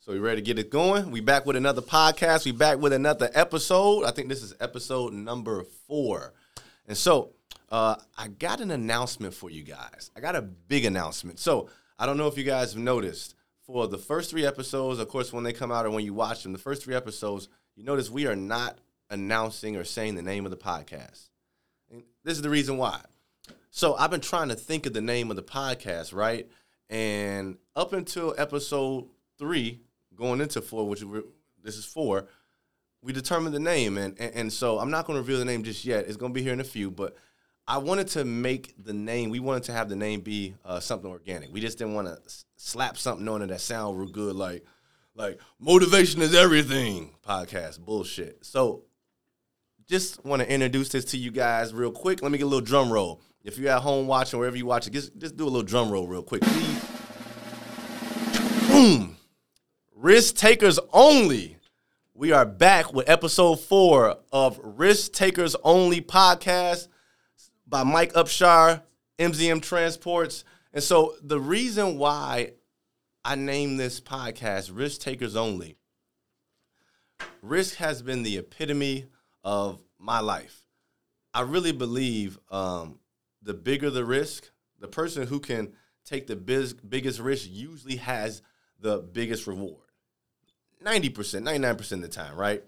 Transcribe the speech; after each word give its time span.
So 0.00 0.12
we 0.12 0.18
ready 0.18 0.40
to 0.40 0.44
get 0.44 0.58
it 0.58 0.70
going? 0.70 1.10
We 1.10 1.20
back 1.20 1.46
with 1.46 1.56
another 1.56 1.82
podcast. 1.82 2.44
We 2.44 2.52
back 2.52 2.78
with 2.78 2.92
another 2.92 3.30
episode. 3.34 4.04
I 4.04 4.10
think 4.10 4.28
this 4.28 4.42
is 4.42 4.54
episode 4.60 5.12
number 5.12 5.62
four. 5.86 6.32
And 6.88 6.96
so 6.96 7.34
uh, 7.70 7.96
I 8.16 8.28
got 8.28 8.60
an 8.60 8.70
announcement 8.70 9.34
for 9.34 9.50
you 9.50 9.62
guys. 9.62 10.10
I 10.16 10.20
got 10.20 10.36
a 10.36 10.42
big 10.42 10.84
announcement. 10.84 11.38
So 11.38 11.68
I 11.98 12.06
don't 12.06 12.16
know 12.16 12.26
if 12.26 12.36
you 12.36 12.44
guys 12.44 12.72
have 12.72 12.82
noticed 12.82 13.34
for 13.64 13.86
the 13.86 13.98
first 13.98 14.30
three 14.30 14.44
episodes, 14.44 14.98
of 14.98 15.08
course, 15.08 15.32
when 15.32 15.44
they 15.44 15.52
come 15.52 15.70
out 15.70 15.86
or 15.86 15.90
when 15.90 16.04
you 16.04 16.14
watch 16.14 16.42
them, 16.42 16.52
the 16.52 16.58
first 16.58 16.82
three 16.82 16.96
episodes, 16.96 17.48
you 17.76 17.84
notice 17.84 18.10
we 18.10 18.26
are 18.26 18.34
not 18.34 18.78
announcing 19.10 19.76
or 19.76 19.84
saying 19.84 20.14
the 20.14 20.22
name 20.22 20.44
of 20.44 20.50
the 20.50 20.56
podcast. 20.56 21.28
And 21.90 22.02
this 22.24 22.36
is 22.36 22.42
the 22.42 22.50
reason 22.50 22.78
why. 22.78 23.00
So 23.70 23.94
I've 23.94 24.10
been 24.10 24.20
trying 24.20 24.48
to 24.48 24.56
think 24.56 24.86
of 24.86 24.92
the 24.92 25.00
name 25.00 25.30
of 25.30 25.36
the 25.36 25.42
podcast, 25.42 26.12
right? 26.14 26.48
And 26.88 27.58
up 27.76 27.92
until 27.92 28.34
episode 28.36 29.06
three, 29.40 29.80
going 30.14 30.40
into 30.40 30.60
four, 30.60 30.86
which 30.86 31.02
we're, 31.02 31.24
this 31.64 31.76
is 31.76 31.84
four, 31.84 32.28
we 33.02 33.12
determined 33.12 33.54
the 33.54 33.60
name, 33.60 33.96
and, 33.96 34.14
and 34.20 34.34
and 34.34 34.52
so 34.52 34.78
I'm 34.78 34.90
not 34.90 35.06
going 35.06 35.16
to 35.16 35.22
reveal 35.22 35.38
the 35.38 35.44
name 35.44 35.64
just 35.64 35.84
yet. 35.84 36.06
It's 36.06 36.16
going 36.16 36.32
to 36.32 36.34
be 36.34 36.42
here 36.42 36.52
in 36.52 36.60
a 36.60 36.64
few, 36.64 36.90
but 36.90 37.16
I 37.66 37.78
wanted 37.78 38.08
to 38.08 38.24
make 38.24 38.74
the 38.78 38.92
name. 38.92 39.30
We 39.30 39.40
wanted 39.40 39.64
to 39.64 39.72
have 39.72 39.88
the 39.88 39.96
name 39.96 40.20
be 40.20 40.54
uh, 40.64 40.80
something 40.80 41.10
organic. 41.10 41.52
We 41.52 41.60
just 41.60 41.78
didn't 41.78 41.94
want 41.94 42.08
to 42.08 42.18
slap 42.56 42.98
something 42.98 43.26
on 43.26 43.42
it 43.42 43.46
that 43.46 43.60
sound 43.60 43.98
real 43.98 44.08
good, 44.08 44.36
like 44.36 44.64
like 45.14 45.40
motivation 45.58 46.20
is 46.22 46.34
everything 46.34 47.14
podcast 47.26 47.80
bullshit. 47.80 48.44
So 48.44 48.84
just 49.88 50.24
want 50.24 50.42
to 50.42 50.52
introduce 50.52 50.90
this 50.90 51.06
to 51.06 51.16
you 51.16 51.30
guys 51.30 51.72
real 51.72 51.90
quick. 51.90 52.22
Let 52.22 52.30
me 52.30 52.38
get 52.38 52.44
a 52.44 52.46
little 52.46 52.64
drum 52.64 52.92
roll. 52.92 53.22
If 53.42 53.56
you're 53.56 53.72
at 53.72 53.80
home 53.82 54.06
watching, 54.06 54.38
wherever 54.38 54.56
you 54.56 54.66
watch 54.66 54.86
it, 54.86 54.92
just, 54.92 55.16
just 55.16 55.36
do 55.36 55.44
a 55.44 55.46
little 55.46 55.62
drum 55.62 55.90
roll 55.90 56.06
real 56.06 56.22
quick, 56.22 56.42
please. 56.42 56.84
Boom. 58.68 59.16
Risk 60.02 60.36
takers 60.36 60.78
only. 60.94 61.58
We 62.14 62.32
are 62.32 62.46
back 62.46 62.94
with 62.94 63.06
episode 63.06 63.56
four 63.56 64.16
of 64.32 64.58
Risk 64.62 65.12
Takers 65.12 65.54
Only 65.62 66.00
podcast 66.00 66.88
by 67.66 67.82
Mike 67.82 68.14
Upshire, 68.14 68.80
MZM 69.18 69.60
Transports. 69.60 70.44
And 70.72 70.82
so 70.82 71.16
the 71.22 71.38
reason 71.38 71.98
why 71.98 72.52
I 73.26 73.34
named 73.34 73.78
this 73.78 74.00
podcast 74.00 74.70
Risk 74.72 75.02
Takers 75.02 75.36
Only, 75.36 75.76
risk 77.42 77.74
has 77.74 78.00
been 78.00 78.22
the 78.22 78.38
epitome 78.38 79.04
of 79.44 79.82
my 79.98 80.20
life. 80.20 80.64
I 81.34 81.42
really 81.42 81.72
believe 81.72 82.38
um, 82.50 83.00
the 83.42 83.52
bigger 83.52 83.90
the 83.90 84.06
risk, 84.06 84.50
the 84.78 84.88
person 84.88 85.26
who 85.26 85.40
can 85.40 85.74
take 86.06 86.26
the 86.26 86.36
biz- 86.36 86.72
biggest 86.72 87.20
risk 87.20 87.46
usually 87.50 87.96
has 87.96 88.40
the 88.80 89.00
biggest 89.00 89.46
reward. 89.46 89.89
90%, 90.84 91.42
99% 91.42 91.92
of 91.92 92.00
the 92.02 92.08
time, 92.08 92.36
right? 92.36 92.62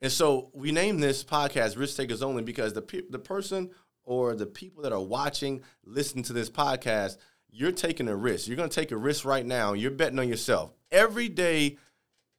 And 0.00 0.10
so 0.10 0.50
we 0.52 0.72
name 0.72 0.98
this 0.98 1.22
podcast 1.22 1.78
Risk 1.78 1.96
Takers 1.96 2.22
Only 2.22 2.42
because 2.42 2.72
the, 2.72 2.82
pe- 2.82 3.08
the 3.08 3.18
person 3.18 3.70
or 4.04 4.34
the 4.34 4.46
people 4.46 4.82
that 4.82 4.92
are 4.92 5.02
watching, 5.02 5.62
listening 5.84 6.24
to 6.24 6.32
this 6.32 6.50
podcast, 6.50 7.18
you're 7.50 7.72
taking 7.72 8.08
a 8.08 8.16
risk. 8.16 8.48
You're 8.48 8.56
going 8.56 8.68
to 8.68 8.74
take 8.74 8.90
a 8.90 8.96
risk 8.96 9.24
right 9.24 9.44
now. 9.44 9.74
You're 9.74 9.90
betting 9.90 10.18
on 10.18 10.28
yourself. 10.28 10.72
Every 10.90 11.28
day 11.28 11.76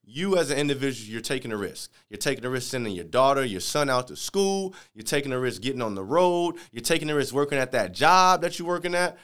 you 0.05 0.37
as 0.37 0.49
an 0.49 0.57
individual, 0.57 1.09
you're 1.11 1.21
taking 1.21 1.51
a 1.51 1.57
risk. 1.57 1.91
You're 2.09 2.17
taking 2.17 2.43
a 2.43 2.49
risk 2.49 2.69
sending 2.71 2.93
your 2.93 3.05
daughter, 3.05 3.45
your 3.45 3.61
son 3.61 3.89
out 3.89 4.07
to 4.07 4.15
school. 4.15 4.75
You're 4.93 5.03
taking 5.03 5.31
a 5.31 5.39
risk 5.39 5.61
getting 5.61 5.81
on 5.81 5.95
the 5.95 6.03
road. 6.03 6.55
You're 6.71 6.81
taking 6.81 7.09
a 7.09 7.15
risk 7.15 7.33
working 7.33 7.57
at 7.57 7.71
that 7.71 7.93
job 7.93 8.41
that 8.41 8.59
you're 8.59 8.67
working 8.67 8.95
at. 8.95 9.17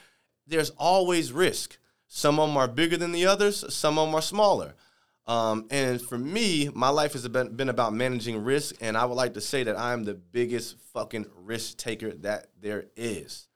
There's 0.48 0.70
always 0.72 1.34
risk. 1.34 1.78
Some 2.08 2.40
of 2.40 2.48
them 2.48 2.58
are 2.58 2.68
bigger 2.68 2.98
than 2.98 3.12
the 3.12 3.26
others. 3.26 3.74
Some 3.74 4.00
of 4.00 4.08
them 4.08 4.16
are 4.16 4.22
smaller. 4.22 4.76
Um, 5.30 5.68
and 5.70 6.02
for 6.02 6.18
me, 6.18 6.72
my 6.74 6.90
life 6.90 7.14
has 7.14 7.28
been, 7.28 7.56
been 7.56 7.70
about 7.70 7.94
managing 7.94 8.44
risk, 8.44 8.76
and 8.82 8.98
I 8.98 9.06
would 9.06 9.14
like 9.14 9.36
to 9.36 9.42
say 9.42 9.62
that 9.62 9.78
I'm 9.78 10.04
the 10.04 10.16
biggest 10.16 10.78
fucking 10.92 11.28
risk 11.36 11.78
taker 11.78 12.16
that 12.16 12.48
there 12.60 12.88
is. 12.96 13.48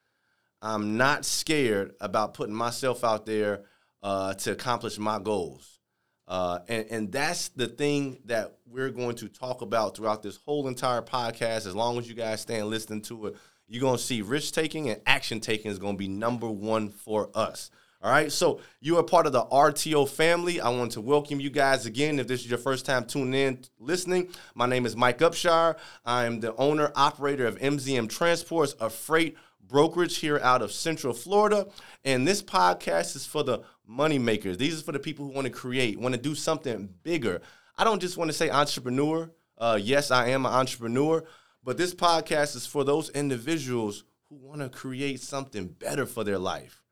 I'm 0.62 0.96
not 0.96 1.24
scared 1.24 1.94
about 2.00 2.32
putting 2.34 2.54
myself 2.54 3.02
out 3.02 3.26
there 3.26 3.64
uh, 4.04 4.34
to 4.34 4.52
accomplish 4.52 4.98
my 4.98 5.18
goals. 5.18 5.80
Uh, 6.28 6.60
and, 6.68 6.86
and 6.90 7.12
that's 7.12 7.48
the 7.48 7.66
thing 7.66 8.20
that 8.26 8.56
we're 8.66 8.90
going 8.90 9.16
to 9.16 9.28
talk 9.28 9.60
about 9.60 9.96
throughout 9.96 10.22
this 10.22 10.36
whole 10.36 10.68
entire 10.68 11.02
podcast. 11.02 11.66
As 11.66 11.74
long 11.74 11.98
as 11.98 12.08
you 12.08 12.14
guys 12.14 12.42
stay 12.42 12.60
and 12.60 12.68
listen 12.68 13.00
to 13.02 13.26
it, 13.26 13.36
you're 13.66 13.80
going 13.80 13.96
to 13.96 14.02
see 14.02 14.22
risk 14.22 14.54
taking 14.54 14.90
and 14.90 15.00
action 15.06 15.40
taking 15.40 15.72
is 15.72 15.80
going 15.80 15.94
to 15.94 15.98
be 15.98 16.06
number 16.06 16.48
one 16.48 16.90
for 16.90 17.30
us. 17.34 17.68
All 18.04 18.10
right, 18.10 18.30
so 18.30 18.60
you 18.82 18.98
are 18.98 19.02
part 19.02 19.24
of 19.24 19.32
the 19.32 19.46
RTO 19.46 20.06
family. 20.06 20.60
I 20.60 20.68
want 20.68 20.92
to 20.92 21.00
welcome 21.00 21.40
you 21.40 21.48
guys 21.48 21.86
again. 21.86 22.18
If 22.18 22.26
this 22.26 22.40
is 22.40 22.50
your 22.50 22.58
first 22.58 22.84
time 22.84 23.06
tuning 23.06 23.32
in, 23.32 23.64
listening, 23.78 24.28
my 24.54 24.66
name 24.66 24.84
is 24.84 24.94
Mike 24.94 25.20
Upshire. 25.20 25.76
I'm 26.04 26.40
the 26.40 26.54
owner, 26.56 26.92
operator 26.96 27.46
of 27.46 27.58
MZM 27.60 28.10
Transports, 28.10 28.74
a 28.78 28.90
freight 28.90 29.38
brokerage 29.66 30.18
here 30.18 30.38
out 30.42 30.60
of 30.60 30.70
Central 30.70 31.14
Florida. 31.14 31.66
And 32.04 32.28
this 32.28 32.42
podcast 32.42 33.16
is 33.16 33.24
for 33.24 33.42
the 33.42 33.62
money 33.86 34.18
makers. 34.18 34.58
These 34.58 34.82
are 34.82 34.84
for 34.84 34.92
the 34.92 34.98
people 34.98 35.24
who 35.24 35.32
want 35.32 35.46
to 35.46 35.50
create, 35.50 35.98
want 35.98 36.14
to 36.14 36.20
do 36.20 36.34
something 36.34 36.90
bigger. 37.04 37.40
I 37.78 37.84
don't 37.84 38.00
just 38.00 38.18
want 38.18 38.28
to 38.28 38.36
say 38.36 38.50
entrepreneur. 38.50 39.30
Uh, 39.56 39.78
yes, 39.80 40.10
I 40.10 40.28
am 40.28 40.44
an 40.44 40.52
entrepreneur, 40.52 41.24
but 41.64 41.78
this 41.78 41.94
podcast 41.94 42.54
is 42.54 42.66
for 42.66 42.84
those 42.84 43.08
individuals 43.08 44.04
who 44.28 44.36
want 44.36 44.60
to 44.60 44.68
create 44.68 45.22
something 45.22 45.68
better 45.68 46.04
for 46.04 46.22
their 46.22 46.38
life. 46.38 46.83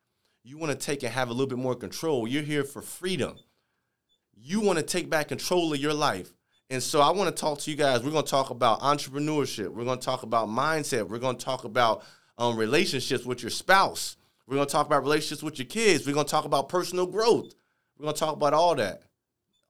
You 0.44 0.58
want 0.58 0.72
to 0.72 0.78
take 0.78 1.02
and 1.02 1.12
have 1.12 1.28
a 1.28 1.32
little 1.32 1.46
bit 1.46 1.58
more 1.58 1.74
control. 1.74 2.26
You're 2.26 2.42
here 2.42 2.64
for 2.64 2.82
freedom. 2.82 3.36
You 4.34 4.60
want 4.60 4.78
to 4.78 4.84
take 4.84 5.08
back 5.08 5.28
control 5.28 5.72
of 5.72 5.78
your 5.78 5.94
life. 5.94 6.32
And 6.68 6.82
so 6.82 7.00
I 7.00 7.10
want 7.10 7.34
to 7.34 7.40
talk 7.40 7.58
to 7.60 7.70
you 7.70 7.76
guys. 7.76 8.02
We're 8.02 8.10
going 8.10 8.24
to 8.24 8.30
talk 8.30 8.50
about 8.50 8.80
entrepreneurship. 8.80 9.68
We're 9.68 9.84
going 9.84 9.98
to 9.98 10.04
talk 10.04 10.22
about 10.22 10.48
mindset. 10.48 11.08
We're 11.08 11.18
going 11.18 11.36
to 11.36 11.44
talk 11.44 11.64
about 11.64 12.02
um, 12.38 12.56
relationships 12.56 13.24
with 13.24 13.42
your 13.42 13.50
spouse. 13.50 14.16
We're 14.46 14.56
going 14.56 14.66
to 14.66 14.72
talk 14.72 14.86
about 14.86 15.02
relationships 15.02 15.42
with 15.42 15.58
your 15.58 15.66
kids. 15.66 16.06
We're 16.06 16.14
going 16.14 16.26
to 16.26 16.30
talk 16.30 16.44
about 16.44 16.68
personal 16.68 17.06
growth. 17.06 17.54
We're 17.98 18.04
going 18.04 18.14
to 18.14 18.20
talk 18.20 18.34
about 18.34 18.54
all 18.54 18.74
that. 18.76 19.02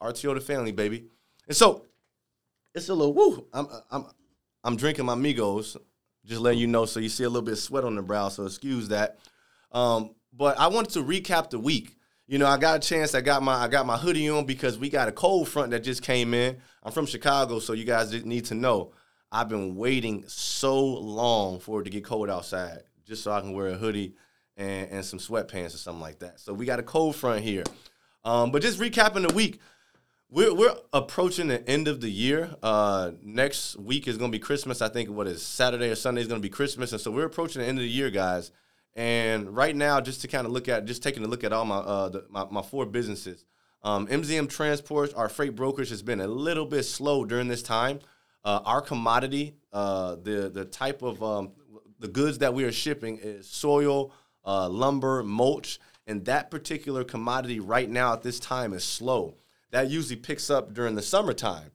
RTO 0.00 0.34
the 0.34 0.40
family, 0.40 0.72
baby. 0.72 1.04
And 1.48 1.56
so 1.56 1.84
it's 2.74 2.88
a 2.88 2.94
little 2.94 3.12
woo. 3.12 3.46
I'm 3.52 3.66
I'm 3.90 4.06
I'm 4.64 4.76
drinking 4.76 5.04
my 5.04 5.14
Migos, 5.14 5.76
just 6.24 6.40
letting 6.40 6.60
you 6.60 6.66
know. 6.66 6.86
So 6.86 7.00
you 7.00 7.08
see 7.08 7.24
a 7.24 7.28
little 7.28 7.42
bit 7.42 7.52
of 7.52 7.58
sweat 7.58 7.84
on 7.84 7.96
the 7.96 8.02
brow. 8.02 8.28
So 8.28 8.46
excuse 8.46 8.88
that. 8.88 9.18
Um, 9.70 10.14
but 10.32 10.58
I 10.58 10.68
wanted 10.68 10.92
to 10.92 11.02
recap 11.02 11.50
the 11.50 11.58
week. 11.58 11.96
You 12.26 12.38
know, 12.38 12.46
I 12.46 12.56
got 12.56 12.76
a 12.76 12.88
chance. 12.88 13.14
I 13.14 13.20
got 13.20 13.42
my 13.42 13.54
I 13.54 13.68
got 13.68 13.86
my 13.86 13.96
hoodie 13.96 14.28
on 14.28 14.46
because 14.46 14.78
we 14.78 14.88
got 14.88 15.08
a 15.08 15.12
cold 15.12 15.48
front 15.48 15.70
that 15.72 15.80
just 15.80 16.02
came 16.02 16.34
in. 16.34 16.58
I'm 16.82 16.92
from 16.92 17.06
Chicago, 17.06 17.58
so 17.58 17.72
you 17.72 17.84
guys 17.84 18.24
need 18.24 18.46
to 18.46 18.54
know. 18.54 18.92
I've 19.30 19.48
been 19.48 19.76
waiting 19.76 20.24
so 20.26 20.82
long 20.84 21.58
for 21.58 21.80
it 21.80 21.84
to 21.84 21.90
get 21.90 22.04
cold 22.04 22.28
outside, 22.28 22.82
just 23.06 23.22
so 23.22 23.32
I 23.32 23.40
can 23.40 23.52
wear 23.52 23.68
a 23.68 23.74
hoodie 23.74 24.14
and, 24.56 24.90
and 24.90 25.04
some 25.04 25.18
sweatpants 25.18 25.74
or 25.74 25.78
something 25.78 26.02
like 26.02 26.18
that. 26.20 26.40
So 26.40 26.52
we 26.52 26.66
got 26.66 26.78
a 26.78 26.82
cold 26.82 27.16
front 27.16 27.42
here. 27.42 27.64
Um, 28.24 28.50
but 28.50 28.62
just 28.62 28.78
recapping 28.78 29.26
the 29.26 29.34
week, 29.34 29.60
we're, 30.30 30.54
we're 30.54 30.74
approaching 30.92 31.48
the 31.48 31.66
end 31.68 31.88
of 31.88 32.00
the 32.00 32.10
year. 32.10 32.54
Uh, 32.62 33.12
next 33.22 33.76
week 33.76 34.06
is 34.06 34.16
going 34.16 34.30
to 34.30 34.36
be 34.36 34.42
Christmas. 34.42 34.80
I 34.80 34.88
think 34.88 35.10
what 35.10 35.26
is 35.26 35.42
Saturday 35.42 35.90
or 35.90 35.94
Sunday 35.94 36.20
is 36.20 36.28
going 36.28 36.40
to 36.40 36.46
be 36.46 36.50
Christmas, 36.50 36.92
and 36.92 37.00
so 37.00 37.10
we're 37.10 37.26
approaching 37.26 37.62
the 37.62 37.68
end 37.68 37.78
of 37.78 37.82
the 37.82 37.90
year, 37.90 38.10
guys. 38.10 38.50
And 38.94 39.54
right 39.56 39.74
now, 39.74 40.00
just 40.00 40.20
to 40.22 40.28
kind 40.28 40.46
of 40.46 40.52
look 40.52 40.68
at, 40.68 40.84
just 40.84 41.02
taking 41.02 41.24
a 41.24 41.28
look 41.28 41.44
at 41.44 41.52
all 41.52 41.64
my 41.64 41.76
uh, 41.76 42.08
the, 42.10 42.26
my, 42.28 42.46
my 42.50 42.62
four 42.62 42.84
businesses. 42.86 43.44
Um, 43.84 44.06
MZM 44.06 44.48
Transport, 44.48 45.12
our 45.16 45.28
freight 45.28 45.56
brokerage, 45.56 45.88
has 45.88 46.02
been 46.02 46.20
a 46.20 46.26
little 46.26 46.66
bit 46.66 46.84
slow 46.84 47.24
during 47.24 47.48
this 47.48 47.62
time. 47.62 48.00
Uh, 48.44 48.60
our 48.64 48.80
commodity, 48.80 49.54
uh, 49.72 50.16
the 50.16 50.50
the 50.52 50.64
type 50.64 51.02
of 51.02 51.22
um, 51.22 51.52
the 51.98 52.08
goods 52.08 52.38
that 52.38 52.52
we 52.52 52.64
are 52.64 52.72
shipping 52.72 53.18
is 53.22 53.48
soil, 53.48 54.12
uh, 54.44 54.68
lumber, 54.68 55.22
mulch, 55.22 55.80
and 56.06 56.24
that 56.26 56.50
particular 56.50 57.04
commodity 57.04 57.60
right 57.60 57.88
now 57.88 58.12
at 58.12 58.22
this 58.22 58.38
time 58.38 58.72
is 58.72 58.84
slow. 58.84 59.36
That 59.70 59.88
usually 59.88 60.16
picks 60.16 60.50
up 60.50 60.74
during 60.74 60.94
the 60.94 61.02
summertime. 61.02 61.70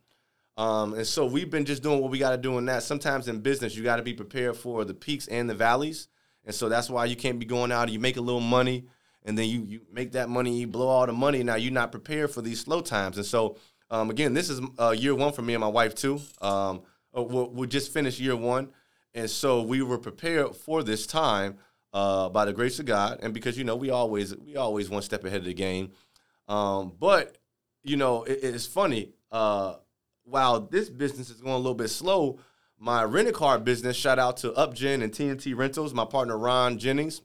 Um, 0.57 0.93
and 0.93 1.05
so 1.05 1.25
we've 1.25 1.49
been 1.49 1.65
just 1.65 1.83
doing 1.83 2.01
what 2.01 2.11
we 2.11 2.19
got 2.19 2.31
to 2.31 2.37
do 2.37 2.57
in 2.57 2.65
that. 2.65 2.83
Sometimes 2.83 3.27
in 3.27 3.39
business, 3.39 3.75
you 3.75 3.83
got 3.83 3.97
to 3.97 4.03
be 4.03 4.13
prepared 4.13 4.57
for 4.57 4.85
the 4.85 4.93
peaks 4.93 5.27
and 5.27 5.49
the 5.49 5.55
valleys. 5.55 6.07
And 6.47 6.55
so 6.55 6.69
that's 6.69 6.89
why 6.89 7.05
you 7.05 7.17
can't 7.17 7.37
be 7.37 7.45
going 7.45 7.71
out. 7.71 7.89
You 7.89 7.99
make 7.99 8.15
a 8.15 8.21
little 8.21 8.41
money, 8.41 8.85
and 9.25 9.37
then 9.37 9.49
you 9.49 9.65
you 9.67 9.81
make 9.91 10.13
that 10.13 10.29
money, 10.29 10.57
you 10.57 10.65
blow 10.65 10.87
all 10.87 11.05
the 11.05 11.11
money. 11.13 11.43
Now 11.43 11.55
you're 11.55 11.73
not 11.73 11.91
prepared 11.91 12.31
for 12.31 12.41
these 12.41 12.61
slow 12.61 12.79
times. 12.79 13.17
And 13.17 13.25
so 13.25 13.57
um, 13.91 14.09
again, 14.09 14.33
this 14.33 14.49
is 14.49 14.61
uh, 14.79 14.95
year 14.97 15.13
one 15.13 15.33
for 15.33 15.41
me 15.41 15.53
and 15.53 15.61
my 15.61 15.67
wife 15.67 15.93
too. 15.93 16.21
Um, 16.41 16.81
uh, 17.15 17.21
we'll, 17.21 17.67
just 17.67 17.91
finish 17.91 18.19
year 18.19 18.35
one, 18.35 18.69
and 19.13 19.29
so 19.29 19.61
we 19.61 19.81
were 19.81 19.97
prepared 19.97 20.55
for 20.55 20.83
this 20.83 21.05
time 21.05 21.57
uh, 21.93 22.29
by 22.29 22.45
the 22.45 22.53
grace 22.53 22.79
of 22.79 22.85
God, 22.85 23.19
and 23.21 23.33
because 23.33 23.57
you 23.57 23.65
know 23.65 23.75
we 23.75 23.89
always 23.89 24.35
we 24.37 24.55
always 24.55 24.89
one 24.89 25.01
step 25.01 25.25
ahead 25.25 25.39
of 25.39 25.45
the 25.45 25.53
game. 25.53 25.91
Um, 26.47 26.93
but 26.97 27.37
you 27.83 27.97
know 27.97 28.23
it, 28.23 28.39
it's 28.41 28.67
funny. 28.67 29.13
Uh, 29.31 29.75
while 30.23 30.61
this 30.61 30.89
business 30.89 31.29
is 31.29 31.41
going 31.41 31.55
a 31.55 31.57
little 31.57 31.73
bit 31.73 31.89
slow, 31.89 32.39
my 32.79 33.03
rental 33.03 33.33
car 33.33 33.59
business. 33.59 33.95
Shout 33.95 34.19
out 34.19 34.37
to 34.37 34.51
UpGen 34.51 35.03
and 35.03 35.11
TNT 35.11 35.55
Rentals, 35.55 35.93
my 35.93 36.05
partner 36.05 36.37
Ron 36.37 36.77
Jennings. 36.77 37.21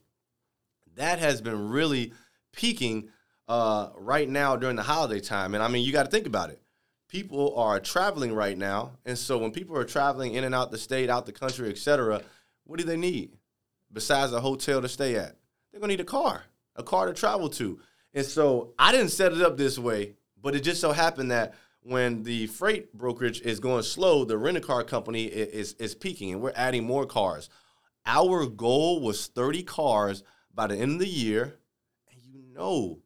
That 0.97 1.19
has 1.19 1.41
been 1.41 1.69
really 1.71 2.13
peaking 2.53 3.09
uh, 3.49 3.91
right 3.97 4.29
now 4.29 4.57
during 4.57 4.77
the 4.77 4.83
holiday 4.83 5.21
time. 5.21 5.55
And 5.55 5.63
I 5.63 5.69
mean, 5.69 5.85
you 5.85 5.93
got 5.93 6.05
to 6.05 6.11
think 6.11 6.27
about 6.27 6.51
it. 6.51 6.61
People 7.09 7.55
are 7.57 7.79
traveling 7.79 8.33
right 8.33 8.57
now, 8.57 8.93
and 9.05 9.19
so 9.19 9.37
when 9.37 9.51
people 9.51 9.77
are 9.77 9.85
traveling 9.85 10.33
in 10.33 10.45
and 10.45 10.55
out 10.55 10.71
the 10.71 10.79
state, 10.79 11.11
out 11.11 11.27
the 11.27 11.33
country, 11.33 11.69
etc., 11.69 12.23
what 12.65 12.79
do 12.79 12.87
they 12.87 12.97
need 12.97 13.37
besides 13.93 14.33
a 14.33 14.41
hotel 14.41 14.81
to 14.81 14.89
stay 14.89 15.17
at? 15.17 15.37
They're 15.71 15.81
gonna 15.81 15.91
need 15.91 16.01
a 16.01 16.05
car, 16.05 16.45
a 16.75 16.83
car 16.83 17.07
to 17.07 17.13
travel 17.13 17.51
to. 17.51 17.79
And 18.15 18.25
so 18.25 18.73
I 18.79 18.93
didn't 18.93 19.11
set 19.11 19.33
it 19.33 19.43
up 19.43 19.59
this 19.59 19.79
way, 19.79 20.15
but 20.41 20.55
it 20.55 20.61
just 20.61 20.81
so 20.81 20.93
happened 20.93 21.31
that 21.33 21.53
when 21.83 22.23
the 22.23 22.47
freight 22.47 22.93
brokerage 22.95 23.41
is 23.41 23.61
going 23.61 23.83
slow, 23.83 24.25
the 24.25 24.39
rental 24.39 24.63
car 24.63 24.85
company 24.85 25.25
is, 25.25 25.73
is, 25.73 25.73
is 25.75 25.95
peaking, 25.95 26.33
and 26.33 26.41
we're 26.41 26.53
adding 26.55 26.85
more 26.85 27.07
cars. 27.07 27.49
Our 28.07 28.47
goal 28.47 29.01
was 29.01 29.27
30 29.27 29.63
cars 29.65 30.23
by 30.55 30.69
the 30.69 30.77
end 30.77 30.93
of 30.93 30.99
the 31.01 31.09
year, 31.09 31.59
and 32.11 32.21
you 32.23 32.43
know 32.55 33.01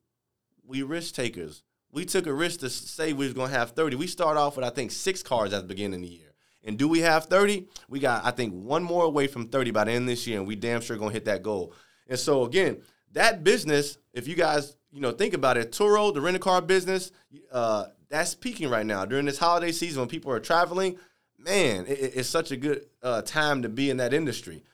we 0.65 0.83
risk 0.83 1.15
takers. 1.15 1.63
We 1.91 2.05
took 2.05 2.27
a 2.27 2.33
risk 2.33 2.61
to 2.61 2.71
say 2.71 3.13
we 3.13 3.25
was 3.25 3.35
gonna 3.35 3.53
have 3.53 3.71
30. 3.71 3.97
We 3.97 4.07
start 4.07 4.37
off 4.37 4.57
with 4.57 4.67
I 4.67 4.71
think 4.71 4.91
six 4.91 5.23
cars 5.23 5.53
at 5.53 5.63
the 5.63 5.69
beginning 5.69 6.03
of 6.03 6.09
the 6.09 6.15
year. 6.15 6.33
And 6.65 6.77
do 6.77 6.89
we 6.89 7.01
have 7.01 7.27
30? 7.27 7.69
We 7.89 8.01
got 8.01 8.25
I 8.25 8.31
think 8.33 8.53
one 8.53 8.83
more 8.83 9.05
away 9.05 9.29
from 9.29 9.49
30 9.49 9.71
by 9.71 9.85
the 9.85 9.93
end 9.93 10.03
of 10.03 10.09
this 10.09 10.27
year, 10.27 10.39
and 10.39 10.47
we 10.47 10.57
damn 10.57 10.81
sure 10.81 10.97
gonna 10.97 11.13
hit 11.13 11.25
that 11.27 11.43
goal. 11.43 11.73
And 12.09 12.19
so 12.19 12.45
again, 12.45 12.83
that 13.13 13.45
business, 13.45 13.99
if 14.17 14.27
you 14.27 14.35
guys 14.35 14.77
you 14.91 15.01
know 15.01 15.13
think 15.13 15.35
about 15.35 15.57
it, 15.57 15.71
Turo, 15.71 16.13
the 16.13 16.21
rental 16.21 16.43
car 16.43 16.61
business, 16.61 17.13
uh, 17.53 17.85
that's 18.09 18.35
peaking 18.35 18.71
right 18.71 18.87
now 18.87 19.05
during 19.05 19.27
this 19.27 19.39
holiday 19.39 19.71
season 19.71 20.01
when 20.01 20.09
people 20.09 20.33
are 20.33 20.41
traveling. 20.41 20.99
Man, 21.39 21.87
it, 21.87 22.17
it's 22.17 22.29
such 22.29 22.51
a 22.51 22.57
good 22.57 22.87
uh, 23.03 23.23
time 23.23 23.63
to 23.63 23.69
be 23.69 23.91
in 23.91 23.99
that 23.99 24.15
industry. 24.15 24.65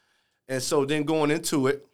And 0.48 0.62
so 0.62 0.84
then 0.84 1.02
going 1.02 1.30
into 1.30 1.66
it, 1.66 1.86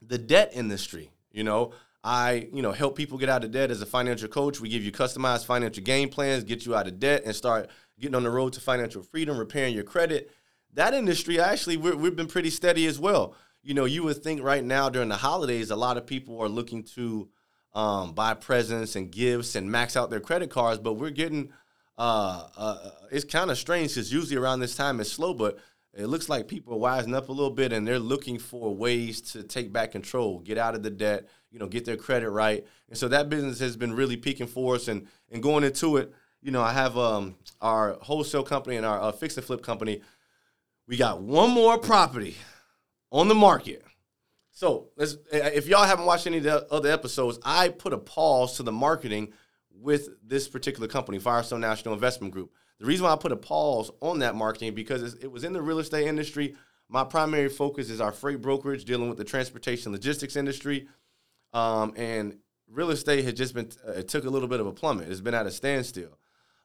the 0.00 0.18
debt 0.18 0.52
industry, 0.54 1.10
you 1.30 1.44
know, 1.44 1.72
I, 2.02 2.48
you 2.52 2.62
know, 2.62 2.72
help 2.72 2.96
people 2.96 3.18
get 3.18 3.28
out 3.28 3.44
of 3.44 3.50
debt 3.50 3.70
as 3.70 3.82
a 3.82 3.86
financial 3.86 4.28
coach. 4.28 4.58
We 4.58 4.70
give 4.70 4.82
you 4.82 4.90
customized 4.90 5.44
financial 5.44 5.84
game 5.84 6.08
plans, 6.08 6.44
get 6.44 6.64
you 6.64 6.74
out 6.74 6.86
of 6.86 6.98
debt, 6.98 7.22
and 7.26 7.36
start 7.36 7.68
getting 7.98 8.14
on 8.14 8.22
the 8.22 8.30
road 8.30 8.54
to 8.54 8.60
financial 8.60 9.02
freedom, 9.02 9.36
repairing 9.36 9.74
your 9.74 9.84
credit. 9.84 10.30
That 10.72 10.94
industry, 10.94 11.38
actually, 11.38 11.76
we 11.76 11.90
have 11.90 12.16
been 12.16 12.26
pretty 12.26 12.50
steady 12.50 12.86
as 12.86 12.98
well. 12.98 13.34
You 13.62 13.74
know, 13.74 13.84
you 13.84 14.02
would 14.04 14.22
think 14.22 14.42
right 14.42 14.64
now 14.64 14.88
during 14.88 15.08
the 15.08 15.16
holidays, 15.16 15.70
a 15.70 15.76
lot 15.76 15.96
of 15.96 16.06
people 16.06 16.40
are 16.40 16.48
looking 16.48 16.82
to 16.94 17.28
um, 17.74 18.12
buy 18.12 18.34
presents 18.34 18.96
and 18.96 19.10
gifts 19.10 19.54
and 19.54 19.70
max 19.70 19.96
out 19.96 20.10
their 20.10 20.20
credit 20.20 20.50
cards, 20.50 20.80
but 20.80 20.94
we're 20.94 21.10
getting. 21.10 21.52
Uh, 21.98 22.48
uh, 22.56 22.90
it's 23.12 23.26
kind 23.26 23.50
of 23.50 23.58
strange 23.58 23.90
because 23.90 24.10
usually 24.10 24.40
around 24.40 24.60
this 24.60 24.74
time 24.74 25.00
it's 25.00 25.12
slow, 25.12 25.34
but 25.34 25.58
it 25.92 26.06
looks 26.06 26.28
like 26.30 26.48
people 26.48 26.72
are 26.72 26.78
wising 26.78 27.14
up 27.14 27.28
a 27.28 27.32
little 27.32 27.50
bit 27.50 27.72
and 27.72 27.86
they're 27.86 27.98
looking 27.98 28.38
for 28.38 28.74
ways 28.74 29.20
to 29.20 29.42
take 29.42 29.72
back 29.72 29.92
control, 29.92 30.38
get 30.38 30.56
out 30.56 30.74
of 30.74 30.82
the 30.82 30.90
debt, 30.90 31.28
you 31.50 31.58
know, 31.58 31.66
get 31.66 31.84
their 31.84 31.96
credit 31.96 32.30
right. 32.30 32.64
And 32.88 32.96
so 32.96 33.08
that 33.08 33.28
business 33.28 33.58
has 33.58 33.76
been 33.76 33.92
really 33.92 34.16
peaking 34.16 34.46
for 34.46 34.76
us. 34.76 34.88
And 34.88 35.06
and 35.30 35.42
going 35.42 35.64
into 35.64 35.98
it, 35.98 36.14
you 36.40 36.52
know, 36.52 36.62
I 36.62 36.72
have 36.72 36.96
um, 36.96 37.36
our 37.60 37.98
wholesale 38.00 38.44
company 38.44 38.76
and 38.76 38.86
our 38.86 39.00
uh, 39.00 39.12
fix 39.12 39.36
and 39.36 39.44
flip 39.44 39.62
company. 39.62 40.00
We 40.86 40.96
got 40.96 41.20
one 41.20 41.50
more 41.50 41.76
property 41.76 42.36
on 43.10 43.28
the 43.28 43.34
market. 43.34 43.84
So 44.50 44.88
let's, 44.96 45.16
if 45.32 45.68
y'all 45.68 45.84
haven't 45.84 46.06
watched 46.06 46.26
any 46.26 46.38
of 46.38 46.42
the 46.42 46.66
other 46.72 46.90
episodes, 46.90 47.38
I 47.44 47.68
put 47.68 47.92
a 47.92 47.98
pause 47.98 48.56
to 48.56 48.62
the 48.62 48.72
marketing 48.72 49.32
with 49.72 50.10
this 50.26 50.48
particular 50.48 50.88
company, 50.88 51.18
Firestone 51.18 51.60
National 51.60 51.94
Investment 51.94 52.32
Group. 52.32 52.52
The 52.78 52.86
reason 52.86 53.04
why 53.04 53.12
I 53.12 53.16
put 53.16 53.32
a 53.32 53.36
pause 53.36 53.90
on 54.00 54.20
that 54.20 54.34
marketing 54.34 54.74
because 54.74 55.14
it 55.14 55.30
was 55.30 55.44
in 55.44 55.52
the 55.52 55.62
real 55.62 55.78
estate 55.78 56.06
industry. 56.06 56.56
My 56.88 57.04
primary 57.04 57.48
focus 57.48 57.88
is 57.88 58.00
our 58.00 58.10
freight 58.10 58.40
brokerage, 58.40 58.84
dealing 58.84 59.08
with 59.08 59.18
the 59.18 59.24
transportation 59.24 59.92
logistics 59.92 60.34
industry. 60.34 60.88
Um, 61.52 61.92
and 61.96 62.38
real 62.68 62.90
estate 62.90 63.24
had 63.24 63.36
just 63.36 63.54
been 63.54 63.70
uh, 63.86 63.92
it 63.92 64.08
took 64.08 64.24
a 64.24 64.30
little 64.30 64.48
bit 64.48 64.60
of 64.60 64.66
a 64.66 64.72
plummet. 64.72 65.08
It's 65.08 65.20
been 65.20 65.34
at 65.34 65.46
a 65.46 65.50
standstill. 65.50 66.18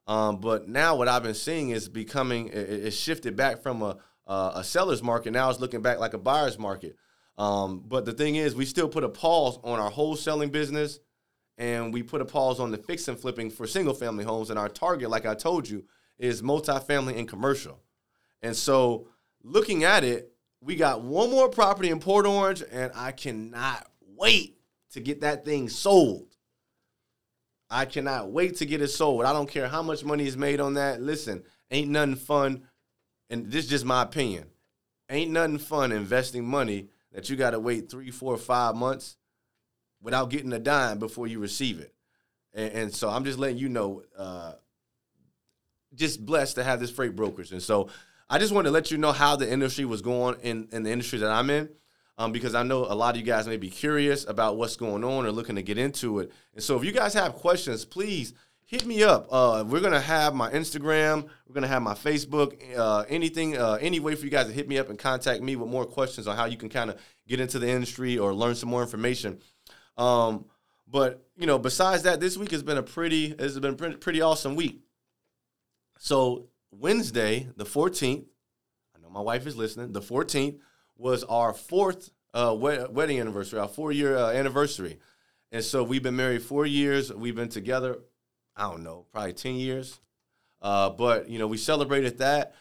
Um, 0.07 0.37
but 0.37 0.67
now 0.67 0.95
what 0.95 1.07
I've 1.07 1.23
been 1.23 1.33
seeing 1.33 1.69
is 1.71 1.89
becoming 1.89 2.47
it, 2.47 2.55
it 2.55 2.91
shifted 2.91 3.35
back 3.35 3.61
from 3.61 3.81
a 3.81 3.97
uh, 4.27 4.53
a 4.55 4.63
seller's 4.63 5.03
market. 5.03 5.31
Now 5.31 5.49
it's 5.49 5.59
looking 5.59 5.81
back 5.81 5.99
like 5.99 6.13
a 6.13 6.19
buyer's 6.19 6.57
market. 6.57 6.95
Um, 7.37 7.83
but 7.85 8.05
the 8.05 8.13
thing 8.13 8.35
is, 8.35 8.55
we 8.55 8.65
still 8.65 8.87
put 8.87 9.03
a 9.03 9.09
pause 9.09 9.59
on 9.63 9.79
our 9.79 9.91
wholesaling 9.91 10.51
business, 10.51 10.99
and 11.57 11.93
we 11.93 12.01
put 12.01 12.21
a 12.21 12.25
pause 12.25 12.59
on 12.59 12.71
the 12.71 12.77
fix 12.77 13.07
and 13.07 13.19
flipping 13.19 13.49
for 13.49 13.67
single 13.67 13.93
family 13.93 14.23
homes. 14.23 14.49
And 14.49 14.59
our 14.59 14.69
target, 14.69 15.09
like 15.09 15.25
I 15.25 15.35
told 15.35 15.67
you, 15.67 15.83
is 16.17 16.41
multifamily 16.41 17.17
and 17.17 17.27
commercial. 17.27 17.81
And 18.41 18.55
so, 18.55 19.07
looking 19.43 19.83
at 19.83 20.03
it, 20.03 20.31
we 20.61 20.75
got 20.75 21.01
one 21.01 21.29
more 21.29 21.49
property 21.49 21.89
in 21.89 21.99
Port 21.99 22.25
Orange, 22.25 22.63
and 22.71 22.91
I 22.95 23.11
cannot 23.11 23.87
wait 24.15 24.57
to 24.91 24.99
get 25.01 25.21
that 25.21 25.43
thing 25.43 25.69
sold. 25.69 26.35
I 27.69 27.85
cannot 27.85 28.31
wait 28.31 28.57
to 28.57 28.65
get 28.65 28.81
it 28.81 28.87
sold. 28.89 29.25
I 29.25 29.33
don't 29.33 29.49
care 29.49 29.67
how 29.67 29.81
much 29.81 30.03
money 30.05 30.25
is 30.25 30.37
made 30.37 30.59
on 30.59 30.75
that. 30.75 31.01
Listen, 31.01 31.43
ain't 31.71 31.89
nothing 31.89 32.15
fun, 32.15 32.63
and 33.29 33.51
this 33.51 33.65
is 33.65 33.69
just 33.69 33.85
my 33.85 34.03
opinion. 34.03 34.45
Ain't 35.09 35.31
nothing 35.31 35.57
fun 35.57 35.91
investing 35.91 36.45
money 36.45 36.87
that 37.11 37.29
you 37.29 37.35
got 37.35 37.51
to 37.51 37.59
wait 37.59 37.89
three, 37.89 38.11
four, 38.11 38.37
five 38.37 38.75
months 38.75 39.17
without 40.01 40.29
getting 40.29 40.53
a 40.53 40.59
dime 40.59 40.99
before 40.99 41.27
you 41.27 41.39
receive 41.39 41.79
it. 41.79 41.93
And, 42.53 42.71
and 42.73 42.93
so 42.93 43.09
I'm 43.09 43.23
just 43.23 43.39
letting 43.39 43.57
you 43.57 43.69
know, 43.69 44.03
uh, 44.17 44.53
just 45.93 46.25
blessed 46.25 46.55
to 46.55 46.63
have 46.63 46.79
this 46.79 46.91
freight 46.91 47.15
brokers. 47.15 47.51
And 47.51 47.61
so 47.61 47.89
I 48.29 48.39
just 48.39 48.53
wanted 48.53 48.69
to 48.69 48.73
let 48.73 48.91
you 48.91 48.97
know 48.97 49.11
how 49.11 49.35
the 49.35 49.49
industry 49.49 49.85
was 49.85 50.01
going 50.01 50.39
in, 50.41 50.67
in 50.71 50.83
the 50.83 50.91
industry 50.91 51.19
that 51.19 51.31
I'm 51.31 51.49
in 51.49 51.69
um, 52.17 52.31
because 52.31 52.55
I 52.55 52.63
know 52.63 52.85
a 52.85 52.95
lot 52.95 53.15
of 53.15 53.19
you 53.19 53.25
guys 53.25 53.47
may 53.47 53.57
be 53.57 53.69
curious 53.69 54.27
about 54.27 54.57
what's 54.57 54.75
going 54.75 55.03
on 55.03 55.25
or 55.25 55.31
looking 55.31 55.55
to 55.55 55.61
get 55.61 55.77
into 55.77 56.19
it. 56.19 56.31
And 56.53 56.63
so 56.63 56.77
if 56.77 56.83
you 56.83 56.91
guys 56.91 57.13
have 57.13 57.33
questions, 57.35 57.85
please 57.85 58.33
hit 58.65 58.85
me 58.85 59.03
up. 59.03 59.27
Uh, 59.31 59.63
we're 59.67 59.79
gonna 59.79 60.01
have 60.01 60.33
my 60.33 60.51
Instagram, 60.51 61.27
we're 61.47 61.53
gonna 61.53 61.67
have 61.67 61.81
my 61.81 61.93
Facebook, 61.93 62.59
uh, 62.77 63.05
anything, 63.07 63.57
uh, 63.57 63.77
any 63.79 63.99
way 63.99 64.15
for 64.15 64.25
you 64.25 64.31
guys 64.31 64.47
to 64.47 64.53
hit 64.53 64.67
me 64.67 64.77
up 64.77 64.89
and 64.89 64.99
contact 64.99 65.41
me 65.41 65.55
with 65.55 65.69
more 65.69 65.85
questions 65.85 66.27
on 66.27 66.35
how 66.35 66.45
you 66.45 66.57
can 66.57 66.69
kind 66.69 66.89
of 66.89 66.99
get 67.27 67.39
into 67.39 67.59
the 67.59 67.69
industry 67.69 68.17
or 68.17 68.33
learn 68.33 68.55
some 68.55 68.69
more 68.69 68.81
information. 68.81 69.39
Um, 69.97 70.45
but 70.87 71.25
you 71.37 71.47
know, 71.47 71.59
besides 71.59 72.03
that, 72.03 72.19
this 72.19 72.37
week 72.37 72.51
has 72.51 72.63
been 72.63 72.77
a 72.77 72.83
pretty, 72.83 73.35
it's 73.37 73.57
been 73.59 73.75
pretty, 73.75 73.95
pretty 73.97 74.21
awesome 74.21 74.55
week. 74.55 74.81
So 75.99 76.49
Wednesday, 76.71 77.47
the 77.55 77.65
14th, 77.65 78.25
I 78.95 79.01
know 79.01 79.09
my 79.09 79.21
wife 79.21 79.47
is 79.47 79.55
listening. 79.55 79.93
The 79.93 80.01
14th 80.01 80.59
was 80.97 81.23
our 81.23 81.53
fourth 81.53 82.11
uh, 82.33 82.55
wedding 82.57 83.19
anniversary, 83.19 83.59
our 83.59 83.67
four 83.67 83.91
year 83.91 84.17
uh, 84.17 84.31
anniversary. 84.31 84.99
And 85.51 85.63
so 85.63 85.83
we've 85.83 86.03
been 86.03 86.15
married 86.15 86.41
four 86.41 86.65
years. 86.65 87.13
We've 87.13 87.35
been 87.35 87.49
together, 87.49 87.99
I 88.55 88.69
don't 88.69 88.83
know, 88.83 89.05
probably 89.11 89.33
10 89.33 89.55
years. 89.55 89.99
Uh, 90.61 90.89
but, 90.89 91.29
you 91.29 91.39
know, 91.39 91.47
we 91.47 91.57
celebrated 91.57 92.19
that. 92.19 92.53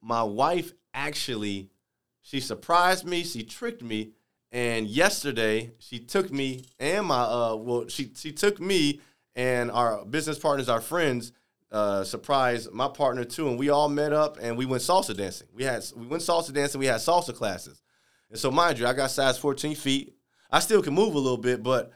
My 0.00 0.22
wife 0.22 0.72
actually, 0.94 1.70
she 2.22 2.40
surprised 2.40 3.04
me, 3.04 3.24
she 3.24 3.42
tricked 3.42 3.82
me. 3.82 4.12
And 4.50 4.86
yesterday, 4.86 5.72
she 5.78 5.98
took 5.98 6.32
me 6.32 6.64
and 6.78 7.06
my, 7.06 7.22
uh, 7.22 7.56
well, 7.56 7.88
she, 7.88 8.12
she 8.14 8.32
took 8.32 8.60
me 8.60 9.00
and 9.34 9.70
our 9.70 10.04
business 10.04 10.38
partners, 10.38 10.68
our 10.68 10.80
friends, 10.80 11.32
uh, 11.70 12.02
surprised 12.04 12.72
my 12.72 12.88
partner 12.88 13.24
too, 13.24 13.48
and 13.48 13.58
we 13.58 13.68
all 13.68 13.88
met 13.88 14.12
up 14.12 14.38
and 14.40 14.56
we 14.56 14.66
went 14.66 14.82
salsa 14.82 15.16
dancing. 15.16 15.48
We 15.52 15.64
had 15.64 15.84
we 15.96 16.06
went 16.06 16.22
salsa 16.22 16.52
dancing. 16.52 16.78
We 16.78 16.86
had 16.86 16.96
salsa 16.96 17.34
classes, 17.34 17.82
and 18.30 18.38
so 18.38 18.50
mind 18.50 18.78
you, 18.78 18.86
I 18.86 18.94
got 18.94 19.10
size 19.10 19.38
14 19.38 19.74
feet. 19.74 20.14
I 20.50 20.60
still 20.60 20.82
can 20.82 20.94
move 20.94 21.14
a 21.14 21.18
little 21.18 21.36
bit, 21.36 21.62
but 21.62 21.92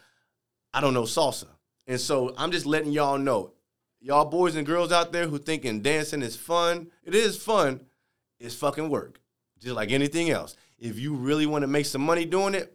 I 0.75 0.81
don't 0.81 0.95
know 0.95 1.05
salsa. 1.05 1.47
And 1.93 2.01
so 2.01 2.33
I'm 2.39 2.53
just 2.53 2.65
letting 2.65 2.91
y'all 2.91 3.19
know, 3.19 3.53
y'all 4.01 4.25
boys 4.25 4.57
and 4.57 4.67
girls 4.67 4.93
out 4.93 5.13
there 5.13 5.27
who 5.27 5.37
thinking 5.37 5.83
dancing 5.83 6.23
is 6.23 6.35
fun, 6.35 6.91
it 7.05 7.15
is 7.15 7.37
fun. 7.37 7.83
It's 8.41 8.55
fucking 8.55 8.89
work, 8.89 9.21
just 9.61 9.75
like 9.75 9.91
anything 9.91 10.31
else. 10.31 10.57
If 10.79 10.99
you 10.99 11.15
really 11.15 11.45
want 11.45 11.65
to 11.65 11.67
make 11.67 11.85
some 11.85 12.01
money 12.01 12.25
doing 12.25 12.55
it, 12.55 12.75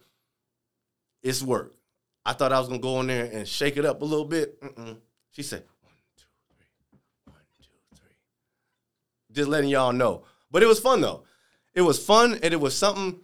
it's 1.23 1.41
work. 1.41 1.73
I 2.23 2.33
thought 2.33 2.53
I 2.53 2.59
was 2.59 2.67
gonna 2.67 2.79
go 2.79 2.99
in 2.99 3.07
there 3.07 3.25
and 3.25 3.47
shake 3.47 3.75
it 3.75 3.85
up 3.85 4.03
a 4.03 4.05
little 4.05 4.23
bit. 4.23 4.61
Mm-mm. 4.61 4.97
She 5.31 5.41
said, 5.41 5.63
Just 9.31 9.49
letting 9.49 9.71
y'all 9.71 9.93
know. 9.93 10.25
But 10.51 10.61
it 10.61 10.67
was 10.67 10.79
fun 10.79 11.01
though. 11.01 11.23
It 11.73 11.81
was 11.81 11.97
fun 11.97 12.37
and 12.43 12.53
it 12.53 12.61
was 12.61 12.77
something 12.77 13.21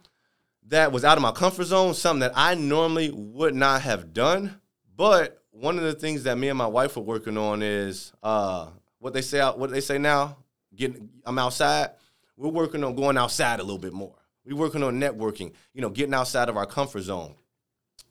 that 0.66 0.90
was 0.90 1.04
out 1.04 1.18
of 1.18 1.22
my 1.22 1.30
comfort 1.30 1.66
zone, 1.66 1.94
something 1.94 2.18
that 2.18 2.32
I 2.34 2.56
normally 2.56 3.12
would 3.12 3.54
not 3.54 3.82
have 3.82 4.12
done. 4.12 4.60
But 4.96 5.43
one 5.54 5.78
of 5.78 5.84
the 5.84 5.94
things 5.94 6.24
that 6.24 6.36
me 6.36 6.48
and 6.48 6.58
my 6.58 6.66
wife 6.66 6.96
are 6.96 7.00
working 7.00 7.38
on 7.38 7.62
is 7.62 8.12
uh, 8.22 8.68
what 8.98 9.12
they 9.12 9.22
say 9.22 9.40
what 9.40 9.70
they 9.70 9.80
say 9.80 9.98
now, 9.98 10.36
getting 10.74 11.08
I'm 11.24 11.38
outside. 11.38 11.90
We're 12.36 12.50
working 12.50 12.82
on 12.82 12.94
going 12.96 13.16
outside 13.16 13.60
a 13.60 13.62
little 13.62 13.78
bit 13.78 13.92
more. 13.92 14.16
We're 14.44 14.56
working 14.56 14.82
on 14.82 15.00
networking, 15.00 15.52
you 15.72 15.80
know, 15.80 15.88
getting 15.88 16.14
outside 16.14 16.48
of 16.48 16.56
our 16.56 16.66
comfort 16.66 17.02
zone. 17.02 17.34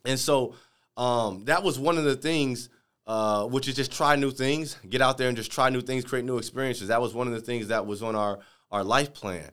And 0.05 0.17
so 0.17 0.55
um, 0.95 1.45
that 1.45 1.63
was 1.63 1.77
one 1.77 1.97
of 1.97 2.05
the 2.05 2.15
things 2.15 2.69
uh, 3.05 3.45
which 3.45 3.67
is 3.67 3.75
just 3.75 3.91
try 3.91 4.15
new 4.15 4.31
things, 4.31 4.77
get 4.89 5.01
out 5.01 5.17
there 5.17 5.27
and 5.27 5.35
just 5.35 5.51
try 5.51 5.69
new 5.69 5.81
things, 5.81 6.05
create 6.05 6.23
new 6.23 6.37
experiences. 6.37 6.87
That 6.87 7.01
was 7.01 7.13
one 7.13 7.27
of 7.27 7.33
the 7.33 7.41
things 7.41 7.67
that 7.67 7.85
was 7.85 8.01
on 8.01 8.15
our 8.15 8.39
our 8.71 8.83
life 8.83 9.13
plan. 9.13 9.51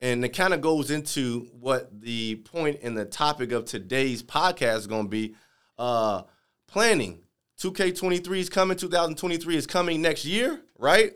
And 0.00 0.24
it 0.24 0.30
kind 0.30 0.54
of 0.54 0.60
goes 0.60 0.90
into 0.90 1.48
what 1.60 2.00
the 2.00 2.36
point 2.36 2.80
and 2.82 2.96
the 2.96 3.04
topic 3.04 3.52
of 3.52 3.64
today's 3.64 4.22
podcast 4.22 4.78
is 4.78 4.86
going 4.86 5.04
to 5.04 5.10
be. 5.10 5.34
Uh, 5.78 6.22
planning. 6.72 7.20
2K23 7.62 8.38
is 8.38 8.48
coming, 8.48 8.76
2023 8.76 9.56
is 9.56 9.68
coming 9.68 10.02
next 10.02 10.24
year, 10.24 10.60
right? 10.80 11.14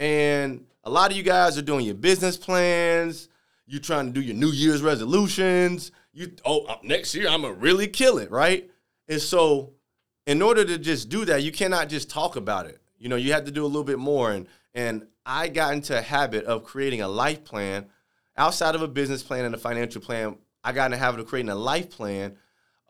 And 0.00 0.66
a 0.82 0.90
lot 0.90 1.12
of 1.12 1.16
you 1.16 1.22
guys 1.22 1.56
are 1.56 1.62
doing 1.62 1.86
your 1.86 1.94
business 1.94 2.36
plans. 2.36 3.28
You're 3.66 3.80
trying 3.80 4.06
to 4.06 4.12
do 4.12 4.20
your 4.20 4.34
New 4.34 4.50
Year's 4.50 4.82
resolutions. 4.82 5.92
You 6.12 6.32
oh 6.44 6.64
uh, 6.66 6.78
next 6.82 7.14
year 7.14 7.28
I'm 7.28 7.42
gonna 7.42 7.54
really 7.54 7.86
kill 7.86 8.18
it, 8.18 8.32
right? 8.32 8.68
And 9.08 9.20
so, 9.20 9.74
in 10.26 10.42
order 10.42 10.64
to 10.64 10.76
just 10.76 11.08
do 11.08 11.24
that, 11.26 11.44
you 11.44 11.52
cannot 11.52 11.88
just 11.88 12.10
talk 12.10 12.34
about 12.34 12.66
it. 12.66 12.80
You 12.98 13.08
know, 13.08 13.16
you 13.16 13.32
have 13.32 13.44
to 13.44 13.52
do 13.52 13.64
a 13.64 13.66
little 13.66 13.84
bit 13.84 13.98
more. 13.98 14.32
And 14.32 14.46
and 14.74 15.06
I 15.24 15.48
got 15.48 15.74
into 15.74 15.96
a 15.96 16.02
habit 16.02 16.44
of 16.46 16.64
creating 16.64 17.00
a 17.00 17.08
life 17.08 17.44
plan 17.44 17.86
outside 18.36 18.74
of 18.74 18.82
a 18.82 18.88
business 18.88 19.22
plan 19.22 19.44
and 19.44 19.54
a 19.54 19.58
financial 19.58 20.00
plan. 20.00 20.36
I 20.64 20.72
got 20.72 20.86
in 20.86 20.90
the 20.92 20.96
habit 20.96 21.20
of 21.20 21.26
creating 21.26 21.50
a 21.50 21.54
life 21.54 21.90
plan, 21.90 22.36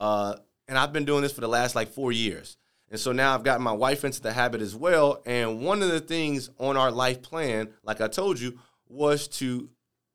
uh, 0.01 0.37
and 0.67 0.79
I've 0.79 0.95
been 0.95 1.05
doing 1.05 1.23
this 1.23 1.33
for 1.33 1.43
the 1.43 1.49
last 1.49 1.75
like 1.75 1.89
four 1.89 2.11
years. 2.11 2.57
And 2.91 3.01
so 3.01 3.13
now 3.13 3.35
I've 3.35 3.43
gotten 3.43 3.63
my 3.63 3.73
wife 3.73 4.05
into 4.05 4.21
the 4.21 4.33
habit 4.33 4.61
as 4.61 4.75
well. 4.75 5.23
And 5.27 5.61
one 5.61 5.83
of 5.83 5.91
the 5.91 6.01
things 6.01 6.51
on 6.59 6.77
our 6.77 6.91
life 6.91 7.21
plan, 7.23 7.71
like 7.83 8.01
I 8.01 8.09
told 8.09 8.39
you, 8.39 8.59
was 8.89 9.27
to 9.29 9.69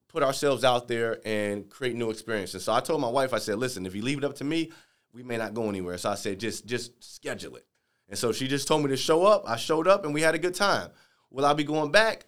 put 0.08 0.24
ourselves 0.24 0.64
out 0.64 0.88
there 0.88 1.20
and 1.26 1.70
create 1.70 1.96
new 1.96 2.10
experiences. 2.10 2.64
So 2.64 2.74
I 2.74 2.80
told 2.80 3.02
my 3.02 3.10
wife, 3.10 3.34
I 3.34 3.40
said, 3.40 3.58
listen, 3.58 3.86
if 3.86 3.96
you 3.96 4.02
leave 4.02 4.18
it 4.18 4.24
up 4.24 4.36
to 4.36 4.44
me, 4.44 4.72
we 5.14 5.24
may 5.24 5.38
not 5.38 5.54
go 5.54 5.68
anywhere. 5.68 5.98
So 5.98 6.10
I 6.10 6.16
said, 6.16 6.40
just 6.40 6.66
just 6.66 7.04
schedule 7.04 7.56
it. 7.56 7.66
And 8.10 8.18
so 8.18 8.32
she 8.32 8.48
just 8.48 8.68
told 8.68 8.84
me 8.84 8.90
to 8.90 8.98
show 8.98 9.26
up. 9.26 9.44
I 9.48 9.56
showed 9.56 9.88
up 9.88 10.06
and 10.06 10.14
we 10.14 10.22
had 10.22 10.36
a 10.36 10.40
good 10.40 10.56
time. 10.56 10.90
Will 11.30 11.46
I 11.46 11.54
be 11.54 11.64
going 11.64 11.92
back? 11.92 12.26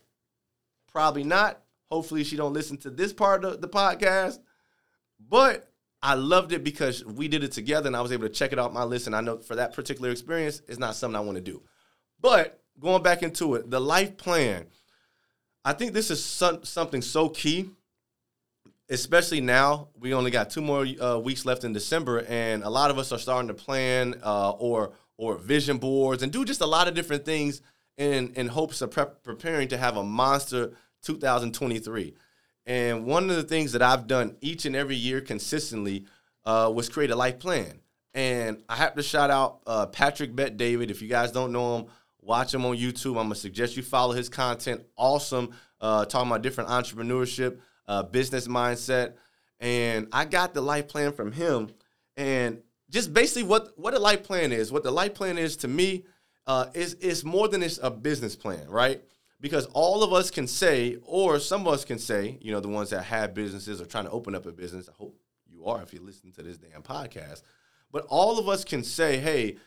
Probably 0.92 1.24
not. 1.24 1.62
Hopefully 1.90 2.24
she 2.24 2.36
don't 2.36 2.54
listen 2.54 2.78
to 2.78 2.90
this 2.90 3.14
part 3.14 3.44
of 3.44 3.62
the 3.62 3.68
podcast. 3.68 4.40
But 5.20 5.73
I 6.04 6.16
loved 6.16 6.52
it 6.52 6.66
because 6.66 7.04
we 7.06 7.30
did 7.30 7.46
it 7.46 7.54
together 7.54 7.88
and 7.88 7.96
I 7.96 8.02
was 8.02 8.12
able 8.12 8.28
to 8.28 8.34
check 8.34 8.52
it 8.52 8.60
out 8.60 8.74
my 8.74 8.84
list. 8.84 9.08
And 9.08 9.16
I 9.16 9.22
know 9.22 9.38
for 9.38 9.56
that 9.56 9.74
particular 9.74 10.12
experience, 10.12 10.62
it's 10.68 10.78
not 10.78 10.96
something 10.96 11.16
I 11.16 11.22
want 11.22 11.38
to 11.38 11.42
do. 11.42 11.64
But 12.20 12.62
going 12.78 13.02
back 13.02 13.24
into 13.24 13.56
it, 13.56 13.72
the 13.72 13.80
life 13.80 14.18
plan, 14.18 14.66
I 15.64 15.72
think 15.72 15.94
this 15.94 16.12
is 16.12 16.24
some, 16.24 16.66
something 16.66 17.02
so 17.02 17.30
key, 17.30 17.70
especially 18.90 19.40
now. 19.40 19.88
We 19.98 20.14
only 20.14 20.30
got 20.30 20.50
two 20.50 20.62
more 20.62 20.86
uh, 21.02 21.20
weeks 21.20 21.46
left 21.46 21.64
in 21.64 21.72
December, 21.72 22.26
and 22.28 22.64
a 22.64 22.70
lot 22.70 22.92
of 22.92 22.98
us 22.98 23.14
are 23.14 23.20
starting 23.20 23.48
to 23.48 23.54
plan 23.54 24.16
uh, 24.24 24.52
or 24.52 24.94
or 25.16 25.38
vision 25.38 25.78
boards 25.78 26.24
and 26.24 26.34
do 26.34 26.44
just 26.44 26.60
a 26.60 26.66
lot 26.66 26.88
of 26.88 26.96
different 26.96 27.24
things 27.24 27.62
in 27.98 28.34
in 28.34 28.48
hopes 28.48 28.82
of 28.82 28.92
prep, 28.92 29.24
preparing 29.24 29.70
to 29.70 29.78
have 29.78 29.96
a 29.96 30.04
monster 30.04 30.74
2023. 31.04 32.14
And 32.66 33.06
one 33.06 33.30
of 33.30 33.36
the 33.36 33.44
things 33.44 33.74
that 33.74 33.82
I've 33.82 34.08
done 34.08 34.38
each 34.42 34.66
and 34.66 34.76
every 34.76 34.96
year 34.96 35.22
consistently 35.22 36.06
uh, 36.46 36.72
was 36.74 36.90
create 36.90 37.12
a 37.12 37.16
life 37.16 37.40
plan. 37.40 37.80
And 38.14 38.64
I 38.70 38.76
have 38.76 38.96
to 38.96 39.04
shout 39.04 39.30
out 39.30 39.62
uh, 39.66 39.88
Patrick 39.88 40.36
Bet 40.36 40.56
David. 40.56 40.92
If 40.92 41.02
you 41.02 41.08
guys 41.08 41.32
don't 41.32 41.52
know 41.52 41.78
him, 41.78 41.86
watch 42.22 42.54
him 42.54 42.66
on 42.66 42.78
YouTube. 42.78 43.12
I'm 43.12 43.26
gonna 43.26 43.36
suggest 43.36 43.76
you 43.76 43.84
follow 43.84 44.14
his 44.14 44.30
content. 44.30 44.84
Awesome, 44.96 45.52
uh, 45.82 46.06
talking 46.06 46.30
about 46.30 46.44
different 46.44 46.70
entrepreneurship, 46.70 47.58
uh, 47.88 48.04
business 48.04 48.48
mindset. 48.48 49.14
And 49.60 50.08
I 50.12 50.26
got 50.26 50.54
the 50.54 50.62
life 50.62 50.88
plan 50.88 51.12
from 51.12 51.32
him. 51.32 51.70
And 52.16 52.62
just 52.90 53.14
basically 53.14 53.44
what 53.44 53.78
what 53.78 53.94
a 53.94 54.00
life 54.00 54.24
plan 54.24 54.52
is. 54.52 54.72
What 54.72 54.84
the 54.84 54.92
life 54.92 55.16
plan 55.16 55.38
is 55.38 55.58
to 55.58 55.68
me 55.68 56.06
uh, 56.46 56.68
is 56.74 56.94
is 56.96 57.26
more 57.26 57.48
than 57.48 57.62
just 57.62 57.80
a 57.82 57.90
business 57.90 58.36
plan, 58.36 58.70
right? 58.70 59.02
Because 59.44 59.66
all 59.74 60.04
of 60.04 60.14
us 60.14 60.32
can 60.32 60.48
say, 60.48 60.96
or 61.04 61.38
some 61.38 61.68
of 61.68 61.74
us 61.74 61.84
can 61.84 62.00
say, 62.00 62.38
you 62.40 62.54
know, 62.54 62.62
the 62.62 62.70
ones 62.70 62.92
that 62.92 63.04
have 63.04 63.34
businesses 63.34 63.82
or 63.82 63.86
trying 63.86 64.06
to 64.06 64.10
open 64.12 64.36
up 64.36 64.46
a 64.46 64.54
business. 64.54 64.88
I 64.88 64.94
hope 64.98 65.20
you 65.46 65.66
are 65.66 65.84
if 65.84 65.94
you 65.94 66.00
listen 66.00 66.32
to 66.32 66.42
this 66.42 66.58
damn 66.58 66.82
podcast. 66.82 67.42
But 67.92 68.06
all 68.08 68.40
of 68.40 68.48
us 68.48 68.64
can 68.64 68.86
say, 68.86 69.18
hey, 69.18 69.58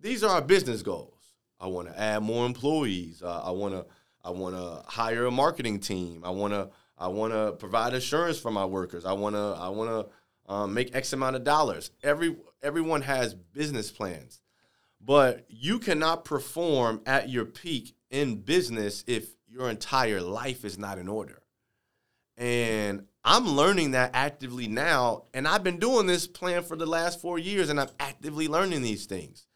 these 0.00 0.24
are 0.24 0.30
our 0.30 0.40
business 0.40 0.80
goals. 0.80 1.12
I 1.60 1.66
want 1.66 1.86
to 1.88 2.00
add 2.00 2.22
more 2.22 2.46
employees. 2.46 3.22
Uh, 3.22 3.42
I 3.44 3.50
want 3.50 3.74
to 3.74 3.84
I 4.24 4.30
want 4.30 4.54
to 4.56 4.90
hire 4.90 5.26
a 5.26 5.30
marketing 5.30 5.80
team. 5.80 6.22
I 6.24 6.30
want 6.30 6.54
to 6.54 6.70
I 6.96 7.08
want 7.08 7.34
to 7.34 7.52
provide 7.52 7.92
insurance 7.92 8.38
for 8.38 8.50
my 8.50 8.64
workers. 8.64 9.04
I 9.04 9.12
want 9.12 9.36
to 9.36 9.54
I 9.60 9.68
want 9.68 9.90
to 9.90 10.52
um, 10.52 10.72
make 10.72 10.96
X 10.96 11.12
amount 11.12 11.36
of 11.36 11.44
dollars. 11.44 11.90
Every 12.02 12.34
everyone 12.62 13.02
has 13.02 13.34
business 13.34 13.90
plans, 13.90 14.40
but 15.06 15.46
you 15.48 15.78
cannot 15.78 16.24
perform 16.24 17.00
at 17.06 17.28
your 17.28 17.44
peak 17.44 17.94
in 18.10 18.40
business 18.40 19.04
if 19.06 19.28
your 19.46 19.70
entire 19.70 20.20
life 20.20 20.64
is 20.64 20.78
not 20.78 20.98
in 20.98 21.06
order. 21.06 21.42
And 22.36 23.06
I'm 23.24 23.46
learning 23.46 23.92
that 23.92 24.10
actively 24.14 24.66
now. 24.66 25.22
And 25.32 25.46
I've 25.46 25.62
been 25.62 25.78
doing 25.78 26.06
this 26.06 26.26
plan 26.26 26.64
for 26.64 26.76
the 26.76 26.86
last 26.86 27.20
four 27.20 27.38
years, 27.38 27.70
and 27.70 27.80
I'm 27.80 27.88
actively 28.00 28.48
learning 28.48 28.82
these 28.82 29.06
things. 29.06 29.46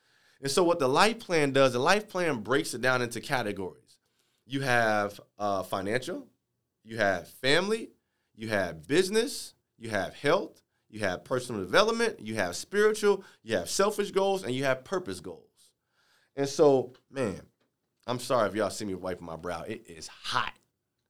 And 0.40 0.50
so, 0.50 0.62
what 0.62 0.78
the 0.78 0.88
life 0.88 1.18
plan 1.18 1.52
does, 1.52 1.72
the 1.72 1.80
life 1.80 2.08
plan 2.08 2.40
breaks 2.40 2.72
it 2.72 2.80
down 2.80 3.02
into 3.02 3.20
categories. 3.20 3.98
You 4.46 4.62
have 4.62 5.20
uh, 5.38 5.64
financial, 5.64 6.28
you 6.84 6.96
have 6.96 7.28
family, 7.28 7.90
you 8.34 8.48
have 8.48 8.86
business, 8.86 9.54
you 9.78 9.90
have 9.90 10.14
health, 10.14 10.62
you 10.90 11.00
have 11.00 11.24
personal 11.24 11.60
development, 11.60 12.20
you 12.20 12.34
have 12.34 12.56
spiritual, 12.56 13.24
you 13.42 13.56
have 13.56 13.70
selfish 13.70 14.10
goals, 14.10 14.42
and 14.42 14.54
you 14.54 14.64
have 14.64 14.84
purpose 14.84 15.20
goals. 15.20 15.44
And 16.36 16.48
so, 16.48 16.92
man, 17.10 17.40
I'm 18.06 18.18
sorry 18.18 18.48
if 18.48 18.54
y'all 18.54 18.70
see 18.70 18.84
me 18.84 18.94
wiping 18.94 19.26
my 19.26 19.36
brow. 19.36 19.62
It 19.62 19.84
is 19.88 20.08
hot, 20.08 20.52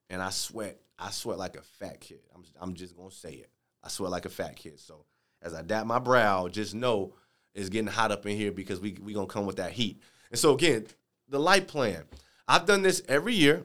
and 0.09 0.21
I 0.21 0.31
sweat. 0.31 0.81
I 0.99 1.11
sweat 1.11 1.39
like 1.39 1.57
a 1.57 1.63
fat 1.63 2.01
kid. 2.01 2.21
I'm 2.35 2.45
I'm 2.61 2.75
just 2.75 2.97
gonna 2.97 3.11
say 3.11 3.33
it. 3.33 3.51
I 3.83 3.89
sweat 3.89 4.11
like 4.11 4.27
a 4.27 4.31
fat 4.31 4.57
kid. 4.57 4.79
So 4.79 5.07
as 5.43 5.55
I 5.55 5.63
dab 5.63 5.87
my 5.87 5.99
brow, 5.99 6.49
just 6.49 6.75
know 6.75 7.15
it's 7.55 7.71
getting 7.71 7.87
hot 7.87 8.13
up 8.13 8.27
in 8.27 8.37
here 8.37 8.53
because 8.53 8.81
we 8.81 8.97
we 9.03 9.15
gonna 9.15 9.27
come 9.27 9.47
with 9.47 9.57
that 9.57 9.73
heat. 9.73 10.03
And 10.31 10.39
so 10.39 10.55
again, 10.55 10.87
the 11.29 11.41
life 11.41 11.67
plan. 11.67 12.05
I've 12.47 12.67
done 12.67 12.83
this 12.83 13.01
every 13.09 13.35
year. 13.35 13.65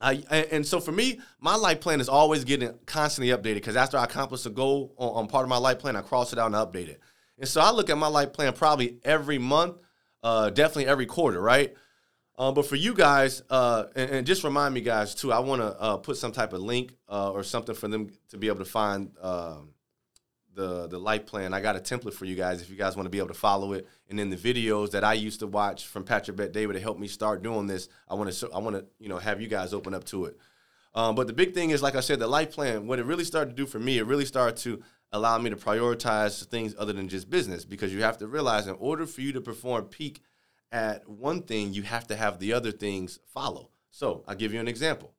And 0.00 0.66
so 0.66 0.80
for 0.80 0.92
me, 0.92 1.20
my 1.40 1.56
life 1.56 1.80
plan 1.80 2.00
is 2.00 2.08
always 2.08 2.44
getting 2.44 2.72
constantly 2.86 3.36
updated 3.36 3.56
because 3.56 3.76
after 3.76 3.98
I 3.98 4.04
accomplish 4.04 4.46
a 4.46 4.50
goal 4.50 4.94
on, 4.96 5.08
on, 5.10 5.26
part 5.28 5.44
of 5.44 5.50
my 5.50 5.58
life 5.58 5.78
plan, 5.78 5.94
I 5.94 6.00
cross 6.00 6.32
it 6.32 6.38
out 6.38 6.46
and 6.46 6.54
update 6.54 6.88
it. 6.88 7.00
And 7.38 7.48
so 7.48 7.60
I 7.60 7.70
look 7.70 7.90
at 7.90 7.98
my 7.98 8.06
life 8.06 8.32
plan 8.32 8.52
probably 8.52 8.98
every 9.04 9.38
month, 9.38 9.76
uh, 10.22 10.50
definitely 10.50 10.86
every 10.86 11.06
quarter, 11.06 11.40
right? 11.40 11.74
Um, 12.38 12.54
but 12.54 12.64
for 12.64 12.76
you 12.76 12.94
guys, 12.94 13.42
uh, 13.50 13.84
and, 13.94 14.10
and, 14.10 14.26
just 14.26 14.44
remind 14.44 14.72
me, 14.72 14.80
guys, 14.80 15.14
too, 15.14 15.30
I 15.30 15.40
want 15.40 15.60
to 15.60 15.78
uh, 15.78 15.96
put 15.98 16.16
some 16.16 16.32
type 16.32 16.54
of 16.54 16.60
link 16.60 16.94
uh, 17.06 17.30
or 17.32 17.42
something 17.42 17.74
for 17.74 17.86
them 17.86 18.10
to 18.30 18.38
be 18.38 18.46
able 18.46 18.60
to 18.60 18.64
find 18.64 19.10
um, 19.20 19.74
the 20.54 20.86
the 20.86 20.98
life 20.98 21.26
plan. 21.26 21.54
I 21.54 21.60
got 21.60 21.76
a 21.76 21.80
template 21.80 22.14
for 22.14 22.24
you 22.24 22.36
guys 22.36 22.60
if 22.60 22.70
you 22.70 22.76
guys 22.76 22.96
want 22.96 23.06
to 23.06 23.10
be 23.10 23.18
able 23.18 23.28
to 23.28 23.34
follow 23.34 23.72
it. 23.72 23.86
And 24.08 24.18
then 24.18 24.30
the 24.30 24.36
videos 24.36 24.90
that 24.92 25.04
I 25.04 25.14
used 25.14 25.40
to 25.40 25.46
watch 25.46 25.86
from 25.86 26.04
Patrick 26.04 26.36
Bet 26.36 26.52
David 26.52 26.74
to 26.74 26.80
help 26.80 26.98
me 26.98 27.08
start 27.08 27.42
doing 27.42 27.66
this, 27.66 27.88
I 28.08 28.14
want 28.14 28.32
to 28.32 28.50
I 28.52 28.58
want 28.58 28.76
to 28.76 28.84
you 28.98 29.08
know 29.08 29.18
have 29.18 29.40
you 29.40 29.48
guys 29.48 29.72
open 29.72 29.94
up 29.94 30.04
to 30.06 30.26
it. 30.26 30.38
Um, 30.94 31.14
but 31.14 31.28
the 31.28 31.32
big 31.32 31.54
thing 31.54 31.70
is, 31.70 31.82
like 31.82 31.94
I 31.94 32.00
said, 32.00 32.18
the 32.18 32.26
life 32.26 32.52
plan. 32.52 32.86
What 32.86 32.98
it 32.98 33.06
really 33.06 33.24
started 33.24 33.50
to 33.50 33.56
do 33.56 33.66
for 33.66 33.78
me, 33.78 33.98
it 33.98 34.06
really 34.06 34.24
started 34.24 34.56
to 34.58 34.82
allow 35.12 35.38
me 35.38 35.50
to 35.50 35.56
prioritize 35.56 36.44
things 36.46 36.74
other 36.78 36.92
than 36.92 37.08
just 37.08 37.30
business 37.30 37.64
because 37.64 37.92
you 37.92 38.02
have 38.02 38.18
to 38.18 38.26
realize 38.26 38.66
in 38.66 38.76
order 38.78 39.06
for 39.06 39.20
you 39.20 39.32
to 39.32 39.40
perform 39.40 39.84
peak 39.84 40.22
at 40.72 41.08
one 41.08 41.42
thing, 41.42 41.72
you 41.72 41.82
have 41.82 42.06
to 42.08 42.16
have 42.16 42.38
the 42.38 42.52
other 42.52 42.70
things 42.70 43.18
follow. 43.26 43.70
So 43.90 44.24
I'll 44.26 44.36
give 44.36 44.52
you 44.52 44.60
an 44.60 44.68
example. 44.68 45.12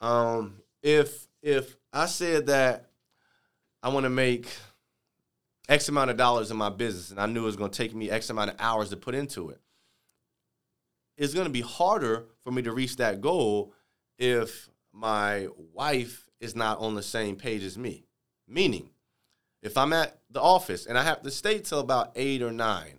Um, 0.00 0.60
if 0.82 1.28
if 1.42 1.76
I 1.92 2.06
said 2.06 2.46
that 2.46 2.90
I 3.86 3.88
want 3.88 4.02
to 4.02 4.10
make 4.10 4.48
X 5.68 5.88
amount 5.88 6.10
of 6.10 6.16
dollars 6.16 6.50
in 6.50 6.56
my 6.56 6.70
business 6.70 7.12
and 7.12 7.20
I 7.20 7.26
knew 7.26 7.42
it 7.42 7.46
was 7.46 7.54
going 7.54 7.70
to 7.70 7.78
take 7.78 7.94
me 7.94 8.10
X 8.10 8.28
amount 8.30 8.50
of 8.50 8.56
hours 8.58 8.90
to 8.90 8.96
put 8.96 9.14
into 9.14 9.50
it, 9.50 9.60
it's 11.16 11.34
going 11.34 11.46
to 11.46 11.52
be 11.52 11.60
harder 11.60 12.24
for 12.42 12.50
me 12.50 12.62
to 12.62 12.72
reach 12.72 12.96
that 12.96 13.20
goal 13.20 13.72
if 14.18 14.68
my 14.92 15.46
wife 15.72 16.28
is 16.40 16.56
not 16.56 16.80
on 16.80 16.96
the 16.96 17.02
same 17.02 17.36
page 17.36 17.62
as 17.62 17.78
me. 17.78 18.08
Meaning, 18.48 18.90
if 19.62 19.78
I'm 19.78 19.92
at 19.92 20.18
the 20.30 20.42
office 20.42 20.86
and 20.86 20.98
I 20.98 21.04
have 21.04 21.22
to 21.22 21.30
stay 21.30 21.60
till 21.60 21.78
about 21.78 22.10
eight 22.16 22.42
or 22.42 22.50
nine, 22.50 22.98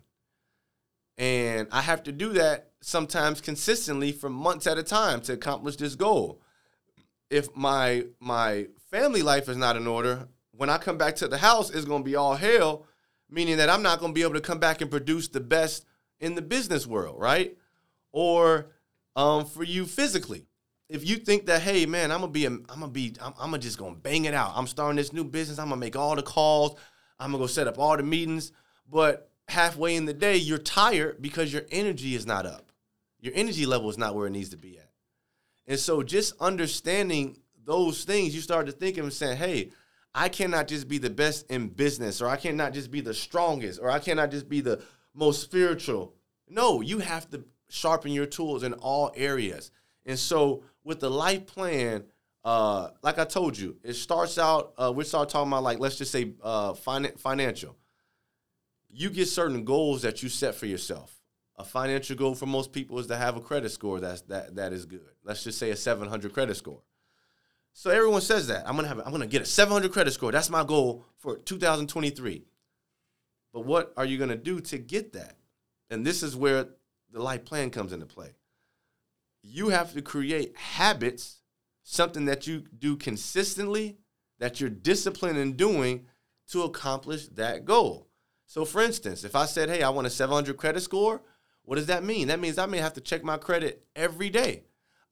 and 1.18 1.68
I 1.70 1.82
have 1.82 2.02
to 2.04 2.14
do 2.14 2.32
that 2.34 2.70
sometimes 2.80 3.42
consistently 3.42 4.14
for 4.14 4.30
months 4.30 4.66
at 4.66 4.78
a 4.78 4.84
time 4.84 5.20
to 5.24 5.34
accomplish 5.34 5.76
this 5.76 5.96
goal. 5.96 6.40
If 7.30 7.54
my 7.58 8.06
my 8.22 8.68
family 8.90 9.22
life 9.22 9.50
is 9.50 9.58
not 9.58 9.76
in 9.76 9.86
order, 9.86 10.30
when 10.58 10.70
I 10.70 10.78
come 10.78 10.98
back 10.98 11.16
to 11.18 11.28
the 11.28 11.38
house, 11.38 11.70
it's 11.70 11.86
gonna 11.86 12.04
be 12.04 12.16
all 12.16 12.36
hell, 12.36 12.86
meaning 13.30 13.58
that 13.58 13.70
I'm 13.70 13.84
not 13.84 14.00
gonna 14.00 14.14
be 14.14 14.24
able 14.24 14.34
to 14.34 14.42
come 14.42 14.60
back 14.60 14.82
and 14.82 14.92
produce 14.92 15.28
the 15.28 15.40
best 15.40 15.86
in 16.20 16.36
the 16.36 16.42
business 16.42 16.86
world, 16.88 17.20
right? 17.20 17.56
Or 18.12 18.72
um, 19.16 19.46
for 19.46 19.64
you 19.64 19.86
physically. 19.86 20.48
If 20.90 21.08
you 21.08 21.18
think 21.18 21.46
that, 21.48 21.62
hey 21.62 21.86
man, 21.86 22.12
I'm 22.12 22.22
gonna 22.22 22.32
be, 22.32 22.46
I'm 22.46 22.64
gonna 22.68 22.88
be, 22.88 23.14
I'm, 23.22 23.34
I'm 23.40 23.52
gonna 23.52 23.60
just 23.60 23.78
gonna 23.78 23.96
bang 23.96 24.26
it 24.26 24.34
out. 24.34 24.54
I'm 24.56 24.68
starting 24.68 24.98
this 24.98 25.14
new 25.14 25.24
business. 25.24 25.60
I'm 25.60 25.70
gonna 25.70 25.80
make 25.80 25.96
all 25.96 26.16
the 26.16 26.24
calls. 26.24 26.80
I'm 27.20 27.32
gonna 27.32 27.44
go 27.44 27.48
set 27.48 27.68
up 27.68 27.78
all 27.78 27.96
the 27.96 28.04
meetings. 28.04 28.52
But 28.90 29.30
halfway 29.48 29.96
in 29.96 30.06
the 30.06 30.14
day, 30.14 30.38
you're 30.38 30.58
tired 30.58 31.22
because 31.22 31.54
your 31.54 31.64
energy 31.72 32.16
is 32.16 32.26
not 32.26 32.46
up. 32.46 32.72
Your 33.20 33.34
energy 33.36 33.66
level 33.66 33.90
is 33.90 33.98
not 33.98 34.16
where 34.16 34.28
it 34.28 34.32
needs 34.32 34.50
to 34.50 34.58
be 34.58 34.78
at. 34.78 34.90
And 35.68 35.80
so 35.80 36.02
just 36.04 36.34
understanding 36.40 37.38
those 37.66 38.06
things, 38.06 38.34
you 38.34 38.42
start 38.42 38.66
to 38.68 38.72
think 38.72 38.98
of 38.98 39.04
and 39.04 39.14
saying, 39.14 39.38
hey, 39.38 39.72
I 40.14 40.30
cannot 40.30 40.68
just 40.68 40.88
be 40.88 40.98
the 40.98 41.10
best 41.10 41.50
in 41.52 41.70
business, 41.70 42.22
or 42.22 42.28
I 42.28 42.38
cannot 42.38 42.74
just 42.74 42.90
be 42.90 43.02
the 43.02 43.14
strongest, 43.14 43.80
or 43.82 43.90
I 43.90 44.00
cannot 44.00 44.32
just 44.32 44.50
be 44.50 44.62
the 44.62 44.82
most 45.14 45.42
spiritual. 45.42 46.14
No, 46.50 46.82
you 46.82 47.00
have 47.00 47.30
to 47.32 47.44
sharpen 47.70 48.12
your 48.12 48.26
tools 48.26 48.64
in 48.64 48.74
all 48.74 49.12
areas. 49.16 49.72
And 50.06 50.18
so 50.18 50.64
with 50.84 51.00
the 51.00 51.10
life 51.10 51.46
plan, 51.46 52.06
uh, 52.44 52.92
like 53.04 53.20
I 53.20 53.26
told 53.26 53.58
you, 53.58 53.78
it 53.84 53.96
starts 53.96 54.38
out. 54.38 54.74
Uh, 54.78 54.94
we 54.96 55.04
start 55.04 55.30
talking 55.30 55.52
about 55.52 55.64
like 55.64 55.80
let's 55.80 55.98
just 55.98 56.12
say 56.12 56.34
uh, 56.42 56.74
fin- 56.74 57.12
financial. 57.18 57.76
You 58.90 59.10
get 59.10 59.28
certain 59.28 59.66
goals 59.66 60.02
that 60.04 60.24
you 60.24 60.30
set 60.30 60.56
for 60.56 60.66
yourself. 60.66 61.14
A 61.58 61.64
financial 61.64 62.16
goal 62.16 62.36
for 62.36 62.46
most 62.46 62.72
people 62.72 63.00
is 63.00 63.08
to 63.08 63.18
have 63.18 63.36
a 63.36 63.42
credit 63.42 63.72
score 63.72 64.00
that's 64.00 64.22
that 64.22 64.56
that 64.56 64.72
is 64.72 64.86
good. 64.86 65.02
Let's 65.24 65.44
just 65.44 65.58
say 65.58 65.72
a 65.72 65.76
700 65.76 66.32
credit 66.32 66.56
score. 66.56 66.82
So 67.78 67.92
everyone 67.92 68.22
says 68.22 68.48
that 68.48 68.68
I'm 68.68 68.76
gonna 68.76 68.88
have 68.88 68.98
I'm 69.06 69.12
gonna 69.12 69.28
get 69.28 69.44
a 69.44 69.46
700 69.46 69.92
credit 69.92 70.10
score. 70.12 70.32
That's 70.32 70.50
my 70.50 70.64
goal 70.64 71.06
for 71.20 71.38
2023. 71.38 72.44
But 73.54 73.66
what 73.68 73.94
are 73.96 74.04
you 74.04 74.18
gonna 74.18 74.36
do 74.36 74.60
to 74.62 74.80
get 74.80 75.14
that? 75.14 75.38
And 75.92 76.04
this 76.04 76.24
is 76.24 76.36
where 76.36 76.70
the 77.12 77.22
life 77.22 77.46
plan 77.46 77.70
comes 77.70 77.94
into 77.94 78.08
play. 78.08 78.32
You 79.44 79.70
have 79.70 79.94
to 79.94 80.02
create 80.02 80.58
habits 80.58 81.42
something 81.84 82.26
that 82.26 82.48
you 82.48 82.64
do 82.80 82.96
consistently, 82.96 84.00
that 84.40 84.60
you're 84.60 84.72
disciplined 84.72 85.38
in 85.38 85.54
doing 85.54 86.08
to 86.50 86.64
accomplish 86.64 87.28
that 87.28 87.64
goal. 87.64 88.08
So, 88.48 88.66
for 88.66 88.82
instance, 88.82 89.24
if 89.24 89.36
I 89.36 89.46
said, 89.46 89.70
hey, 89.70 89.84
I 89.84 89.90
want 89.90 90.08
a 90.08 90.10
700 90.10 90.58
credit 90.58 90.82
score, 90.82 91.22
what 91.62 91.76
does 91.76 91.86
that 91.86 92.04
mean? 92.04 92.30
That 92.30 92.40
means 92.40 92.58
I 92.58 92.66
may 92.66 92.80
have 92.80 92.94
to 92.94 93.02
check 93.02 93.24
my 93.24 93.38
credit 93.38 93.86
every 93.96 94.32
day. 94.32 94.64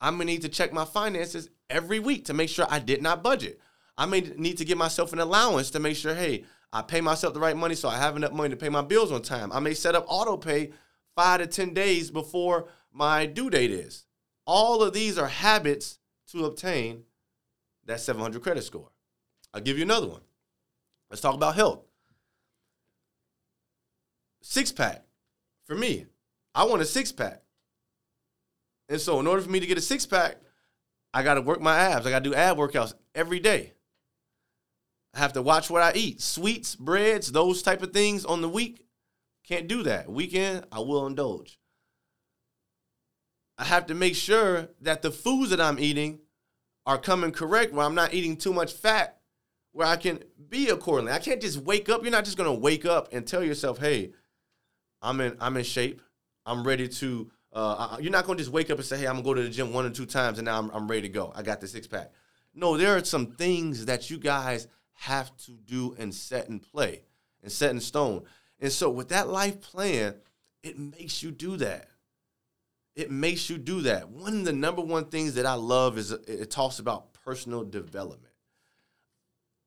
I'm 0.01 0.15
gonna 0.15 0.25
need 0.25 0.41
to 0.41 0.49
check 0.49 0.73
my 0.73 0.85
finances 0.85 1.49
every 1.69 1.99
week 1.99 2.25
to 2.25 2.33
make 2.33 2.49
sure 2.49 2.65
I 2.69 2.79
did 2.79 3.01
not 3.01 3.23
budget. 3.23 3.59
I 3.97 4.05
may 4.05 4.21
need 4.21 4.57
to 4.57 4.65
give 4.65 4.77
myself 4.77 5.13
an 5.13 5.19
allowance 5.19 5.69
to 5.71 5.79
make 5.79 5.95
sure, 5.95 6.13
hey, 6.13 6.43
I 6.73 6.81
pay 6.81 7.01
myself 7.01 7.33
the 7.33 7.39
right 7.39 7.55
money 7.55 7.75
so 7.75 7.87
I 7.87 7.97
have 7.97 8.17
enough 8.17 8.33
money 8.33 8.49
to 8.49 8.57
pay 8.57 8.69
my 8.69 8.81
bills 8.81 9.11
on 9.11 9.21
time. 9.21 9.51
I 9.51 9.59
may 9.59 9.73
set 9.73 9.95
up 9.95 10.05
auto 10.07 10.35
pay 10.35 10.71
five 11.15 11.39
to 11.39 11.47
10 11.47 11.73
days 11.73 12.11
before 12.11 12.67
my 12.91 13.25
due 13.25 13.49
date 13.49 13.71
is. 13.71 14.05
All 14.45 14.83
of 14.83 14.93
these 14.93 15.17
are 15.17 15.27
habits 15.27 15.99
to 16.31 16.45
obtain 16.45 17.03
that 17.85 18.01
700 18.01 18.41
credit 18.41 18.63
score. 18.63 18.91
I'll 19.53 19.61
give 19.61 19.77
you 19.77 19.83
another 19.83 20.07
one. 20.07 20.21
Let's 21.09 21.21
talk 21.21 21.35
about 21.35 21.55
health. 21.55 21.85
Six 24.41 24.71
pack. 24.71 25.03
For 25.65 25.75
me, 25.75 26.05
I 26.53 26.65
want 26.65 26.81
a 26.81 26.85
six 26.85 27.11
pack. 27.11 27.41
And 28.87 29.01
so, 29.01 29.19
in 29.19 29.27
order 29.27 29.41
for 29.41 29.49
me 29.49 29.59
to 29.59 29.65
get 29.65 29.77
a 29.77 29.81
six 29.81 30.05
pack, 30.05 30.37
I 31.15 31.23
got 31.23 31.35
to 31.35 31.41
work 31.41 31.61
my 31.61 31.77
abs. 31.77 32.05
I 32.05 32.09
got 32.09 32.25
to 32.25 32.29
do 32.29 32.35
ab 32.35 32.57
workouts 32.57 32.93
every 33.15 33.39
day. 33.39 33.71
I 35.13 35.19
have 35.19 35.31
to 35.33 35.41
watch 35.41 35.69
what 35.69 35.81
I 35.81 35.93
eat. 35.95 36.19
Sweets, 36.19 36.75
breads, 36.75 37.31
those 37.31 37.61
type 37.63 37.81
of 37.81 37.93
things 37.93 38.25
on 38.25 38.41
the 38.41 38.49
week. 38.49 38.85
Can't 39.47 39.69
do 39.69 39.83
that. 39.83 40.11
Weekend, 40.11 40.65
I 40.73 40.79
will 40.79 41.07
indulge. 41.07 41.57
I 43.57 43.63
have 43.63 43.85
to 43.85 43.95
make 43.95 44.15
sure 44.15 44.67
that 44.81 45.01
the 45.03 45.11
foods 45.11 45.51
that 45.51 45.61
I'm 45.61 45.79
eating 45.79 46.19
are 46.85 46.97
coming 46.97 47.31
correct, 47.31 47.71
where 47.71 47.85
I'm 47.85 47.95
not 47.95 48.13
eating 48.13 48.35
too 48.35 48.51
much 48.51 48.73
fat, 48.73 49.21
where 49.71 49.87
I 49.87 49.95
can 49.95 50.21
be 50.49 50.67
accordingly. 50.67 51.13
I 51.13 51.19
can't 51.19 51.41
just 51.41 51.59
wake 51.59 51.87
up. 51.87 52.03
You're 52.03 52.11
not 52.11 52.25
just 52.25 52.37
gonna 52.37 52.53
wake 52.53 52.85
up 52.85 53.13
and 53.13 53.25
tell 53.25 53.41
yourself, 53.41 53.77
"Hey, 53.77 54.11
I'm 55.01 55.21
in 55.21 55.37
I'm 55.39 55.55
in 55.55 55.63
shape. 55.63 56.01
I'm 56.45 56.67
ready 56.67 56.89
to." 56.89 57.31
Uh, 57.55 57.97
you're 58.01 58.11
not 58.11 58.27
gonna 58.27 58.37
just 58.37 58.51
wake 58.51 58.69
up 58.69 58.77
and 58.77 58.85
say, 58.85 58.97
"Hey, 58.97 59.07
I'm 59.07 59.15
gonna 59.15 59.23
go 59.23 59.33
to 59.33 59.43
the 59.43 59.49
gym 59.49 59.73
one 59.73 59.85
or 59.85 59.89
two 59.89 60.05
times 60.05 60.37
and 60.37 60.45
now 60.45 60.59
I'm, 60.59 60.69
I'm 60.71 60.87
ready 60.87 61.03
to 61.03 61.09
go. 61.09 61.31
I 61.33 61.41
got 61.41 61.61
the 61.61 61.67
six 61.67 61.87
pack." 61.87 62.11
No, 62.53 62.77
there 62.77 62.95
are 62.95 63.03
some 63.03 63.27
things 63.31 63.85
that 63.85 64.09
you 64.09 64.17
guys 64.17 64.67
have 64.93 65.35
to 65.45 65.51
do 65.51 65.95
and 65.97 66.13
set 66.13 66.49
in 66.49 66.59
play 66.59 67.03
and 67.41 67.51
set 67.51 67.71
in 67.71 67.79
stone. 67.79 68.23
And 68.59 68.71
so 68.71 68.89
with 68.89 69.09
that 69.09 69.27
life 69.27 69.61
plan, 69.61 70.15
it 70.63 70.77
makes 70.77 71.23
you 71.23 71.31
do 71.31 71.57
that 71.57 71.89
it 72.95 73.11
makes 73.11 73.49
you 73.49 73.57
do 73.57 73.81
that. 73.81 74.09
One 74.09 74.39
of 74.39 74.45
the 74.45 74.53
number 74.53 74.81
one 74.81 75.05
things 75.05 75.35
that 75.35 75.45
I 75.45 75.53
love 75.53 75.97
is 75.97 76.11
it 76.11 76.49
talks 76.49 76.79
about 76.79 77.13
personal 77.13 77.63
development. 77.63 78.33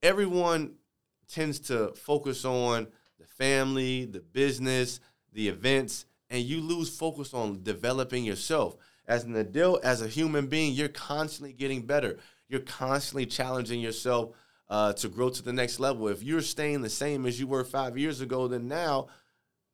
Everyone 0.03 0.75
tends 1.29 1.61
to 1.61 1.89
focus 1.89 2.45
on 2.45 2.89
the 3.19 3.27
family, 3.27 4.07
the 4.07 4.21
business, 4.21 5.01
the 5.33 5.49
events, 5.49 6.07
and 6.31 6.43
you 6.43 6.61
lose 6.61 6.95
focus 6.95 7.35
on 7.35 7.62
developing 7.62 8.25
yourself. 8.25 8.77
As 9.07 9.25
an 9.25 9.37
adult, 9.37 9.83
as 9.85 10.03
a 10.03 10.09
human 10.09 10.47
being, 10.49 10.75
you're 10.75 10.88
constantly 10.88 11.53
getting 11.53 11.83
better. 11.83 12.19
You're 12.49 12.61
constantly 12.61 13.27
challenging 13.27 13.81
yourself 13.81 14.35
uh, 14.69 14.93
to 14.95 15.09
grow 15.09 15.31
to 15.31 15.43
the 15.43 15.53
next 15.53 15.81
level. 15.81 16.09
If 16.09 16.23
you're 16.23 16.43
staying 16.43 16.83
the 16.83 16.91
same 16.91 17.25
as 17.27 17.41
you 17.41 17.47
were 17.47 17.64
five 17.64 17.97
years 17.97 18.21
ago, 18.21 18.49
then 18.49 18.69
now 18.69 19.09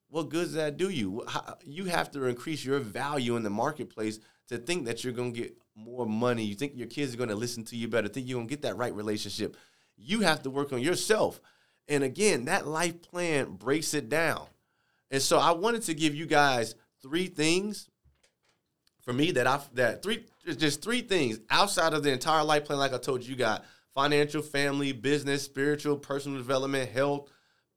what 0.08 0.28
good 0.28 0.44
does 0.44 0.52
that 0.52 0.76
do 0.76 0.90
you? 0.90 1.26
You 1.64 1.86
have 1.86 2.10
to 2.12 2.26
increase 2.26 2.64
your 2.64 2.78
value 2.78 3.34
in 3.36 3.42
the 3.42 3.50
marketplace 3.50 4.20
to 4.48 4.58
think 4.58 4.84
that 4.84 5.02
you're 5.02 5.12
going 5.12 5.32
to 5.34 5.40
get 5.40 5.56
more 5.74 6.06
money. 6.06 6.44
You 6.44 6.54
think 6.54 6.74
your 6.76 6.86
kids 6.86 7.14
are 7.14 7.16
going 7.16 7.30
to 7.30 7.34
listen 7.34 7.64
to 7.64 7.76
you 7.76 7.88
better. 7.88 8.06
Think 8.06 8.28
you're 8.28 8.38
going 8.38 8.46
to 8.46 8.52
get 8.52 8.62
that 8.62 8.76
right 8.76 8.94
relationship. 8.94 9.56
You 9.96 10.20
have 10.20 10.42
to 10.44 10.50
work 10.50 10.72
on 10.72 10.80
yourself. 10.80 11.40
And 11.88 12.04
again, 12.04 12.44
that 12.44 12.66
life 12.66 13.02
plan 13.02 13.52
breaks 13.52 13.92
it 13.94 14.08
down. 14.08 14.46
And 15.14 15.22
so 15.22 15.38
I 15.38 15.52
wanted 15.52 15.82
to 15.82 15.94
give 15.94 16.16
you 16.16 16.26
guys 16.26 16.74
three 17.00 17.28
things 17.28 17.88
for 19.02 19.12
me 19.12 19.30
that 19.30 19.46
I 19.46 19.60
that 19.74 20.02
three 20.02 20.26
just 20.44 20.82
three 20.82 21.02
things 21.02 21.38
outside 21.50 21.94
of 21.94 22.02
the 22.02 22.10
entire 22.10 22.42
life 22.42 22.64
plan. 22.64 22.80
Like 22.80 22.92
I 22.92 22.98
told 22.98 23.22
you, 23.22 23.30
you 23.30 23.36
got 23.36 23.64
financial, 23.94 24.42
family, 24.42 24.90
business, 24.90 25.44
spiritual, 25.44 25.98
personal 25.98 26.36
development, 26.36 26.90
health, 26.90 27.30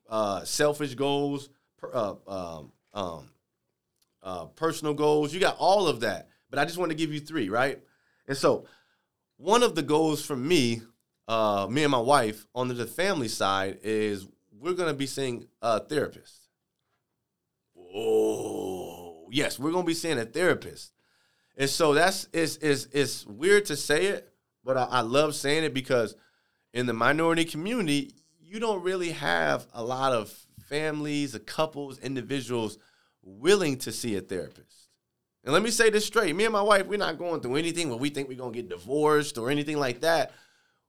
uh, 0.10 0.46
selfish 0.46 0.96
goals, 0.96 1.50
uh, 1.94 2.16
um, 2.28 2.72
um, 2.96 3.30
uh, 4.24 4.46
personal 4.46 4.96
goals. 4.96 5.32
You 5.32 5.40
got 5.40 5.58
all 5.60 5.88
of 5.88 6.00
that. 6.00 6.30
But 6.50 6.58
I 6.58 6.66
just 6.66 6.80
want 6.80 6.90
to 6.90 6.98
give 6.98 7.14
you 7.14 7.20
three, 7.20 7.50
right? 7.50 7.80
And 8.28 8.36
so, 8.36 8.66
one 9.38 9.62
of 9.62 9.76
the 9.76 9.84
goals 9.84 10.26
for 10.26 10.36
me, 10.36 10.82
uh, 11.28 11.68
me 11.70 11.84
and 11.84 11.92
my 11.92 12.00
wife, 12.00 12.48
on 12.56 12.68
the 12.68 12.88
family 12.88 13.28
side, 13.28 13.78
is 13.84 14.28
we're 14.60 14.74
going 14.74 14.90
to 14.90 14.98
be 14.98 15.06
seeing 15.06 15.46
a 15.62 15.80
therapist. 15.80 16.47
Oh, 17.96 19.28
yes, 19.32 19.60
we're 19.60 19.72
going 19.72 19.84
to 19.84 19.88
be 19.88 19.94
seeing 19.94 20.20
a 20.20 20.26
therapist. 20.26 20.94
And 21.58 21.70
so 21.70 21.94
that's 21.94 22.28
it's 22.34 22.58
it's 22.58 22.88
it's 22.92 23.26
weird 23.26 23.66
to 23.66 23.76
say 23.76 24.08
it, 24.08 24.32
but 24.64 24.78
I, 24.78 24.84
I 24.84 25.02
love 25.02 25.34
saying 25.34 25.64
it 25.64 25.74
because 25.74 26.16
in 26.74 26.86
the 26.86 26.94
minority 26.94 27.46
community, 27.46 28.14
you 28.40 28.60
don't 28.60 28.84
really 28.84 29.12
have 29.12 29.66
a 29.74 29.84
lot 29.84 30.14
of 30.14 30.32
families, 30.70 31.38
couples, 31.46 31.98
individuals 32.00 32.78
willing 33.24 33.78
to 33.80 33.92
see 33.92 34.16
a 34.16 34.22
therapist. 34.22 34.90
And 35.44 35.54
let 35.54 35.64
me 35.64 35.72
say 35.72 35.90
this 35.90 36.06
straight 36.06 36.36
me 36.36 36.44
and 36.44 36.54
my 36.54 36.62
wife, 36.62 36.88
we're 36.88 36.98
not 36.98 37.18
going 37.18 37.42
through 37.42 37.56
anything 37.56 37.90
where 37.90 37.98
we 37.98 38.10
think 38.10 38.28
we're 38.28 38.38
to 38.38 38.52
get 38.52 38.70
divorced 38.70 39.38
or 39.38 39.50
anything 39.50 39.78
like 39.78 40.02
that. 40.02 40.34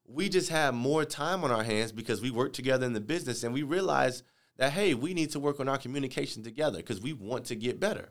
We 0.07 0.29
just 0.29 0.51
have 0.51 0.75
more 0.75 1.05
time 1.05 1.45
on 1.45 1.51
our 1.51 1.63
hands 1.63 1.93
because 1.93 2.21
we 2.21 2.31
work 2.31 2.53
together 2.53 2.85
in 2.85 2.93
the 2.93 3.01
business 3.01 3.45
and 3.45 3.55
we 3.55 3.63
realize 3.63 4.23
that, 4.59 4.73
hey, 4.73 4.95
we 4.95 5.15
need 5.15 5.31
to 5.31 5.41
work 5.41 5.61
on 5.61 5.69
our 5.69 5.79
communication 5.79 6.43
together 6.43 6.79
because 6.79 7.01
we 7.01 7.13
want 7.13 7.47
to 7.47 7.57
get 7.57 7.81
better. 7.81 8.11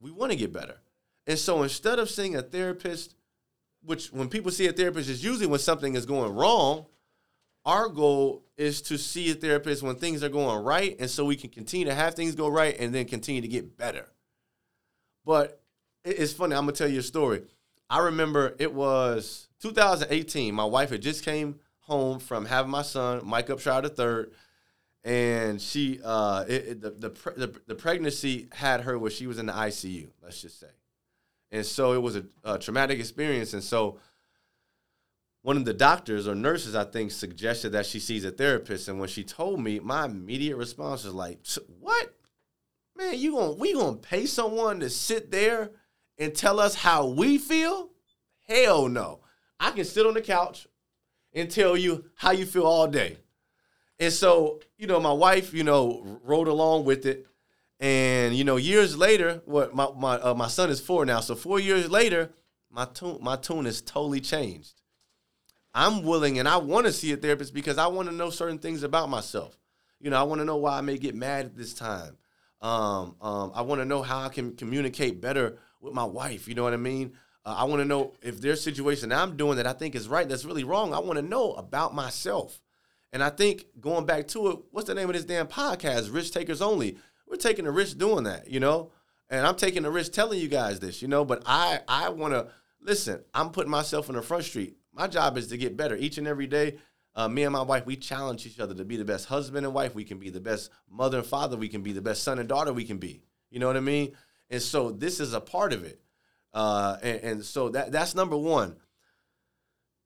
We 0.00 0.10
want 0.10 0.32
to 0.32 0.36
get 0.38 0.52
better. 0.52 0.80
And 1.26 1.38
so 1.38 1.62
instead 1.62 1.98
of 1.98 2.08
seeing 2.08 2.34
a 2.34 2.42
therapist, 2.42 3.14
which 3.84 4.08
when 4.08 4.28
people 4.28 4.50
see 4.50 4.66
a 4.66 4.72
therapist 4.72 5.08
is 5.08 5.22
usually 5.22 5.46
when 5.46 5.60
something 5.60 5.94
is 5.94 6.06
going 6.06 6.34
wrong, 6.34 6.86
our 7.64 7.88
goal 7.88 8.44
is 8.56 8.80
to 8.82 8.96
see 8.96 9.30
a 9.30 9.34
therapist 9.34 9.82
when 9.82 9.96
things 9.96 10.24
are 10.24 10.30
going 10.30 10.64
right 10.64 10.96
and 10.98 11.10
so 11.10 11.24
we 11.24 11.36
can 11.36 11.50
continue 11.50 11.84
to 11.86 11.94
have 11.94 12.14
things 12.14 12.34
go 12.34 12.48
right 12.48 12.76
and 12.80 12.94
then 12.94 13.04
continue 13.04 13.42
to 13.42 13.48
get 13.48 13.76
better. 13.76 14.08
But 15.24 15.60
it's 16.04 16.32
funny 16.32 16.54
i'm 16.54 16.62
gonna 16.62 16.72
tell 16.72 16.88
you 16.88 17.00
a 17.00 17.02
story. 17.02 17.42
I 17.90 18.00
remember 18.00 18.54
it 18.58 18.72
was 18.72 19.48
2018 19.60 20.54
my 20.54 20.64
wife 20.64 20.90
had 20.90 21.02
just 21.02 21.24
came 21.24 21.60
home 21.80 22.18
from 22.18 22.46
having 22.46 22.70
my 22.70 22.82
son 22.82 23.22
mike 23.24 23.48
upshire 23.48 23.94
third 23.94 24.32
and 25.08 25.60
she 25.60 26.00
uh 26.04 26.44
it, 26.46 26.68
it, 26.68 26.80
the, 26.82 26.90
the, 26.90 27.08
the, 27.36 27.60
the 27.66 27.74
pregnancy 27.74 28.48
had 28.52 28.82
her 28.82 28.98
where 28.98 29.10
she 29.10 29.26
was 29.26 29.38
in 29.38 29.46
the 29.46 29.52
icu 29.52 30.08
let's 30.22 30.42
just 30.42 30.60
say 30.60 30.66
and 31.50 31.64
so 31.64 31.94
it 31.94 32.02
was 32.02 32.16
a, 32.16 32.24
a 32.44 32.58
traumatic 32.58 32.98
experience 32.98 33.54
and 33.54 33.64
so 33.64 33.98
one 35.42 35.56
of 35.56 35.64
the 35.64 35.72
doctors 35.72 36.26
or 36.26 36.34
nurses, 36.34 36.74
I 36.74 36.84
think, 36.84 37.10
suggested 37.10 37.70
that 37.70 37.86
she 37.86 38.00
sees 38.00 38.24
a 38.24 38.30
therapist. 38.30 38.88
And 38.88 38.98
when 38.98 39.08
she 39.08 39.24
told 39.24 39.60
me, 39.60 39.78
my 39.78 40.04
immediate 40.04 40.56
response 40.56 41.04
was 41.04 41.14
like, 41.14 41.38
"What, 41.80 42.12
man? 42.96 43.18
You 43.18 43.32
gonna 43.32 43.52
we 43.52 43.72
gonna 43.72 43.96
pay 43.96 44.26
someone 44.26 44.80
to 44.80 44.90
sit 44.90 45.30
there 45.30 45.70
and 46.18 46.34
tell 46.34 46.58
us 46.60 46.74
how 46.74 47.06
we 47.06 47.38
feel? 47.38 47.90
Hell 48.46 48.88
no! 48.88 49.20
I 49.60 49.70
can 49.70 49.84
sit 49.84 50.06
on 50.06 50.14
the 50.14 50.20
couch 50.20 50.66
and 51.32 51.50
tell 51.50 51.76
you 51.76 52.10
how 52.16 52.32
you 52.32 52.44
feel 52.44 52.64
all 52.64 52.88
day." 52.88 53.18
And 54.00 54.12
so, 54.12 54.60
you 54.76 54.86
know, 54.86 55.00
my 55.00 55.12
wife, 55.12 55.52
you 55.52 55.64
know, 55.64 56.20
rode 56.24 56.48
along 56.48 56.84
with 56.84 57.04
it. 57.06 57.26
And 57.80 58.34
you 58.36 58.44
know, 58.44 58.56
years 58.56 58.96
later, 58.96 59.42
what 59.44 59.74
my 59.74 59.88
my 59.96 60.16
uh, 60.16 60.34
my 60.34 60.48
son 60.48 60.70
is 60.70 60.80
four 60.80 61.04
now, 61.04 61.20
so 61.20 61.34
four 61.36 61.60
years 61.60 61.90
later, 61.90 62.30
my 62.70 62.86
tune 62.86 63.18
my 63.20 63.36
tune 63.36 63.66
has 63.66 63.80
totally 63.80 64.20
changed. 64.20 64.80
I'm 65.74 66.02
willing 66.02 66.38
and 66.38 66.48
I 66.48 66.56
want 66.56 66.86
to 66.86 66.92
see 66.92 67.12
a 67.12 67.16
therapist 67.16 67.54
because 67.54 67.78
I 67.78 67.86
want 67.86 68.08
to 68.08 68.14
know 68.14 68.30
certain 68.30 68.58
things 68.58 68.82
about 68.82 69.08
myself. 69.08 69.56
You 70.00 70.10
know, 70.10 70.18
I 70.18 70.24
want 70.24 70.40
to 70.40 70.44
know 70.44 70.56
why 70.56 70.78
I 70.78 70.80
may 70.80 70.98
get 70.98 71.14
mad 71.14 71.46
at 71.46 71.56
this 71.56 71.74
time. 71.74 72.16
Um, 72.60 73.14
um, 73.20 73.52
I 73.54 73.62
want 73.62 73.80
to 73.80 73.84
know 73.84 74.02
how 74.02 74.22
I 74.22 74.28
can 74.28 74.56
communicate 74.56 75.20
better 75.20 75.58
with 75.80 75.94
my 75.94 76.04
wife. 76.04 76.48
You 76.48 76.54
know 76.54 76.64
what 76.64 76.72
I 76.72 76.78
mean? 76.78 77.12
Uh, 77.44 77.54
I 77.58 77.64
want 77.64 77.80
to 77.80 77.84
know 77.84 78.14
if 78.22 78.40
there's 78.40 78.60
situation 78.60 79.12
I'm 79.12 79.36
doing 79.36 79.56
that 79.56 79.66
I 79.66 79.72
think 79.72 79.94
is 79.94 80.08
right 80.08 80.28
that's 80.28 80.44
really 80.44 80.64
wrong. 80.64 80.92
I 80.94 80.98
want 80.98 81.18
to 81.18 81.22
know 81.22 81.52
about 81.52 81.94
myself. 81.94 82.60
And 83.12 83.22
I 83.22 83.30
think 83.30 83.66
going 83.80 84.06
back 84.06 84.28
to 84.28 84.50
it, 84.50 84.58
what's 84.70 84.86
the 84.86 84.94
name 84.94 85.08
of 85.08 85.14
this 85.14 85.24
damn 85.24 85.46
podcast? 85.46 86.12
Risk 86.12 86.32
Takers 86.32 86.60
Only. 86.60 86.98
We're 87.26 87.36
taking 87.36 87.66
a 87.66 87.70
risk 87.70 87.98
doing 87.98 88.24
that, 88.24 88.50
you 88.50 88.60
know? 88.60 88.90
And 89.30 89.46
I'm 89.46 89.56
taking 89.56 89.84
a 89.84 89.90
risk 89.90 90.12
telling 90.12 90.38
you 90.38 90.48
guys 90.48 90.80
this, 90.80 91.02
you 91.02 91.08
know, 91.08 91.24
but 91.24 91.42
I 91.44 91.80
I 91.86 92.08
want 92.08 92.32
to 92.32 92.48
listen, 92.80 93.22
I'm 93.34 93.50
putting 93.50 93.70
myself 93.70 94.08
in 94.08 94.14
the 94.14 94.22
front 94.22 94.44
street. 94.44 94.76
My 94.92 95.06
job 95.06 95.36
is 95.36 95.48
to 95.48 95.58
get 95.58 95.76
better 95.76 95.96
each 95.96 96.18
and 96.18 96.26
every 96.26 96.46
day. 96.46 96.78
Uh, 97.14 97.28
me 97.28 97.42
and 97.42 97.52
my 97.52 97.62
wife, 97.62 97.84
we 97.84 97.96
challenge 97.96 98.46
each 98.46 98.60
other 98.60 98.74
to 98.74 98.84
be 98.84 98.96
the 98.96 99.04
best 99.04 99.26
husband 99.26 99.66
and 99.66 99.74
wife 99.74 99.94
we 99.94 100.04
can 100.04 100.18
be, 100.18 100.30
the 100.30 100.40
best 100.40 100.70
mother 100.88 101.18
and 101.18 101.26
father 101.26 101.56
we 101.56 101.68
can 101.68 101.82
be, 101.82 101.92
the 101.92 102.00
best 102.00 102.22
son 102.22 102.38
and 102.38 102.48
daughter 102.48 102.72
we 102.72 102.84
can 102.84 102.98
be. 102.98 103.22
You 103.50 103.58
know 103.58 103.66
what 103.66 103.76
I 103.76 103.80
mean? 103.80 104.12
And 104.50 104.62
so 104.62 104.90
this 104.90 105.20
is 105.20 105.34
a 105.34 105.40
part 105.40 105.72
of 105.72 105.84
it. 105.84 106.00
Uh, 106.54 106.96
and, 107.02 107.20
and 107.20 107.44
so 107.44 107.68
that 107.70 107.92
that's 107.92 108.14
number 108.14 108.36
one. 108.36 108.76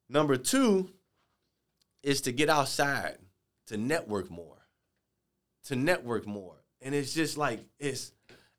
Number 0.08 0.36
two 0.36 0.90
is 2.02 2.20
to 2.22 2.32
get 2.32 2.48
outside, 2.48 3.18
to 3.66 3.76
network 3.76 4.30
more, 4.30 4.66
to 5.64 5.76
network 5.76 6.26
more. 6.26 6.56
And 6.80 6.94
it's 6.94 7.14
just 7.14 7.36
like 7.36 7.64
it's 7.78 8.12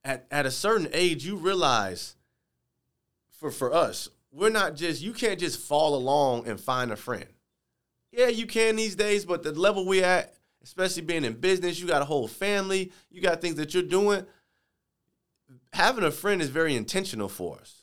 at, 0.03 0.25
at 0.31 0.45
a 0.45 0.51
certain 0.51 0.89
age, 0.93 1.25
you 1.25 1.35
realize 1.35 2.15
for 3.39 3.51
for 3.51 3.73
us, 3.73 4.09
we're 4.31 4.49
not 4.49 4.75
just 4.75 5.01
you 5.01 5.13
can't 5.13 5.39
just 5.39 5.59
fall 5.59 5.95
along 5.95 6.47
and 6.47 6.59
find 6.59 6.91
a 6.91 6.95
friend. 6.95 7.27
Yeah, 8.11 8.27
you 8.27 8.45
can 8.45 8.75
these 8.75 8.95
days, 8.95 9.25
but 9.25 9.43
the 9.43 9.51
level 9.51 9.85
we 9.85 10.03
at, 10.03 10.33
especially 10.63 11.01
being 11.01 11.25
in 11.25 11.33
business, 11.33 11.79
you 11.79 11.87
got 11.87 12.01
a 12.01 12.05
whole 12.05 12.27
family, 12.27 12.91
you 13.09 13.21
got 13.21 13.41
things 13.41 13.55
that 13.55 13.73
you're 13.73 13.83
doing. 13.83 14.25
Having 15.73 16.03
a 16.03 16.11
friend 16.11 16.41
is 16.41 16.49
very 16.49 16.75
intentional 16.75 17.27
for 17.27 17.57
us. 17.59 17.82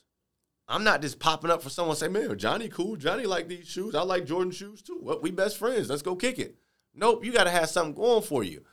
I'm 0.71 0.85
not 0.85 1.01
just 1.01 1.19
popping 1.19 1.51
up 1.51 1.61
for 1.61 1.69
someone 1.69 1.97
say, 1.97 2.07
man, 2.07 2.37
Johnny 2.37 2.69
cool. 2.69 2.95
Johnny 2.95 3.25
like 3.25 3.49
these 3.49 3.67
shoes. 3.67 3.93
I 3.93 4.03
like 4.03 4.25
Jordan 4.25 4.51
shoes 4.51 4.81
too. 4.81 4.99
Well, 5.01 5.19
we 5.21 5.29
best 5.29 5.57
friends. 5.57 5.89
Let's 5.89 6.01
go 6.01 6.15
kick 6.15 6.39
it. 6.39 6.55
Nope, 6.95 7.25
you 7.25 7.33
got 7.33 7.43
to 7.43 7.49
have 7.49 7.69
something 7.69 7.93
going 7.93 8.23
for 8.23 8.43
you. 8.43 8.63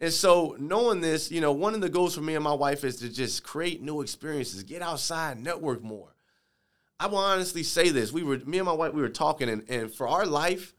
And 0.00 0.12
so, 0.12 0.56
knowing 0.58 1.00
this, 1.00 1.30
you 1.30 1.40
know, 1.40 1.52
one 1.52 1.74
of 1.74 1.80
the 1.80 1.88
goals 1.88 2.14
for 2.14 2.20
me 2.20 2.34
and 2.34 2.42
my 2.42 2.52
wife 2.52 2.82
is 2.82 2.96
to 2.96 3.08
just 3.08 3.44
create 3.44 3.80
new 3.80 4.00
experiences, 4.00 4.64
get 4.64 4.82
outside, 4.82 5.38
network 5.38 5.82
more. 5.82 6.14
I 6.98 7.06
will 7.06 7.18
honestly 7.18 7.62
say 7.62 7.90
this: 7.90 8.12
we 8.12 8.24
were, 8.24 8.38
me 8.38 8.58
and 8.58 8.66
my 8.66 8.72
wife, 8.72 8.92
we 8.92 9.02
were 9.02 9.08
talking, 9.08 9.48
and, 9.48 9.64
and 9.68 9.92
for 9.92 10.08
our 10.08 10.26
life, 10.26 10.74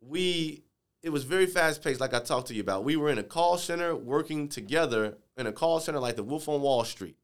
we, 0.00 0.64
it 1.02 1.10
was 1.10 1.24
very 1.24 1.46
fast 1.46 1.82
paced, 1.82 2.00
like 2.00 2.14
I 2.14 2.20
talked 2.20 2.48
to 2.48 2.54
you 2.54 2.60
about. 2.60 2.84
We 2.84 2.96
were 2.96 3.10
in 3.10 3.18
a 3.18 3.22
call 3.22 3.56
center 3.56 3.94
working 3.94 4.48
together 4.48 5.16
in 5.36 5.46
a 5.46 5.52
call 5.52 5.78
center 5.78 6.00
like 6.00 6.16
the 6.16 6.24
Wolf 6.24 6.48
on 6.48 6.60
Wall 6.60 6.84
Street. 6.84 7.16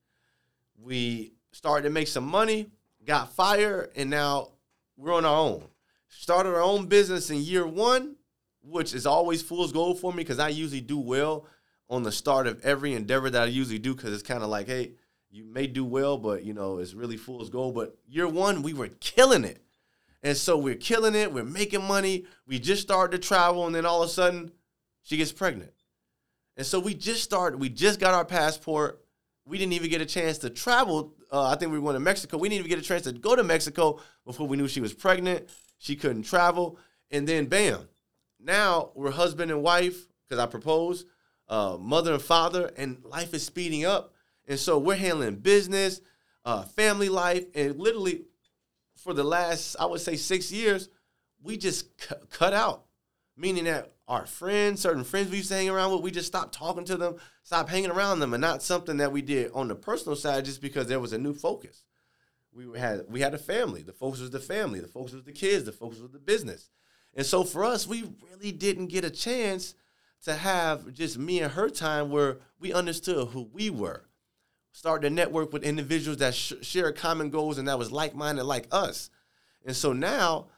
We 0.81 1.33
started 1.53 1.83
to 1.85 1.91
make 1.91 2.09
some 2.09 2.25
money, 2.25 2.71
got 3.07 3.33
fired, 3.33 3.91
and 3.97 4.11
now 4.11 4.53
we're 4.97 5.15
on 5.15 5.25
our 5.25 5.37
own. 5.37 5.65
Started 6.09 6.51
our 6.51 6.63
own 6.63 6.87
business 6.87 7.31
in 7.31 7.39
year 7.39 7.67
one, 7.67 8.17
which 8.63 8.95
is 8.95 9.07
always 9.07 9.43
fool's 9.43 9.73
gold 9.73 9.99
for 9.99 10.13
me 10.13 10.19
because 10.19 10.39
I 10.39 10.49
usually 10.49 10.81
do 10.81 10.99
well 10.99 11.47
on 11.91 12.03
the 12.03 12.13
start 12.13 12.47
of 12.47 12.65
every 12.65 12.95
endeavor 12.95 13.29
that 13.31 13.43
I 13.43 13.47
usually 13.47 13.79
do 13.79 13.95
because 13.95 14.13
it's 14.13 14.23
kind 14.23 14.43
of 14.43 14.49
like, 14.49 14.67
hey, 14.67 14.93
you 15.31 15.45
may 15.45 15.67
do 15.67 15.85
well, 15.85 16.17
but 16.17 16.45
you 16.45 16.55
know, 16.55 16.79
it's 16.79 16.95
really 16.95 17.17
fool's 17.17 17.51
gold. 17.51 17.75
But 17.75 17.97
year 18.07 18.29
one, 18.29 18.63
we 18.63 18.73
were 18.73 18.89
killing 19.01 19.45
it. 19.45 19.61
And 20.23 20.37
so 20.37 20.57
we're 20.57 20.77
killing 20.77 21.15
it, 21.15 21.33
we're 21.33 21.45
making 21.45 21.85
money, 21.85 22.25
we 22.47 22.59
just 22.59 22.81
started 22.81 23.21
to 23.21 23.29
travel, 23.29 23.67
and 23.67 23.75
then 23.75 23.85
all 23.85 24.03
of 24.03 24.09
a 24.09 24.13
sudden, 24.13 24.53
she 25.03 25.19
gets 25.19 25.33
pregnant. 25.33 25.73
And 26.57 26.67
so 26.67 26.81
we 26.81 26.95
just 26.95 27.23
started, 27.23 27.61
we 27.61 27.69
just 27.69 28.01
got 28.01 28.15
our 28.15 28.25
passport. 28.25 29.05
We 29.45 29.59
didn't 29.59 29.75
even 29.75 29.91
get 29.91 30.01
a 30.01 30.07
chance 30.07 30.39
to 30.39 30.51
travel. 30.51 31.13
Uh, 31.35 31.49
I 31.49 31.57
think 31.57 31.73
we 31.73 31.81
were 31.81 31.85
going 31.85 31.95
to 31.95 32.01
Mexico. 32.01 32.39
We 32.39 32.49
didn't 32.49 32.61
even 32.61 32.69
get 32.69 32.79
a 32.79 32.83
chance 32.87 33.03
to 33.03 33.13
go 33.13 33.35
to 33.35 33.43
Mexico 33.43 33.99
before 34.25 34.47
we 34.47 34.57
knew 34.57 34.69
she 34.69 34.81
was 34.81 34.95
pregnant. 34.95 35.49
She 35.79 35.97
couldn't 35.97 36.23
travel. 36.23 36.79
And 37.11 37.27
then, 37.27 37.47
bam, 37.47 37.89
now 38.39 38.93
we're 38.95 39.11
husband 39.11 39.51
and 39.51 39.61
wife 39.61 40.07
because 40.23 40.41
I 40.41 40.47
proposed, 40.47 41.09
uh, 41.49 41.77
mother 41.81 42.13
and 42.13 42.23
father, 42.23 42.71
and 42.77 43.03
life 43.05 43.35
is 43.35 43.45
speeding 43.45 43.85
up. 43.85 44.15
And 44.47 44.61
so 44.61 44.79
we're 44.79 44.95
handling 44.95 45.35
business, 45.37 46.01
uh, 46.45 46.63
family 46.63 47.09
life, 47.09 47.45
and 47.57 47.81
literally 47.81 48.23
for 48.97 49.13
the 49.13 49.25
last, 49.25 49.75
I 49.81 49.87
would 49.87 50.01
say, 50.01 50.15
six 50.15 50.53
years, 50.53 50.89
we 51.43 51.57
just 51.57 52.01
c- 52.01 52.15
cut 52.31 52.53
out. 52.53 52.85
Meaning 53.37 53.65
that 53.65 53.93
our 54.07 54.27
friends, 54.27 54.81
certain 54.81 55.05
friends 55.05 55.31
we 55.31 55.39
used 55.39 55.49
to 55.49 55.55
hang 55.55 55.71
around 55.71 55.93
with, 55.93 56.03
we 56.03 56.11
just 56.11 56.27
stopped 56.27 56.55
talking 56.55 56.85
to 56.85 56.97
them, 56.97 57.17
stopped 57.43 57.71
hanging 57.71 57.91
around 57.91 58.21
them, 58.21 58.35
and 58.35 58.41
not 58.41 58.63
something 58.63 58.99
that 58.99 59.13
we 59.13 59.23
did 59.23 59.51
on 59.53 59.69
the 59.69 59.75
personal 59.75 60.17
side 60.17 60.45
just 60.45 60.61
because 60.61 60.87
there 60.89 61.01
was 61.01 61.13
a 61.13 61.19
new 61.19 61.35
focus. 61.35 61.85
We 62.53 62.79
had 62.79 63.07
we 63.09 63.21
had 63.21 63.35
a 63.35 63.39
family. 63.39 63.83
The 63.83 63.93
focus 63.93 64.21
was 64.21 64.31
the 64.31 64.39
family. 64.39 64.79
The 64.79 64.89
focus 64.89 65.15
was 65.15 65.25
the 65.25 65.33
kids. 65.33 65.65
The 65.65 65.73
focus 65.73 66.01
was 66.01 66.13
the 66.13 66.21
business. 66.21 66.71
And 67.15 67.27
so 67.27 67.43
for 67.45 67.65
us, 67.65 67.87
we 67.87 68.05
really 68.31 68.53
didn't 68.53 68.89
get 68.89 69.05
a 69.05 69.11
chance 69.11 69.75
to 70.25 70.35
have 70.35 70.93
just 70.93 71.19
me 71.19 71.41
and 71.41 71.53
her 71.53 71.69
time 71.69 72.11
where 72.11 72.39
we 72.59 72.73
understood 72.73 73.29
who 73.29 73.49
we 73.53 73.71
were 73.71 74.05
start 74.75 75.03
to 75.03 75.11
network 75.11 75.53
with 75.53 75.63
individuals 75.63 76.19
that 76.19 76.35
sh- 76.35 76.55
share 76.63 76.91
common 76.91 77.31
goals 77.31 77.59
and 77.59 77.69
that 77.69 77.79
was 77.79 77.93
like-minded 77.93 78.43
like 78.43 78.67
us. 78.73 79.09
And 79.65 79.75
so 79.75 79.93
now 79.93 80.49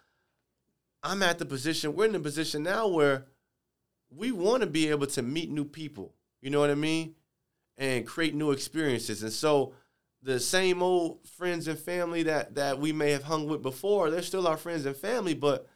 I'm 1.03 1.23
at 1.23 1.39
the 1.39 1.45
position, 1.45 1.95
we're 1.95 2.07
in 2.07 2.13
the 2.13 2.21
position 2.21 2.63
now 2.63 2.89
where 2.89 3.27
we 4.11 4.33
want 4.33 4.63
to 4.63 4.67
be 4.67 4.89
able 4.89 5.07
to 5.09 5.23
meet 5.23 5.51
new 5.51 5.65
people. 5.65 6.15
You 6.41 6.51
know 6.51 6.61
what 6.61 6.71
I 6.71 6.75
mean? 6.75 7.15
And 7.77 8.07
create 8.07 8.35
new 8.35 8.53
experiences. 8.53 9.23
And 9.23 9.33
so 9.33 9.75
the 10.23 10.41
same 10.41 10.83
old 10.83 11.27
friends 11.27 11.69
and 11.69 11.79
family 11.79 12.25
that 12.25 12.55
that 12.55 12.79
we 12.79 12.93
may 12.93 13.13
have 13.13 13.25
hung 13.25 13.47
with 13.47 13.63
before, 13.63 14.11
they're 14.11 14.23
still 14.23 14.49
our 14.49 14.57
friends 14.57 14.87
and 14.87 14.97
family, 14.97 15.35
but 15.35 15.69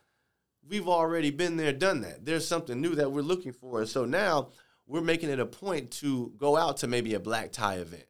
we've 0.66 0.88
already 0.88 1.30
been 1.30 1.56
there, 1.56 1.72
done 1.72 2.00
that. 2.02 2.24
There's 2.24 2.46
something 2.46 2.80
new 2.80 2.94
that 2.96 3.12
we're 3.12 3.22
looking 3.22 3.52
for. 3.52 3.80
And 3.80 3.88
so 3.88 4.04
now 4.04 4.50
we're 4.86 5.00
making 5.00 5.30
it 5.30 5.40
a 5.40 5.46
point 5.46 5.90
to 5.92 6.32
go 6.36 6.56
out 6.56 6.78
to 6.78 6.86
maybe 6.86 7.14
a 7.14 7.20
black 7.20 7.52
tie 7.52 7.76
event 7.76 8.04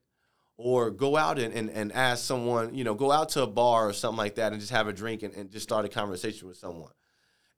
or 0.57 0.91
go 0.91 1.17
out 1.17 1.39
and, 1.39 1.55
and, 1.55 1.71
and 1.71 1.93
ask 1.93 2.25
someone, 2.25 2.75
you 2.75 2.85
know, 2.85 2.95
go 2.95 3.11
out 3.11 3.31
to 3.31 3.43
a 3.43 3.47
bar 3.47 3.89
or 3.89 3.93
something 3.93 4.19
like 4.19 4.35
that 4.35 4.53
and 4.53 4.61
just 4.61 4.73
have 4.73 4.89
a 4.89 4.93
drink 4.93 5.23
and, 5.23 5.35
and 5.35 5.51
just 5.51 5.63
start 5.63 5.85
a 5.85 5.89
conversation 5.89 6.49
with 6.49 6.57
someone. 6.57 6.93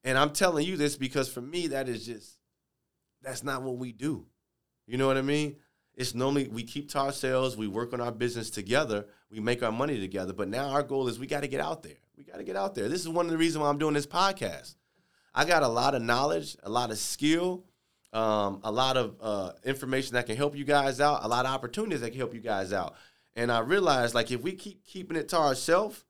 And 0.03 0.17
I'm 0.17 0.31
telling 0.31 0.65
you 0.65 0.77
this 0.77 0.95
because 0.95 1.29
for 1.29 1.41
me, 1.41 1.67
that 1.67 1.89
is 1.89 2.05
just, 2.05 2.37
that's 3.23 3.43
not 3.43 3.63
what 3.63 3.77
we 3.77 3.91
do. 3.91 4.25
You 4.85 4.97
know 4.97 5.07
what 5.07 5.17
I 5.17 5.21
mean? 5.21 5.55
It's 5.95 6.15
normally 6.15 6.47
we 6.47 6.63
keep 6.63 6.89
to 6.91 6.99
ourselves, 6.99 7.55
we 7.55 7.67
work 7.67 7.93
on 7.93 8.01
our 8.01 8.11
business 8.11 8.49
together, 8.49 9.05
we 9.29 9.39
make 9.39 9.61
our 9.63 9.71
money 9.71 9.99
together. 9.99 10.33
But 10.33 10.49
now 10.49 10.69
our 10.69 10.83
goal 10.83 11.07
is 11.07 11.19
we 11.19 11.27
got 11.27 11.41
to 11.41 11.47
get 11.47 11.61
out 11.61 11.83
there. 11.83 11.97
We 12.17 12.23
got 12.23 12.37
to 12.37 12.43
get 12.43 12.55
out 12.55 12.75
there. 12.75 12.89
This 12.89 13.01
is 13.01 13.09
one 13.09 13.25
of 13.25 13.31
the 13.31 13.37
reasons 13.37 13.61
why 13.61 13.69
I'm 13.69 13.77
doing 13.77 13.93
this 13.93 14.07
podcast. 14.07 14.75
I 15.35 15.45
got 15.45 15.63
a 15.63 15.67
lot 15.67 15.95
of 15.95 16.01
knowledge, 16.01 16.57
a 16.63 16.69
lot 16.69 16.91
of 16.91 16.97
skill, 16.97 17.63
um, 18.11 18.59
a 18.63 18.71
lot 18.71 18.97
of 18.97 19.15
uh, 19.21 19.51
information 19.63 20.13
that 20.13 20.27
can 20.27 20.35
help 20.35 20.55
you 20.55 20.63
guys 20.63 20.99
out, 20.99 21.23
a 21.23 21.27
lot 21.27 21.45
of 21.45 21.51
opportunities 21.51 22.01
that 22.01 22.11
can 22.11 22.19
help 22.19 22.33
you 22.33 22.39
guys 22.39 22.71
out. 22.71 22.95
And 23.35 23.51
I 23.51 23.59
realized, 23.59 24.13
like, 24.13 24.31
if 24.31 24.41
we 24.41 24.53
keep 24.53 24.85
keeping 24.85 25.17
it 25.17 25.29
to 25.29 25.37
ourselves, 25.37 26.03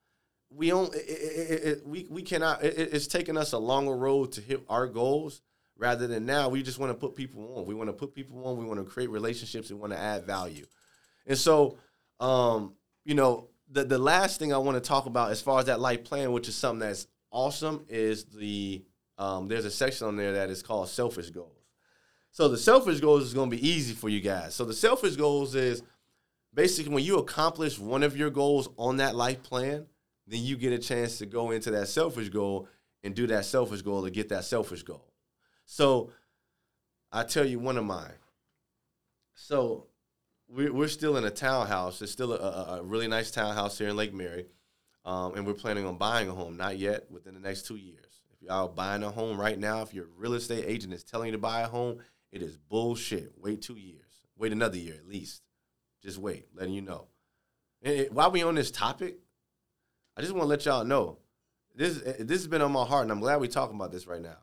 we 0.50 0.70
don't, 0.70 0.94
it, 0.94 1.00
it, 1.00 1.64
it, 1.64 1.88
we 1.88 2.06
we 2.10 2.22
cannot. 2.22 2.64
it's 2.64 3.08
taking 3.08 3.38
us 3.38 3.54
a 3.54 3.58
longer 3.58 3.96
road 3.96 4.34
to 4.34 4.42
hit 4.42 4.64
our 4.70 4.88
goals 4.88 5.42
rather 5.78 6.08
than 6.08 6.26
now. 6.26 6.50
We 6.50 6.64
just 6.64 6.80
want 6.80 6.92
to 6.92 6.98
put 6.98 7.16
people 7.16 7.58
on. 7.58 7.66
We 7.66 7.74
want 7.74 7.90
to 7.90 7.94
put 7.94 8.14
people 8.14 8.46
on. 8.48 8.58
We 8.58 8.66
want 8.66 8.80
to 8.80 8.86
create 8.86 9.10
relationships. 9.10 9.70
We 9.70 9.76
want 9.76 9.94
to 9.94 10.00
add 10.00 10.26
value. 10.26 10.66
And 11.26 11.38
so, 11.38 11.78
um, 12.20 12.74
you 13.06 13.16
know, 13.16 13.50
the 13.70 13.84
the 13.84 13.98
last 13.98 14.40
thing 14.40 14.54
I 14.54 14.58
want 14.58 14.82
to 14.82 14.88
talk 14.88 15.06
about 15.06 15.32
as 15.32 15.42
far 15.42 15.60
as 15.60 15.66
that 15.66 15.80
life 15.80 16.04
plan, 16.04 16.32
which 16.32 16.48
is 16.48 16.56
something 16.56 16.88
that's 16.88 17.08
awesome, 17.32 17.86
is 17.90 18.26
the 18.26 18.84
um, 19.18 19.48
there's 19.48 19.66
a 19.66 19.72
section 19.72 20.08
on 20.08 20.16
there 20.16 20.34
that 20.34 20.50
is 20.50 20.64
called 20.64 20.90
selfish 20.90 21.30
goals. 21.30 21.50
So 22.32 22.48
the 22.48 22.58
selfish 22.58 23.00
goals 23.00 23.24
is 23.24 23.34
going 23.34 23.50
to 23.52 23.56
be 23.56 23.68
easy 23.68 23.94
for 23.94 24.10
you 24.10 24.20
guys. 24.20 24.56
So 24.56 24.66
the 24.66 24.74
selfish 24.74 25.16
goals 25.16 25.54
is 25.54 25.84
basically 26.54 26.94
when 26.94 27.04
you 27.04 27.20
accomplish 27.20 27.78
one 27.78 28.02
of 28.02 28.18
your 28.18 28.32
goals 28.32 28.70
on 28.78 28.98
that 28.98 29.16
life 29.16 29.44
plan, 29.44 29.86
then 30.26 30.42
you 30.42 30.58
get 30.58 30.74
a 30.74 30.80
chance 30.80 31.20
to 31.20 31.28
go 31.28 31.52
into 31.52 31.70
that 31.72 31.88
selfish 31.90 32.30
goal 32.30 32.68
and 33.04 33.14
do 33.14 33.28
that 33.28 33.46
selfish 33.46 33.82
goal 33.82 34.04
to 34.04 34.10
get 34.10 34.30
that 34.30 34.46
selfish 34.46 34.82
goal. 34.82 35.13
So 35.74 36.12
I 37.12 37.24
tell 37.24 37.46
you 37.46 37.58
one 37.58 37.78
of 37.78 37.84
mine. 37.84 38.14
So 39.34 39.88
we're, 40.48 40.72
we're 40.72 40.88
still 40.88 41.18
in 41.18 41.24
a 41.24 41.32
townhouse. 41.32 42.00
It's 42.04 42.12
still 42.12 42.32
a, 42.32 42.78
a 42.78 42.84
really 42.84 43.08
nice 43.08 43.32
townhouse 43.32 43.80
here 43.80 43.88
in 43.88 43.96
Lake 43.96 44.14
Mary. 44.14 44.46
Um, 45.04 45.34
and 45.34 45.48
we're 45.48 45.56
planning 45.56 45.88
on 45.88 45.98
buying 45.98 46.30
a 46.30 46.32
home, 46.32 46.58
not 46.58 46.78
yet, 46.78 47.10
within 47.10 47.34
the 47.34 47.40
next 47.40 47.66
two 47.66 47.78
years. 47.78 48.22
If 48.32 48.44
y'all 48.44 48.68
buying 48.68 49.02
a 49.02 49.10
home 49.10 49.42
right 49.42 49.58
now, 49.58 49.82
if 49.82 49.96
your 49.96 50.06
real 50.16 50.36
estate 50.36 50.64
agent 50.68 50.94
is 50.94 51.04
telling 51.04 51.26
you 51.26 51.32
to 51.32 51.40
buy 51.40 51.62
a 51.62 51.68
home, 51.68 51.98
it 52.32 52.44
is 52.44 52.56
bullshit. 52.56 53.34
Wait 53.42 53.64
two 53.64 53.78
years. 53.78 54.28
Wait 54.38 54.52
another 54.52 54.78
year 54.78 54.94
at 54.94 55.08
least. 55.08 55.42
Just 56.04 56.20
wait, 56.20 56.50
letting 56.54 56.76
you 56.76 56.84
know. 56.84 57.08
And 57.82 58.10
while 58.12 58.30
we 58.30 58.44
on 58.44 58.54
this 58.54 58.70
topic, 58.70 59.18
I 60.16 60.22
just 60.22 60.34
want 60.34 60.44
to 60.44 60.50
let 60.50 60.66
y'all 60.66 60.86
know 60.86 61.18
this 61.76 61.98
this 61.98 62.42
has 62.42 62.48
been 62.48 62.62
on 62.62 62.72
my 62.72 62.86
heart, 62.86 63.02
and 63.02 63.12
I'm 63.12 63.22
glad 63.22 63.42
we're 63.42 63.48
talking 63.48 63.76
about 63.76 63.92
this 63.92 64.06
right 64.06 64.22
now. 64.22 64.38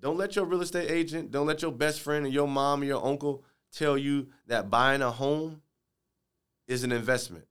Don't 0.00 0.16
let 0.16 0.36
your 0.36 0.44
real 0.44 0.62
estate 0.62 0.90
agent, 0.90 1.30
don't 1.30 1.46
let 1.46 1.62
your 1.62 1.72
best 1.72 2.00
friend 2.00 2.26
or 2.26 2.28
your 2.28 2.48
mom 2.48 2.82
or 2.82 2.84
your 2.84 3.04
uncle 3.04 3.44
tell 3.72 3.96
you 3.96 4.28
that 4.46 4.70
buying 4.70 5.02
a 5.02 5.10
home 5.10 5.62
is 6.66 6.84
an 6.84 6.92
investment. 6.92 7.46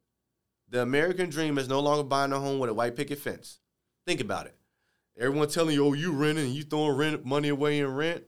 The 0.69 0.81
American 0.81 1.29
dream 1.29 1.57
is 1.57 1.67
no 1.67 1.79
longer 1.79 2.03
buying 2.03 2.31
a 2.31 2.39
home 2.39 2.59
with 2.59 2.69
a 2.69 2.73
white 2.73 2.95
picket 2.95 3.19
fence. 3.19 3.59
Think 4.05 4.21
about 4.21 4.45
it. 4.47 4.55
Everyone 5.17 5.47
telling 5.47 5.73
you, 5.73 5.85
oh, 5.85 5.93
you 5.93 6.11
renting 6.11 6.45
and 6.45 6.53
you 6.53 6.63
throwing 6.63 6.97
rent 6.97 7.25
money 7.25 7.49
away 7.49 7.79
in 7.79 7.87
rent. 7.87 8.23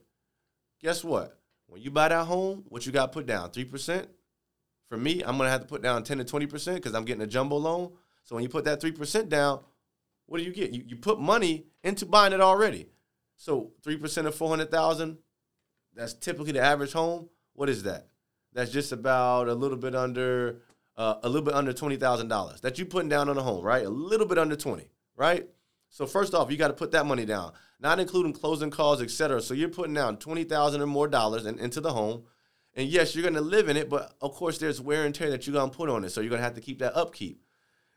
Guess 0.82 1.04
what? 1.04 1.38
When 1.68 1.82
you 1.82 1.92
buy 1.92 2.08
that 2.08 2.26
home, 2.26 2.64
what 2.70 2.86
you 2.86 2.92
got 2.92 3.12
put 3.12 3.26
down? 3.26 3.50
3%? 3.50 4.08
For 4.88 4.98
me, 4.98 5.22
I'm 5.22 5.38
gonna 5.38 5.50
have 5.50 5.62
to 5.62 5.68
put 5.68 5.82
down 5.82 6.04
10 6.04 6.20
to 6.20 6.24
20% 6.24 6.76
because 6.76 6.96
I'm 6.96 7.04
getting 7.04 7.24
a 7.24 7.28
jumbo 7.28 7.58
loan. 7.58 7.92
So 8.24 8.36
when 8.36 8.44
you 8.44 8.50
put 8.50 8.64
that 8.66 8.82
3% 8.82 9.28
down, 9.28 9.60
what 10.28 10.38
do 10.38 10.44
you 10.44 10.54
get? 10.54 10.72
You, 10.72 10.84
you 10.88 10.96
put 10.96 11.20
money 11.20 11.66
into 11.84 12.06
buying 12.06 12.34
it 12.34 12.42
already. 12.42 12.88
So 13.38 13.72
3% 13.86 14.26
of 14.26 14.36
400,000, 14.36 15.18
that's 15.94 16.14
typically 16.14 16.52
the 16.52 16.62
average 16.62 16.92
home. 16.94 17.30
What 17.54 17.70
is 17.70 17.84
that? 17.84 18.08
That's 18.54 18.72
just 18.72 18.92
about 18.92 19.48
a 19.48 19.54
little 19.54 19.78
bit 19.78 19.96
under 19.96 20.62
uh, 20.98 21.16
a 21.22 21.30
little 21.30 21.46
bit 21.46 21.54
under 21.54 21.72
$20,000 21.72 22.62
that 22.62 22.78
you're 22.78 22.88
putting 22.88 23.10
down 23.10 23.30
on 23.30 23.38
a 23.38 23.42
home, 23.42 23.64
right? 23.64 23.86
A 23.86 23.90
little 23.90 24.26
bit 24.26 24.40
under 24.40 24.56
20, 24.56 24.90
right? 25.16 25.48
So 25.90 26.08
first 26.08 26.34
off, 26.34 26.52
you 26.52 26.58
got 26.58 26.70
to 26.70 26.74
put 26.74 26.92
that 26.92 27.06
money 27.06 27.26
down, 27.26 27.54
not 27.80 28.00
including 28.00 28.34
closing 28.34 28.72
costs, 28.72 29.04
etc. 29.04 29.42
So 29.42 29.54
you're 29.54 29.70
putting 29.70 29.94
down 29.94 30.18
20,000 30.18 30.82
or 30.82 30.88
more 30.88 31.08
dollars 31.08 31.46
in, 31.46 31.60
into 31.60 31.82
the 31.82 31.94
home. 31.94 32.24
And 32.74 32.88
yes, 32.88 33.16
you're 33.16 33.24
going 33.24 33.36
to 33.36 33.42
live 33.42 33.70
in 33.70 33.78
it, 33.78 33.90
but 33.90 34.16
of 34.22 34.34
course 34.34 34.58
there's 34.58 34.82
wear 34.82 35.06
and 35.06 35.14
tear 35.14 35.30
that 35.30 35.46
you're 35.46 35.54
going 35.54 35.70
to 35.70 35.78
put 35.78 35.90
on 35.90 36.04
it. 36.04 36.10
So 36.10 36.22
you're 36.22 36.30
going 36.30 36.40
to 36.40 36.44
have 36.44 36.56
to 36.56 36.62
keep 36.62 36.80
that 36.80 36.96
upkeep. 36.96 37.42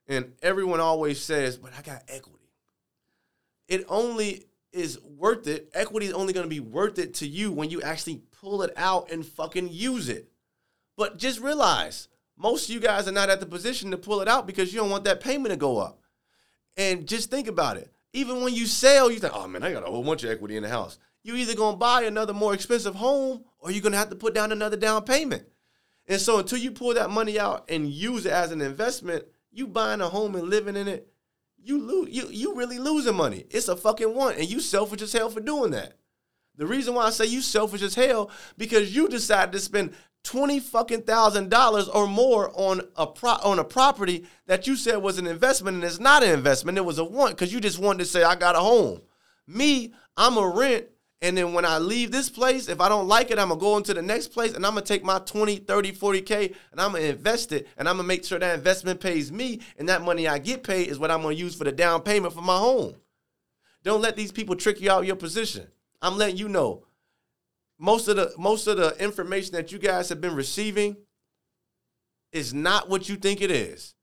And 0.07 0.33
everyone 0.43 0.81
always 0.81 1.21
says, 1.21 1.57
"But 1.57 1.73
I 1.79 1.83
got 1.83 2.03
equity." 2.09 2.51
It 3.69 3.85
only 3.89 4.47
is 4.73 5.01
worth 5.03 5.47
it. 5.47 5.71
Equity 5.75 6.07
is 6.07 6.13
only 6.13 6.33
going 6.33 6.45
to 6.45 6.51
be 6.51 6.61
worth 6.61 6.99
it 6.99 7.15
to 7.15 7.27
you 7.27 7.53
when 7.53 7.71
you 7.71 7.83
actually 7.83 8.23
pull 8.41 8.63
it 8.63 8.73
out 8.77 9.11
and 9.11 9.27
fucking 9.27 9.69
use 9.71 10.09
it. 10.09 10.31
But 10.97 11.19
just 11.19 11.41
realize 11.41 12.09
most 12.37 12.69
of 12.69 12.75
you 12.75 12.81
guys 12.81 13.07
are 13.09 13.13
not 13.13 13.31
at 13.31 13.41
the 13.41 13.47
position 13.47 13.91
to 13.91 13.99
pull 13.99 14.21
it 14.21 14.29
out 14.29 14.47
because 14.47 14.73
you 14.73 14.81
don't 14.81 14.91
want 14.91 15.05
that 15.05 15.21
payment 15.21 15.51
to 15.51 15.57
go 15.57 15.79
up. 15.79 16.03
And 16.77 17.07
just 17.07 17.31
think 17.31 17.49
about 17.49 17.77
it. 17.77 17.93
Even 18.13 18.43
when 18.43 18.55
you 18.55 18.67
sell, 18.67 19.11
you 19.11 19.19
think, 19.19 19.35
oh 19.37 19.47
man, 19.47 19.63
I 19.63 19.73
got 19.73 19.87
a 19.87 19.91
whole 19.91 20.03
bunch 20.03 20.25
of 20.25 20.31
equity 20.31 20.57
in 20.57 20.63
the 20.63 20.69
house. 20.69 20.99
You 21.23 21.37
either 21.37 21.55
gonna 21.55 21.77
buy 21.77 22.03
another 22.03 22.33
more 22.33 22.55
expensive 22.55 22.95
home 22.95 23.45
or 23.59 23.71
you're 23.71 23.83
gonna 23.83 23.97
have 23.97 24.11
to 24.11 24.17
put 24.17 24.35
down 24.35 24.53
another 24.53 24.77
down 24.77 25.05
payment. 25.05 25.45
And 26.07 26.21
so 26.21 26.39
until 26.39 26.59
you 26.59 26.73
pull 26.73 26.95
that 26.95 27.11
money 27.11 27.39
out 27.39 27.67
and 27.69 27.89
use 27.89 28.27
it 28.27 28.33
as 28.33 28.51
an 28.51 28.61
investment, 28.63 29.25
you 29.53 29.67
buying 29.67 30.01
a 30.01 30.09
home 30.09 30.35
and 30.35 30.49
living 30.49 30.77
in 30.77 30.89
it, 30.89 31.09
you 31.63 31.81
lose 31.81 32.09
you 32.11 32.29
you 32.31 32.55
really 32.55 32.79
losing 32.79 33.15
money. 33.15 33.45
It's 33.51 33.69
a 33.69 33.77
fucking 33.77 34.15
want, 34.15 34.39
and 34.39 34.49
you 34.49 34.61
selfish 34.61 35.03
as 35.03 35.13
hell 35.13 35.31
for 35.31 35.41
doing 35.41 35.71
that. 35.73 35.95
The 36.57 36.67
reason 36.67 36.95
why 36.95 37.07
I 37.07 37.11
say 37.11 37.27
you 37.27 37.41
selfish 37.41 37.83
as 37.83 37.95
hell 37.95 38.31
because 38.59 38.95
you 38.95 39.09
decided 39.09 39.53
to 39.53 39.59
spend 39.61 39.95
twenty 40.23 40.61
fucking 40.61 41.03
thousand 41.03 41.51
dollars 41.51 41.89
or 41.89 42.07
more 42.07 42.51
on 42.55 42.83
a 42.97 43.07
pro- 43.07 43.41
on 43.43 43.59
a 43.59 43.65
property 43.65 44.27
that 44.47 44.67
you 44.67 44.77
said 44.77 44.97
was 44.97 45.19
an 45.19 45.27
investment 45.27 45.77
and 45.77 45.85
it's 45.85 46.01
not 46.01 46.23
an 46.23 46.31
investment. 46.31 46.79
It 46.79 46.85
was 46.85 46.99
a 46.99 47.05
want 47.05 47.37
because 47.37 47.53
you 47.53 47.61
just 47.61 47.79
wanted 47.79 48.01
to 48.01 48.05
say 48.05 48.23
I 48.23 48.35
got 48.35 48.57
a 48.57 48.61
home. 48.61 49.01
Me, 49.47 49.93
I'm 50.17 50.37
a 50.37 50.47
rent. 50.49 50.87
And 51.23 51.37
then 51.37 51.53
when 51.53 51.67
I 51.67 51.79
leave 51.79 52.11
this 52.11 52.31
place, 52.31 52.69
if 52.69 52.81
I 52.81 52.89
don't 52.89 53.07
like 53.07 53.31
it, 53.31 53.39
I'm 53.39 53.49
gonna 53.49 53.61
go 53.61 53.77
into 53.77 53.93
the 53.93 54.01
next 54.01 54.29
place 54.29 54.55
and 54.55 54.65
I'm 54.65 54.73
gonna 54.73 54.87
take 54.87 55.05
my 55.05 55.19
20, 55.19 55.57
30, 55.57 55.93
40K 55.93 56.55
and 56.73 56.81
I'm 56.81 56.93
gonna 56.93 57.05
invest 57.05 57.53
it 57.53 57.69
and 57.77 57.89
I'm 57.89 57.97
gonna 57.97 58.09
make 58.09 58.25
sure 58.25 58.39
that 58.39 58.55
investment 58.55 59.01
pays 59.01 59.31
me 59.31 59.61
and 59.79 59.89
that 59.91 60.01
money 60.01 60.27
I 60.27 60.39
get 60.39 60.63
paid 60.63 60.89
is 60.89 60.99
what 60.99 61.11
I'm 61.11 61.21
gonna 61.21 61.35
use 61.35 61.55
for 61.55 61.65
the 61.65 61.73
down 61.73 62.01
payment 62.03 62.33
for 62.33 62.41
my 62.41 62.57
home. 62.57 62.95
Don't 63.83 64.01
let 64.01 64.17
these 64.17 64.33
people 64.33 64.57
trick 64.57 64.81
you 64.81 64.91
out 64.91 65.01
of 65.01 65.07
your 65.07 65.17
position. 65.17 65.67
I'm 66.01 66.17
letting 66.17 66.39
you 66.39 66.49
know 66.49 66.85
most 67.79 68.09
of 68.09 68.17
the 68.17 68.33
most 68.39 68.67
of 68.67 68.79
the 68.79 68.97
information 69.03 69.53
that 69.53 69.73
you 69.73 69.79
guys 69.79 70.09
have 70.09 70.21
been 70.23 70.35
receiving 70.35 70.97
is 72.33 72.55
not 72.55 72.89
what 72.89 73.09
you 73.09 73.17
think 73.17 73.43
it 73.43 73.51
is. 73.51 73.95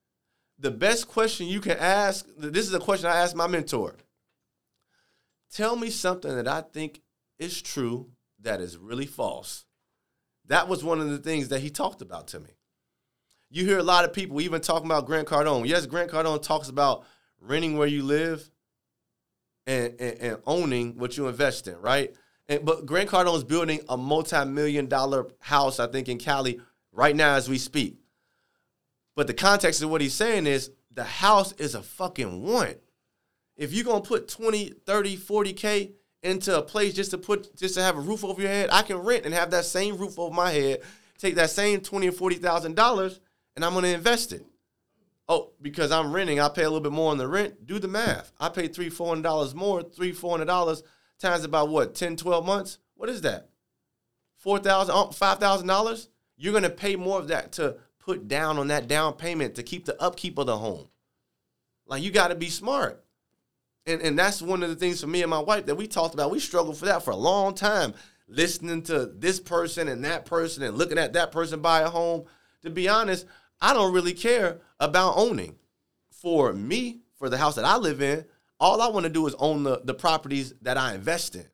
The 0.59 0.71
best 0.71 1.07
question 1.07 1.47
you 1.47 1.61
can 1.61 1.77
ask, 1.77 2.27
this 2.37 2.67
is 2.67 2.73
a 2.73 2.79
question 2.79 3.09
I 3.09 3.17
asked 3.17 3.35
my 3.35 3.47
mentor. 3.47 3.95
Tell 5.51 5.75
me 5.75 5.89
something 5.89 6.35
that 6.35 6.47
I 6.47 6.61
think 6.61 7.01
is 7.39 7.61
true 7.61 8.11
that 8.41 8.61
is 8.61 8.77
really 8.77 9.05
false. 9.05 9.65
That 10.45 10.67
was 10.67 10.83
one 10.83 10.99
of 10.99 11.09
the 11.09 11.17
things 11.17 11.49
that 11.49 11.59
he 11.59 11.69
talked 11.69 12.01
about 12.01 12.27
to 12.29 12.39
me. 12.39 12.49
You 13.49 13.65
hear 13.65 13.79
a 13.79 13.83
lot 13.83 14.05
of 14.05 14.13
people 14.13 14.41
even 14.41 14.61
talking 14.61 14.85
about 14.85 15.05
Grant 15.05 15.27
Cardone. 15.27 15.67
Yes, 15.67 15.85
Grant 15.85 16.11
Cardone 16.11 16.41
talks 16.41 16.69
about 16.69 17.05
renting 17.39 17.77
where 17.77 17.87
you 17.87 18.03
live 18.03 18.49
and, 19.65 19.93
and, 19.99 20.19
and 20.19 20.37
owning 20.45 20.97
what 20.97 21.17
you 21.17 21.27
invest 21.27 21.67
in, 21.67 21.79
right? 21.79 22.13
And, 22.49 22.65
but 22.65 22.85
Grant 22.85 23.09
Cardone 23.09 23.37
is 23.37 23.43
building 23.43 23.81
a 23.89 23.97
multi-million 23.97 24.87
dollar 24.87 25.27
house, 25.39 25.79
I 25.79 25.87
think, 25.87 26.09
in 26.09 26.17
Cali 26.17 26.59
right 26.91 27.15
now 27.15 27.35
as 27.35 27.49
we 27.49 27.57
speak. 27.57 27.97
But 29.15 29.27
the 29.27 29.33
context 29.33 29.81
of 29.81 29.89
what 29.89 30.01
he's 30.01 30.13
saying 30.13 30.45
is 30.45 30.71
the 30.91 31.03
house 31.03 31.53
is 31.53 31.75
a 31.75 31.81
fucking 31.81 32.43
want. 32.43 32.77
If 33.55 33.73
you're 33.73 33.85
gonna 33.85 34.01
put 34.01 34.27
20, 34.27 34.73
30, 34.85 35.17
40K 35.17 35.91
into 36.23 36.57
a 36.57 36.61
place 36.61 36.93
just 36.93 37.11
to 37.11 37.17
put 37.17 37.55
just 37.55 37.75
to 37.75 37.81
have 37.81 37.97
a 37.97 38.01
roof 38.01 38.23
over 38.23 38.41
your 38.41 38.51
head, 38.51 38.69
I 38.71 38.81
can 38.81 38.97
rent 38.97 39.25
and 39.25 39.33
have 39.33 39.51
that 39.51 39.65
same 39.65 39.97
roof 39.97 40.17
over 40.17 40.33
my 40.33 40.51
head, 40.51 40.81
take 41.17 41.35
that 41.35 41.49
same 41.49 41.81
20 41.81 42.09
or 42.09 42.11
forty 42.11 42.35
thousand 42.35 42.75
dollars, 42.75 43.19
and 43.55 43.63
I'm 43.63 43.73
gonna 43.73 43.89
invest 43.89 44.33
it. 44.33 44.45
Oh, 45.29 45.51
because 45.61 45.91
I'm 45.91 46.13
renting, 46.13 46.39
I 46.39 46.47
pay 46.47 46.63
a 46.63 46.69
little 46.69 46.79
bit 46.79 46.93
more 46.93 47.11
on 47.11 47.17
the 47.17 47.27
rent. 47.27 47.65
Do 47.67 47.79
the 47.79 47.87
math. 47.89 48.31
I 48.39 48.47
pay 48.49 48.67
three, 48.67 48.89
four 48.89 49.09
hundred 49.09 49.23
dollars 49.23 49.53
more, 49.53 49.83
three, 49.83 50.11
four 50.11 50.31
hundred 50.31 50.45
dollars 50.45 50.83
times 51.19 51.43
about 51.43 51.69
what 51.69 51.95
10 51.95 52.15
12 52.15 52.45
months 52.45 52.77
what 52.95 53.09
is 53.09 53.21
that 53.21 53.49
$4000 54.45 54.65
uh, 54.67 55.07
$5000 55.07 56.07
you're 56.37 56.53
going 56.53 56.63
to 56.63 56.69
pay 56.69 56.95
more 56.95 57.19
of 57.19 57.27
that 57.29 57.51
to 57.53 57.77
put 57.99 58.27
down 58.27 58.57
on 58.57 58.67
that 58.67 58.87
down 58.87 59.13
payment 59.13 59.55
to 59.55 59.63
keep 59.63 59.85
the 59.85 60.01
upkeep 60.01 60.37
of 60.37 60.45
the 60.45 60.57
home 60.57 60.87
like 61.87 62.03
you 62.03 62.11
got 62.11 62.27
to 62.29 62.35
be 62.35 62.49
smart 62.49 63.03
and, 63.87 64.01
and 64.01 64.19
that's 64.19 64.41
one 64.41 64.61
of 64.61 64.69
the 64.69 64.75
things 64.75 65.01
for 65.01 65.07
me 65.07 65.21
and 65.21 65.29
my 65.29 65.39
wife 65.39 65.65
that 65.65 65.75
we 65.75 65.87
talked 65.87 66.13
about 66.13 66.31
we 66.31 66.39
struggled 66.39 66.77
for 66.77 66.85
that 66.85 67.03
for 67.03 67.11
a 67.11 67.15
long 67.17 67.55
time 67.55 67.93
listening 68.27 68.81
to 68.83 69.05
this 69.05 69.39
person 69.39 69.87
and 69.87 70.03
that 70.03 70.25
person 70.25 70.63
and 70.63 70.77
looking 70.77 70.97
at 70.97 71.13
that 71.13 71.31
person 71.31 71.61
buy 71.61 71.81
a 71.81 71.89
home 71.89 72.25
to 72.61 72.69
be 72.69 72.87
honest 72.87 73.25
i 73.61 73.73
don't 73.73 73.93
really 73.93 74.13
care 74.13 74.59
about 74.79 75.17
owning 75.17 75.55
for 76.11 76.53
me 76.53 76.99
for 77.17 77.29
the 77.29 77.37
house 77.37 77.55
that 77.55 77.65
i 77.65 77.77
live 77.77 78.01
in 78.01 78.23
all 78.59 78.81
I 78.81 78.87
want 78.87 79.05
to 79.05 79.11
do 79.11 79.27
is 79.27 79.35
own 79.35 79.63
the, 79.63 79.81
the 79.83 79.93
properties 79.93 80.53
that 80.61 80.77
I 80.77 80.95
invest 80.95 81.35
in. 81.35 81.45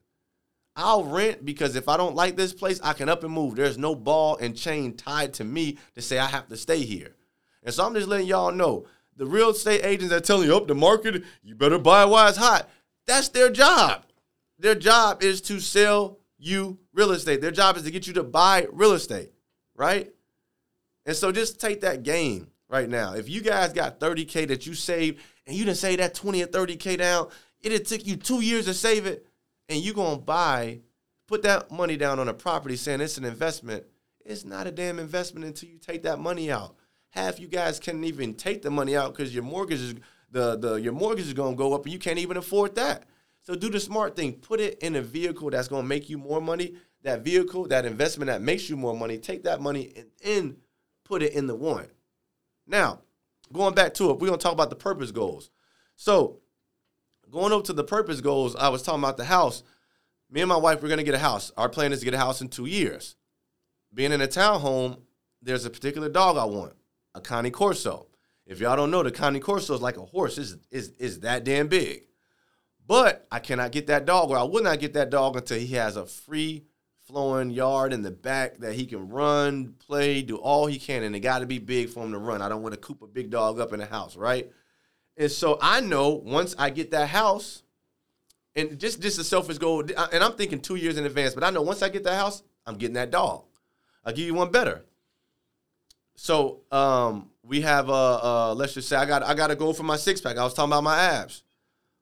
I'll 0.76 1.04
rent 1.04 1.44
because 1.44 1.76
if 1.76 1.88
I 1.88 1.96
don't 1.96 2.16
like 2.16 2.36
this 2.36 2.52
place, 2.52 2.80
I 2.82 2.94
can 2.94 3.08
up 3.08 3.22
and 3.22 3.32
move. 3.32 3.54
There's 3.54 3.78
no 3.78 3.94
ball 3.94 4.36
and 4.38 4.56
chain 4.56 4.94
tied 4.96 5.34
to 5.34 5.44
me 5.44 5.78
to 5.94 6.02
say 6.02 6.18
I 6.18 6.26
have 6.26 6.48
to 6.48 6.56
stay 6.56 6.80
here. 6.80 7.14
And 7.62 7.72
so 7.72 7.84
I'm 7.84 7.94
just 7.94 8.08
letting 8.08 8.26
y'all 8.26 8.52
know 8.52 8.86
the 9.16 9.26
real 9.26 9.50
estate 9.50 9.84
agents 9.84 10.10
that 10.10 10.24
telling 10.24 10.48
you 10.48 10.56
up 10.56 10.66
the 10.66 10.74
market, 10.74 11.24
you 11.42 11.54
better 11.54 11.78
buy 11.78 12.04
while 12.04 12.28
it's 12.28 12.38
hot. 12.38 12.68
That's 13.06 13.28
their 13.28 13.50
job. 13.50 14.04
Their 14.58 14.74
job 14.74 15.22
is 15.22 15.40
to 15.42 15.60
sell 15.60 16.18
you 16.38 16.78
real 16.92 17.10
estate. 17.10 17.40
Their 17.40 17.50
job 17.50 17.76
is 17.76 17.82
to 17.84 17.90
get 17.90 18.06
you 18.06 18.12
to 18.14 18.22
buy 18.22 18.66
real 18.72 18.92
estate, 18.92 19.32
right? 19.74 20.12
And 21.06 21.16
so 21.16 21.32
just 21.32 21.60
take 21.60 21.82
that 21.82 22.02
game 22.02 22.48
right 22.68 22.88
now. 22.88 23.14
If 23.14 23.28
you 23.28 23.40
guys 23.40 23.72
got 23.72 24.00
30K 24.00 24.48
that 24.48 24.66
you 24.66 24.74
saved 24.74 25.20
and 25.46 25.56
you 25.56 25.64
didn't 25.64 25.78
save 25.78 25.98
that 25.98 26.14
20 26.14 26.42
or 26.42 26.46
30K 26.46 26.98
down, 26.98 27.28
it'd 27.60 27.86
take 27.86 28.06
you 28.06 28.16
two 28.16 28.40
years 28.40 28.66
to 28.66 28.74
save 28.74 29.06
it, 29.06 29.26
and 29.68 29.80
you're 29.80 29.94
gonna 29.94 30.18
buy, 30.18 30.80
put 31.26 31.42
that 31.42 31.70
money 31.70 31.96
down 31.96 32.18
on 32.18 32.28
a 32.28 32.34
property 32.34 32.76
saying 32.76 33.00
it's 33.00 33.18
an 33.18 33.24
investment. 33.24 33.84
It's 34.24 34.44
not 34.44 34.66
a 34.66 34.70
damn 34.70 34.98
investment 34.98 35.46
until 35.46 35.68
you 35.68 35.78
take 35.78 36.02
that 36.02 36.18
money 36.18 36.50
out. 36.50 36.76
Half 37.14 37.38
you 37.38 37.46
guys 37.46 37.78
can't 37.78 38.04
even 38.04 38.34
take 38.34 38.62
the 38.62 38.72
money 38.72 38.96
out 38.96 39.14
because 39.14 39.32
your 39.32 39.44
mortgage 39.44 39.80
is 39.80 39.94
the, 40.32 40.56
the 40.56 40.74
your 40.74 40.92
mortgage 40.92 41.26
is 41.26 41.32
gonna 41.32 41.54
go 41.54 41.72
up 41.72 41.84
and 41.84 41.92
you 41.92 41.98
can't 42.00 42.18
even 42.18 42.36
afford 42.36 42.74
that. 42.74 43.04
So 43.42 43.54
do 43.54 43.70
the 43.70 43.78
smart 43.78 44.16
thing. 44.16 44.32
Put 44.32 44.58
it 44.58 44.80
in 44.80 44.96
a 44.96 45.00
vehicle 45.00 45.48
that's 45.48 45.68
gonna 45.68 45.86
make 45.86 46.10
you 46.10 46.18
more 46.18 46.40
money. 46.40 46.74
That 47.04 47.22
vehicle, 47.22 47.68
that 47.68 47.84
investment 47.84 48.26
that 48.30 48.42
makes 48.42 48.68
you 48.68 48.76
more 48.76 48.96
money, 48.96 49.18
take 49.18 49.44
that 49.44 49.60
money 49.60 49.92
and, 49.94 50.06
and 50.24 50.56
put 51.04 51.22
it 51.22 51.34
in 51.34 51.46
the 51.46 51.54
one. 51.54 51.86
Now, 52.66 53.02
going 53.52 53.76
back 53.76 53.94
to 53.94 54.10
it, 54.10 54.18
we're 54.18 54.26
gonna 54.26 54.38
talk 54.38 54.52
about 54.52 54.70
the 54.70 54.76
purpose 54.76 55.12
goals. 55.12 55.50
So, 55.94 56.40
going 57.30 57.52
over 57.52 57.62
to 57.66 57.72
the 57.72 57.84
purpose 57.84 58.20
goals, 58.20 58.56
I 58.56 58.70
was 58.70 58.82
talking 58.82 59.04
about 59.04 59.18
the 59.18 59.24
house. 59.26 59.62
Me 60.28 60.40
and 60.40 60.48
my 60.48 60.56
wife, 60.56 60.82
we're 60.82 60.88
gonna 60.88 61.04
get 61.04 61.14
a 61.14 61.18
house. 61.18 61.52
Our 61.56 61.68
plan 61.68 61.92
is 61.92 62.00
to 62.00 62.06
get 62.06 62.14
a 62.14 62.18
house 62.18 62.40
in 62.40 62.48
two 62.48 62.66
years. 62.66 63.14
Being 63.94 64.10
in 64.10 64.20
a 64.20 64.26
townhome, 64.26 64.98
there's 65.40 65.64
a 65.64 65.70
particular 65.70 66.08
dog 66.08 66.36
I 66.38 66.44
want, 66.46 66.72
a 67.14 67.20
Cane 67.20 67.50
Corso. 67.50 68.06
If 68.46 68.60
y'all 68.60 68.76
don't 68.76 68.90
know, 68.90 69.02
the 69.02 69.10
Cane 69.10 69.40
Corso 69.40 69.74
is 69.74 69.80
like 69.80 69.96
a 69.96 70.04
horse. 70.04 70.38
is 70.38 70.56
is 70.70 70.92
is 70.98 71.20
that 71.20 71.44
damn 71.44 71.68
big. 71.68 72.02
But 72.86 73.26
I 73.32 73.38
cannot 73.38 73.72
get 73.72 73.86
that 73.86 74.04
dog, 74.04 74.30
or 74.30 74.36
I 74.36 74.42
will 74.42 74.62
not 74.62 74.80
get 74.80 74.92
that 74.94 75.10
dog 75.10 75.36
until 75.36 75.58
he 75.58 75.74
has 75.74 75.96
a 75.96 76.04
free 76.04 76.66
flowing 77.06 77.50
yard 77.50 77.92
in 77.92 78.02
the 78.02 78.10
back 78.10 78.58
that 78.58 78.74
he 78.74 78.86
can 78.86 79.08
run, 79.08 79.74
play, 79.78 80.22
do 80.22 80.36
all 80.36 80.66
he 80.66 80.78
can, 80.78 81.02
and 81.02 81.14
it 81.14 81.20
got 81.20 81.38
to 81.38 81.46
be 81.46 81.58
big 81.58 81.88
for 81.88 82.04
him 82.04 82.12
to 82.12 82.18
run. 82.18 82.42
I 82.42 82.48
don't 82.48 82.62
want 82.62 82.74
to 82.74 82.80
coop 82.80 83.02
a 83.02 83.06
big 83.06 83.30
dog 83.30 83.58
up 83.58 83.72
in 83.72 83.78
the 83.80 83.86
house, 83.86 84.16
right? 84.16 84.50
And 85.16 85.30
so 85.30 85.58
I 85.62 85.80
know 85.80 86.10
once 86.10 86.54
I 86.58 86.70
get 86.70 86.90
that 86.90 87.08
house, 87.08 87.62
and 88.56 88.78
just 88.78 89.00
just 89.00 89.18
a 89.18 89.24
selfish 89.24 89.58
goal, 89.58 89.80
and 89.80 90.22
I'm 90.22 90.32
thinking 90.32 90.60
two 90.60 90.76
years 90.76 90.98
in 90.98 91.06
advance, 91.06 91.34
but 91.34 91.44
I 91.44 91.50
know 91.50 91.62
once 91.62 91.82
I 91.82 91.88
get 91.88 92.04
that 92.04 92.16
house, 92.16 92.42
I'm 92.66 92.76
getting 92.76 92.94
that 92.94 93.10
dog. 93.10 93.44
I'll 94.04 94.12
give 94.12 94.26
you 94.26 94.34
one 94.34 94.50
better. 94.50 94.84
So 96.16 96.60
um, 96.70 97.30
we 97.42 97.60
have 97.62 97.90
uh, 97.90 98.50
uh, 98.50 98.54
let's 98.54 98.74
just 98.74 98.88
say 98.88 98.96
I 98.96 99.06
got 99.06 99.22
I 99.22 99.34
got 99.34 99.48
to 99.48 99.56
go 99.56 99.72
for 99.72 99.82
my 99.82 99.96
six 99.96 100.20
pack. 100.20 100.36
I 100.36 100.44
was 100.44 100.54
talking 100.54 100.72
about 100.72 100.84
my 100.84 100.98
abs. 100.98 101.42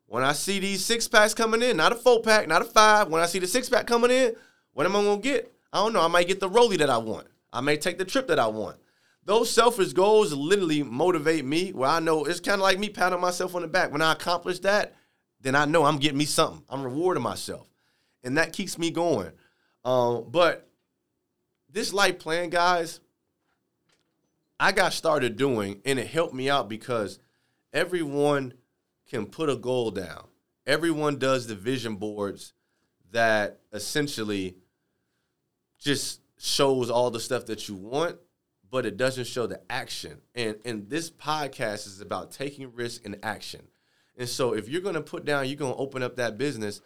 When 0.06 0.22
I 0.22 0.32
see 0.32 0.58
these 0.58 0.84
six 0.84 1.08
packs 1.08 1.32
coming 1.32 1.62
in, 1.62 1.78
not 1.78 1.92
a 1.92 1.94
four 1.94 2.20
pack, 2.20 2.46
not 2.46 2.62
a 2.62 2.66
five. 2.66 3.08
When 3.08 3.22
I 3.22 3.26
see 3.26 3.38
the 3.38 3.46
six 3.46 3.68
pack 3.68 3.86
coming 3.86 4.10
in, 4.10 4.34
what 4.72 4.84
am 4.84 4.94
I 4.94 5.02
gonna 5.02 5.20
get? 5.20 5.52
I 5.72 5.78
don't 5.78 5.94
know. 5.94 6.02
I 6.02 6.08
might 6.08 6.28
get 6.28 6.38
the 6.38 6.48
rolly 6.48 6.76
that 6.78 6.90
I 6.90 6.98
want. 6.98 7.26
I 7.52 7.60
may 7.62 7.76
take 7.76 7.98
the 7.98 8.04
trip 8.04 8.28
that 8.28 8.38
I 8.38 8.46
want. 8.46 8.76
Those 9.24 9.50
selfish 9.50 9.92
goals 9.92 10.32
literally 10.32 10.82
motivate 10.82 11.44
me. 11.44 11.70
Where 11.70 11.88
I 11.88 12.00
know 12.00 12.24
it's 12.24 12.40
kind 12.40 12.56
of 12.56 12.62
like 12.62 12.78
me 12.78 12.90
patting 12.90 13.20
myself 13.20 13.54
on 13.54 13.62
the 13.62 13.68
back. 13.68 13.90
When 13.92 14.02
I 14.02 14.12
accomplish 14.12 14.58
that, 14.60 14.94
then 15.40 15.54
I 15.54 15.64
know 15.64 15.84
I'm 15.84 15.98
getting 15.98 16.18
me 16.18 16.24
something. 16.24 16.62
I'm 16.68 16.82
rewarding 16.82 17.22
myself, 17.22 17.66
and 18.22 18.36
that 18.36 18.52
keeps 18.52 18.78
me 18.78 18.90
going. 18.90 19.32
Um, 19.84 20.26
but 20.30 20.68
this 21.70 21.92
life 21.92 22.18
plan, 22.18 22.50
guys, 22.50 23.00
I 24.62 24.70
got 24.70 24.92
started 24.92 25.36
doing, 25.36 25.80
and 25.84 25.98
it 25.98 26.06
helped 26.06 26.34
me 26.34 26.48
out 26.48 26.68
because 26.68 27.18
everyone 27.72 28.54
can 29.10 29.26
put 29.26 29.50
a 29.50 29.56
goal 29.56 29.90
down. 29.90 30.28
Everyone 30.68 31.18
does 31.18 31.48
the 31.48 31.56
vision 31.56 31.96
boards 31.96 32.52
that 33.10 33.58
essentially 33.72 34.58
just 35.80 36.20
shows 36.38 36.90
all 36.90 37.10
the 37.10 37.18
stuff 37.18 37.46
that 37.46 37.68
you 37.68 37.74
want, 37.74 38.18
but 38.70 38.86
it 38.86 38.96
doesn't 38.96 39.26
show 39.26 39.48
the 39.48 39.60
action. 39.68 40.20
And 40.32 40.54
and 40.64 40.88
this 40.88 41.10
podcast 41.10 41.88
is 41.88 42.00
about 42.00 42.30
taking 42.30 42.72
risk 42.72 43.04
and 43.04 43.18
action. 43.24 43.62
And 44.16 44.28
so 44.28 44.54
if 44.54 44.68
you're 44.68 44.80
gonna 44.80 45.02
put 45.02 45.24
down, 45.24 45.48
you're 45.48 45.56
gonna 45.56 45.74
open 45.74 46.04
up 46.04 46.14
that 46.18 46.38
business, 46.38 46.80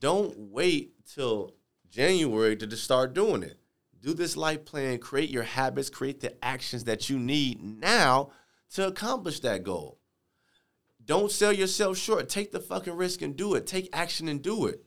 don't 0.00 0.36
wait 0.36 0.94
till 1.06 1.54
January 1.90 2.56
to 2.56 2.66
just 2.66 2.82
start 2.82 3.14
doing 3.14 3.44
it. 3.44 3.56
Do 4.02 4.14
this 4.14 4.36
life 4.36 4.64
plan, 4.64 4.98
create 4.98 5.30
your 5.30 5.42
habits, 5.42 5.90
create 5.90 6.20
the 6.20 6.42
actions 6.44 6.84
that 6.84 7.10
you 7.10 7.18
need 7.18 7.62
now 7.62 8.30
to 8.72 8.86
accomplish 8.86 9.40
that 9.40 9.62
goal. 9.62 9.98
Don't 11.04 11.30
sell 11.30 11.52
yourself 11.52 11.98
short. 11.98 12.28
Take 12.28 12.52
the 12.52 12.60
fucking 12.60 12.96
risk 12.96 13.20
and 13.22 13.36
do 13.36 13.54
it. 13.54 13.66
Take 13.66 13.88
action 13.92 14.28
and 14.28 14.40
do 14.40 14.66
it. 14.66 14.84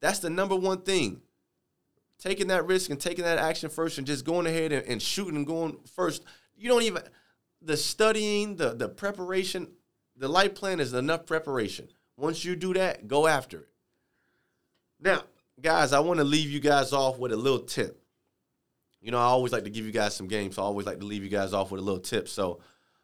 That's 0.00 0.18
the 0.18 0.30
number 0.30 0.56
one 0.56 0.82
thing. 0.82 1.22
Taking 2.18 2.48
that 2.48 2.66
risk 2.66 2.90
and 2.90 3.00
taking 3.00 3.24
that 3.24 3.38
action 3.38 3.70
first 3.70 3.98
and 3.98 4.06
just 4.06 4.24
going 4.24 4.46
ahead 4.46 4.72
and, 4.72 4.86
and 4.86 5.00
shooting 5.00 5.36
and 5.36 5.46
going 5.46 5.78
first. 5.94 6.24
You 6.56 6.68
don't 6.68 6.82
even 6.82 7.02
the 7.62 7.76
studying, 7.76 8.56
the 8.56 8.74
the 8.74 8.88
preparation, 8.88 9.68
the 10.16 10.28
life 10.28 10.54
plan 10.54 10.80
is 10.80 10.92
enough 10.92 11.26
preparation. 11.26 11.88
Once 12.16 12.44
you 12.44 12.56
do 12.56 12.72
that, 12.74 13.06
go 13.06 13.26
after 13.26 13.60
it. 13.60 13.68
Now, 14.98 15.24
guys, 15.60 15.92
I 15.92 16.00
want 16.00 16.18
to 16.18 16.24
leave 16.24 16.50
you 16.50 16.60
guys 16.60 16.92
off 16.92 17.18
with 17.18 17.32
a 17.32 17.36
little 17.36 17.60
tip. 17.60 18.02
You 19.06 19.12
know, 19.12 19.18
I 19.18 19.26
always 19.26 19.52
like 19.52 19.62
to 19.62 19.70
give 19.70 19.86
you 19.86 19.92
guys 19.92 20.16
some 20.16 20.26
games, 20.26 20.56
so 20.56 20.62
I 20.62 20.64
always 20.64 20.84
like 20.84 20.98
to 20.98 21.06
leave 21.06 21.22
you 21.22 21.30
guys 21.30 21.52
off 21.52 21.70
with 21.70 21.80
a 21.80 21.84
little 21.84 22.00
tip. 22.00 22.26
So, 22.28 22.58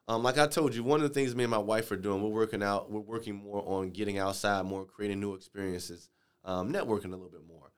um, 0.08 0.24
like 0.24 0.36
I 0.36 0.48
told 0.48 0.74
you, 0.74 0.82
one 0.82 1.00
of 1.00 1.08
the 1.08 1.14
things 1.14 1.36
me 1.36 1.44
and 1.44 1.50
my 1.52 1.58
wife 1.58 1.92
are 1.92 1.96
doing, 1.96 2.20
we're 2.20 2.28
working 2.28 2.60
out, 2.60 2.90
we're 2.90 2.98
working 2.98 3.36
more 3.36 3.62
on 3.64 3.90
getting 3.90 4.18
outside 4.18 4.64
more, 4.64 4.84
creating 4.84 5.20
new 5.20 5.34
experiences, 5.34 6.08
um, 6.44 6.72
networking 6.72 7.04
a 7.04 7.10
little 7.10 7.28
bit 7.28 7.46
more. 7.46 7.70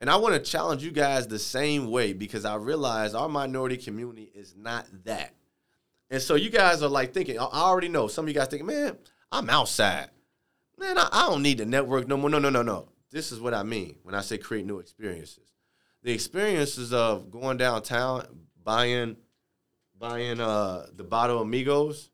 And 0.00 0.08
I 0.08 0.16
want 0.16 0.34
to 0.34 0.40
challenge 0.40 0.82
you 0.82 0.90
guys 0.90 1.28
the 1.28 1.38
same 1.38 1.90
way 1.90 2.14
because 2.14 2.46
I 2.46 2.54
realize 2.54 3.14
our 3.14 3.28
minority 3.28 3.76
community 3.76 4.32
is 4.34 4.54
not 4.56 4.86
that. 5.04 5.34
And 6.08 6.22
so 6.22 6.34
you 6.34 6.48
guys 6.48 6.82
are 6.82 6.88
like 6.88 7.12
thinking, 7.12 7.38
I 7.38 7.42
already 7.42 7.88
know. 7.88 8.08
Some 8.08 8.24
of 8.24 8.30
you 8.30 8.34
guys 8.34 8.48
think, 8.48 8.64
man, 8.64 8.96
I'm 9.30 9.50
outside. 9.50 10.08
Man, 10.78 10.96
I, 10.96 11.10
I 11.12 11.28
don't 11.28 11.42
need 11.42 11.58
to 11.58 11.66
network 11.66 12.08
no 12.08 12.16
more. 12.16 12.30
No, 12.30 12.38
no, 12.38 12.48
no, 12.48 12.62
no. 12.62 12.88
This 13.10 13.32
is 13.32 13.38
what 13.38 13.52
I 13.52 13.64
mean 13.64 13.96
when 14.02 14.14
I 14.14 14.22
say 14.22 14.38
create 14.38 14.64
new 14.64 14.78
experiences. 14.78 15.45
The 16.06 16.12
experiences 16.12 16.92
of 16.92 17.32
going 17.32 17.56
downtown, 17.56 18.24
buying, 18.62 19.16
buying 19.98 20.40
uh, 20.40 20.86
the 20.94 21.02
bottle 21.02 21.42
amigos, 21.42 22.10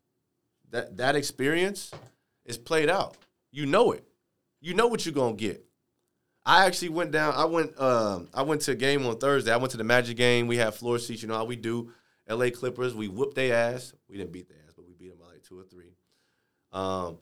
that 0.71 0.97
that 0.97 1.15
experience 1.15 1.91
is 2.43 2.57
played 2.57 2.89
out. 2.89 3.15
You 3.51 3.67
know 3.67 3.91
it. 3.91 4.03
You 4.61 4.73
know 4.73 4.87
what 4.87 5.05
you're 5.05 5.13
gonna 5.13 5.35
get. 5.35 5.63
I 6.43 6.65
actually 6.65 6.89
went 6.89 7.11
down. 7.11 7.35
I 7.35 7.45
went. 7.45 7.79
Um, 7.79 8.29
I 8.33 8.41
went 8.41 8.61
to 8.61 8.71
a 8.71 8.75
game 8.75 9.05
on 9.05 9.19
Thursday. 9.19 9.53
I 9.53 9.57
went 9.57 9.69
to 9.73 9.77
the 9.77 9.83
Magic 9.83 10.17
game. 10.17 10.47
We 10.47 10.57
had 10.57 10.73
floor 10.73 10.97
seats. 10.97 11.21
You 11.21 11.27
know 11.27 11.37
how 11.37 11.45
we 11.45 11.55
do. 11.55 11.91
L.A. 12.25 12.49
Clippers. 12.49 12.95
We 12.95 13.09
whooped 13.09 13.35
their 13.35 13.55
ass. 13.55 13.93
We 14.09 14.17
didn't 14.17 14.31
beat 14.31 14.49
their 14.49 14.57
ass, 14.65 14.73
but 14.75 14.87
we 14.87 14.93
beat 14.93 15.09
them 15.09 15.19
by 15.19 15.33
like 15.33 15.43
two 15.43 15.59
or 15.59 15.65
three. 15.65 15.93
Um, 16.71 17.19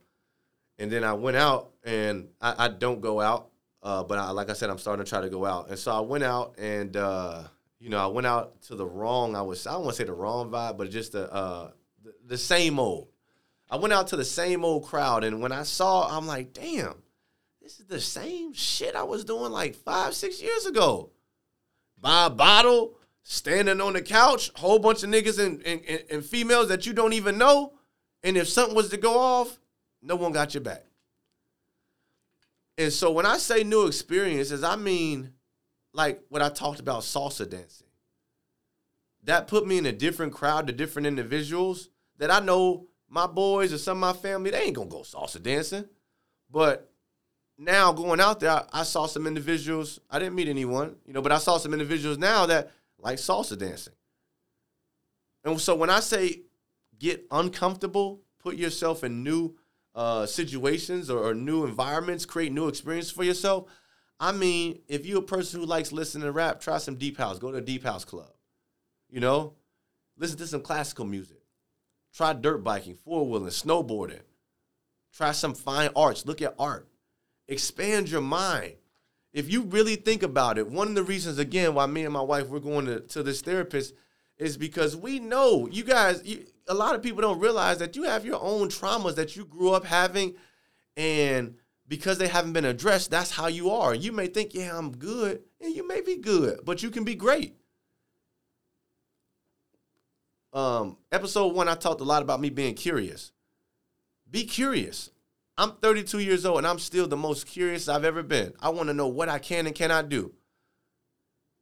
and 0.80 0.90
then 0.90 1.04
I 1.04 1.16
went 1.16 1.36
out, 1.36 1.74
and 1.84 2.30
I, 2.40 2.56
I 2.58 2.68
don't 2.70 3.02
go 3.02 3.20
out. 3.20 3.51
Uh, 3.84 4.04
but 4.04 4.18
I, 4.18 4.30
like 4.32 4.50
I 4.50 4.54
said, 4.54 4.70
I'm 4.70 4.78
starting 4.78 5.04
to 5.04 5.10
try 5.10 5.22
to 5.22 5.30
go 5.30 5.46
out. 5.46 5.70
And 5.70 5.80
so 5.80 5.92
I 5.92 6.02
went 6.02 6.24
out, 6.24 6.56
and 6.58 6.96
uh, 6.96 7.44
you 7.80 7.90
know, 7.90 7.98
I 7.98 8.08
went 8.08 8.28
out 8.28 8.62
to 8.64 8.76
the 8.76 8.86
wrong. 8.86 9.36
I 9.36 9.42
was. 9.42 9.66
I 9.66 9.74
don't 9.74 9.84
want 9.84 9.96
to 9.96 10.02
say 10.02 10.06
the 10.06 10.14
wrong 10.14 10.52
vibe, 10.52 10.78
but 10.78 10.90
just 10.92 11.14
the, 11.14 11.32
uh, 11.32 11.72
the 12.04 12.14
the 12.28 12.38
same 12.38 12.80
old. 12.80 13.08
I 13.70 13.78
went 13.78 13.94
out 13.94 14.08
to 14.08 14.18
the 14.18 14.26
same 14.26 14.66
old 14.66 14.86
crowd, 14.86 15.24
and 15.24 15.42
when 15.42 15.52
I 15.52 15.64
saw, 15.64 16.16
I'm 16.16 16.28
like, 16.28 16.54
damn 16.54 17.02
this 17.62 17.80
is 17.80 17.86
the 17.86 18.02
same 18.02 18.54
shit 18.54 18.96
I 18.96 19.04
was 19.04 19.24
doing 19.24 19.52
like 19.52 19.76
five, 19.76 20.14
six 20.14 20.42
years 20.42 20.66
ago. 20.66 21.12
Buy 22.00 22.26
a 22.26 22.30
bottle, 22.30 22.98
standing 23.24 23.80
on 23.80 23.94
the 23.94 24.02
couch, 24.02 24.52
whole 24.56 24.80
bunch 24.80 25.04
of 25.04 25.10
niggas 25.10 25.40
and, 25.40 25.66
and, 25.66 26.04
and 26.10 26.26
females 26.26 26.70
that 26.70 26.86
you 26.86 26.94
don't 26.94 27.14
even 27.14 27.38
know. 27.38 27.74
And 28.24 28.36
if 28.36 28.50
something 28.50 28.76
was 28.76 28.90
to 28.90 28.98
go 28.98 29.18
off, 29.18 29.60
no 30.02 30.16
one 30.16 30.32
got 30.32 30.54
your 30.54 30.62
back. 30.62 30.86
And 32.82 32.92
so 32.92 33.12
when 33.12 33.28
I 33.28 33.38
say 33.38 33.64
new 33.64 33.86
experiences, 33.86 34.64
I 34.64 34.76
mean 34.76 35.34
like 35.94 36.20
what 36.30 36.42
I 36.42 36.50
talked 36.50 36.80
about 36.80 37.04
salsa 37.04 37.48
dancing. 37.48 37.86
That 39.24 39.48
put 39.48 39.68
me 39.68 39.78
in 39.78 39.86
a 39.86 39.92
different 39.92 40.34
crowd 40.34 40.66
to 40.66 40.74
different 40.74 41.06
individuals 41.06 41.90
that 42.18 42.32
I 42.32 42.40
know 42.40 42.88
my 43.08 43.28
boys 43.28 43.72
or 43.72 43.78
some 43.78 44.02
of 44.04 44.16
my 44.16 44.20
family, 44.20 44.50
they 44.50 44.64
ain't 44.64 44.76
gonna 44.76 44.90
go 44.90 45.02
salsa 45.02 45.42
dancing. 45.42 45.86
But 46.50 46.92
now 47.56 47.92
going 47.92 48.20
out 48.20 48.40
there, 48.40 48.64
I, 48.74 48.82
saw 48.82 49.06
some 49.06 49.28
individuals. 49.28 50.00
I 50.10 50.18
didn't 50.18 50.34
meet 50.34 50.48
anyone, 50.48 50.96
you 51.06 51.14
know, 51.14 51.22
but 51.22 51.32
I 51.32 51.38
saw 51.38 51.58
some 51.58 51.74
individuals 51.74 52.18
now 52.18 52.48
that 52.48 52.72
like 52.98 53.20
salsa 53.20 53.60
dancing. 53.60 53.94
And 55.44 55.62
so 55.62 55.76
when 55.76 55.92
I 55.92 56.00
say 56.00 56.42
get 56.98 57.28
uncomfortable, 57.30 58.22
put 58.40 58.56
yourself 58.56 59.04
in 59.04 59.24
new 59.24 59.56
uh, 59.94 60.26
situations 60.26 61.10
or, 61.10 61.20
or, 61.20 61.34
new 61.34 61.66
environments, 61.66 62.26
create 62.26 62.52
new 62.52 62.68
experiences 62.68 63.12
for 63.12 63.24
yourself. 63.24 63.70
I 64.20 64.32
mean, 64.32 64.80
if 64.88 65.06
you're 65.06 65.20
a 65.20 65.24
person 65.24 65.60
who 65.60 65.66
likes 65.66 65.92
listening 65.92 66.24
to 66.24 66.32
rap, 66.32 66.62
try 66.62 66.78
some 66.78 66.96
deep 66.96 67.18
house. 67.18 67.40
Go 67.40 67.52
to 67.52 67.58
a 67.58 67.62
deep 67.62 67.84
house 67.84 68.06
club. 68.06 68.32
You 69.10 69.20
know, 69.20 69.56
listen 70.18 70.38
to 70.38 70.48
some 70.48 70.62
classical 70.62 71.06
music. 71.06 71.42
Try 72.14 72.34
dirt 72.34 72.64
biking, 72.64 72.96
four 72.96 73.28
wheeling, 73.28 73.50
snowboarding. 73.50 74.22
Try 75.14 75.34
some 75.34 75.54
fine 75.54 75.90
arts. 75.96 76.26
Look 76.26 76.42
at 76.42 76.56
art 76.58 76.88
expand 77.52 78.10
your 78.10 78.22
mind. 78.22 78.74
If 79.34 79.52
you 79.52 79.64
really 79.64 79.96
think 79.96 80.24
about 80.24 80.58
it, 80.58 80.70
one 80.70 80.88
of 80.88 80.96
the 80.96 81.04
reasons, 81.04 81.38
again, 81.38 81.74
why 81.74 81.86
me 81.86 82.04
and 82.04 82.14
my 82.14 82.22
wife 82.22 82.48
we're 82.48 82.60
going 82.60 82.86
to, 82.86 83.02
to 83.02 83.24
this 83.24 83.42
therapist 83.42 83.94
is 84.42 84.58
because 84.58 84.98
we 84.98 85.20
know 85.20 85.68
you 85.72 85.84
guys, 85.84 86.20
you, 86.26 86.44
a 86.68 86.74
lot 86.74 86.96
of 86.96 87.04
people 87.04 87.22
don't 87.22 87.40
realize 87.40 87.78
that 87.78 87.96
you 87.96 88.04
have 88.04 88.26
your 88.26 88.42
own 88.42 88.70
traumas 88.70 89.14
that 89.16 89.36
you 89.36 89.46
grew 89.46 89.72
up 89.72 89.86
having. 89.86 90.34
And 90.98 91.58
because 91.88 92.18
they 92.18 92.28
haven't 92.28 92.54
been 92.54 92.66
addressed, 92.66 93.12
that's 93.12 93.30
how 93.30 93.46
you 93.46 93.70
are. 93.70 93.94
You 93.94 94.12
may 94.12 94.26
think, 94.26 94.56
yeah, 94.56 94.76
I'm 94.76 94.98
good. 94.98 95.44
And 95.62 95.76
you 95.76 95.88
may 95.88 96.02
be 96.02 96.18
good, 96.18 96.62
but 96.66 96.82
you 96.82 96.90
can 96.90 97.04
be 97.04 97.14
great. 97.14 97.56
Um, 100.54 100.98
episode 101.12 101.54
one, 101.54 101.70
I 101.70 101.76
talked 101.76 102.02
a 102.02 102.06
lot 102.06 102.24
about 102.24 102.42
me 102.42 102.50
being 102.50 102.74
curious. 102.74 103.32
Be 104.30 104.46
curious. 104.46 105.12
I'm 105.56 105.74
32 105.74 106.18
years 106.18 106.48
old 106.48 106.58
and 106.58 106.68
I'm 106.68 106.80
still 106.80 107.08
the 107.08 107.16
most 107.16 107.46
curious 107.46 107.88
I've 107.88 108.06
ever 108.06 108.24
been. 108.24 108.54
I 108.60 108.70
want 108.70 108.90
to 108.90 108.96
know 108.96 109.08
what 109.08 109.30
I 109.30 109.38
can 109.38 109.68
and 109.68 109.76
cannot 109.76 110.10
do. 110.10 110.34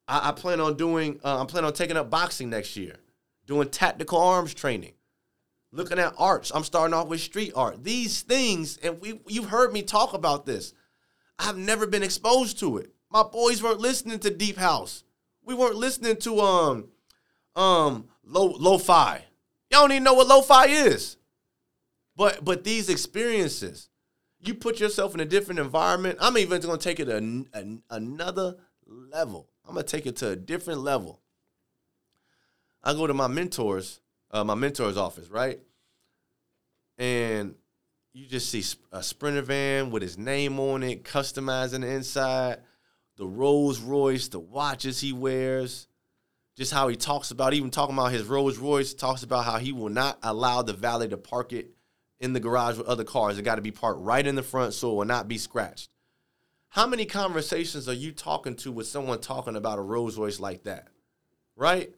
I, 0.09 0.29
I 0.29 0.31
plan 0.33 0.59
on 0.59 0.75
doing. 0.75 1.19
Uh, 1.23 1.39
I'm 1.39 1.47
planning 1.47 1.67
on 1.67 1.73
taking 1.73 1.95
up 1.95 2.09
boxing 2.09 2.49
next 2.49 2.75
year, 2.75 2.95
doing 3.45 3.69
tactical 3.69 4.17
arms 4.17 4.53
training, 4.53 4.93
looking 5.71 5.99
at 5.99 6.13
arts. 6.17 6.51
I'm 6.53 6.63
starting 6.63 6.93
off 6.93 7.07
with 7.07 7.21
street 7.21 7.53
art. 7.55 7.83
These 7.83 8.23
things, 8.23 8.77
and 8.77 8.99
we 8.99 9.21
you've 9.27 9.49
heard 9.49 9.71
me 9.71 9.83
talk 9.83 10.13
about 10.13 10.45
this. 10.45 10.73
I've 11.37 11.57
never 11.57 11.87
been 11.87 12.03
exposed 12.03 12.59
to 12.59 12.79
it. 12.79 12.91
My 13.11 13.23
boys 13.23 13.63
weren't 13.63 13.79
listening 13.79 14.19
to 14.19 14.29
Deep 14.29 14.57
House. 14.57 15.03
We 15.45 15.53
weren't 15.53 15.75
listening 15.75 16.17
to 16.17 16.39
um 16.41 16.87
um 17.55 18.09
lo 18.25 18.55
lo-fi. 18.59 19.25
Y'all 19.71 19.81
don't 19.81 19.91
even 19.91 20.03
know 20.03 20.15
what 20.15 20.27
lo-fi 20.27 20.65
is. 20.65 21.17
But 22.15 22.43
but 22.43 22.65
these 22.65 22.89
experiences, 22.89 23.89
you 24.41 24.53
put 24.53 24.79
yourself 24.79 25.13
in 25.13 25.21
a 25.21 25.25
different 25.25 25.59
environment. 25.59 26.17
I'm 26.19 26.37
even 26.37 26.59
going 26.59 26.77
to 26.77 26.83
take 26.83 26.99
it 26.99 27.07
a, 27.07 27.45
a, 27.53 27.65
another 27.89 28.57
level. 28.85 29.47
I'm 29.69 29.75
to 29.75 29.83
take 29.83 30.07
it 30.07 30.17
to 30.17 30.29
a 30.29 30.35
different 30.35 30.81
level. 30.81 31.21
I 32.83 32.93
go 32.93 33.05
to 33.05 33.13
my 33.13 33.27
mentors, 33.27 33.99
uh, 34.31 34.43
my 34.43 34.55
mentor's 34.55 34.97
office, 34.97 35.29
right? 35.29 35.59
And 36.97 37.55
you 38.13 38.25
just 38.25 38.49
see 38.49 38.63
a 38.91 39.03
Sprinter 39.03 39.43
van 39.43 39.91
with 39.91 40.01
his 40.01 40.17
name 40.17 40.59
on 40.59 40.81
it, 40.81 41.03
customizing 41.03 41.81
the 41.81 41.87
inside, 41.87 42.59
the 43.17 43.27
Rolls 43.27 43.79
Royce, 43.79 44.27
the 44.29 44.39
watches 44.39 44.99
he 44.99 45.13
wears, 45.13 45.87
just 46.57 46.73
how 46.73 46.87
he 46.87 46.95
talks 46.95 47.29
about, 47.31 47.53
even 47.53 47.69
talking 47.69 47.95
about 47.95 48.11
his 48.11 48.23
Rolls 48.23 48.57
Royce, 48.57 48.93
talks 48.93 49.23
about 49.23 49.45
how 49.45 49.59
he 49.59 49.71
will 49.71 49.89
not 49.89 50.17
allow 50.23 50.63
the 50.63 50.73
valet 50.73 51.09
to 51.09 51.17
park 51.17 51.53
it 51.53 51.69
in 52.19 52.33
the 52.33 52.39
garage 52.39 52.77
with 52.77 52.87
other 52.87 53.03
cars. 53.03 53.37
It 53.37 53.43
got 53.43 53.55
to 53.55 53.61
be 53.61 53.71
parked 53.71 54.01
right 54.01 54.25
in 54.25 54.35
the 54.35 54.43
front 54.43 54.73
so 54.73 54.91
it 54.91 54.95
will 54.95 55.05
not 55.05 55.27
be 55.27 55.37
scratched. 55.37 55.89
How 56.69 56.85
many 56.85 57.05
conversations 57.05 57.89
are 57.89 57.93
you 57.93 58.11
talking 58.11 58.55
to 58.57 58.71
with 58.71 58.87
someone 58.87 59.19
talking 59.19 59.55
about 59.55 59.79
a 59.79 59.81
Rolls 59.81 60.17
Royce 60.17 60.39
like 60.39 60.63
that? 60.63 60.87
Right? 61.55 61.93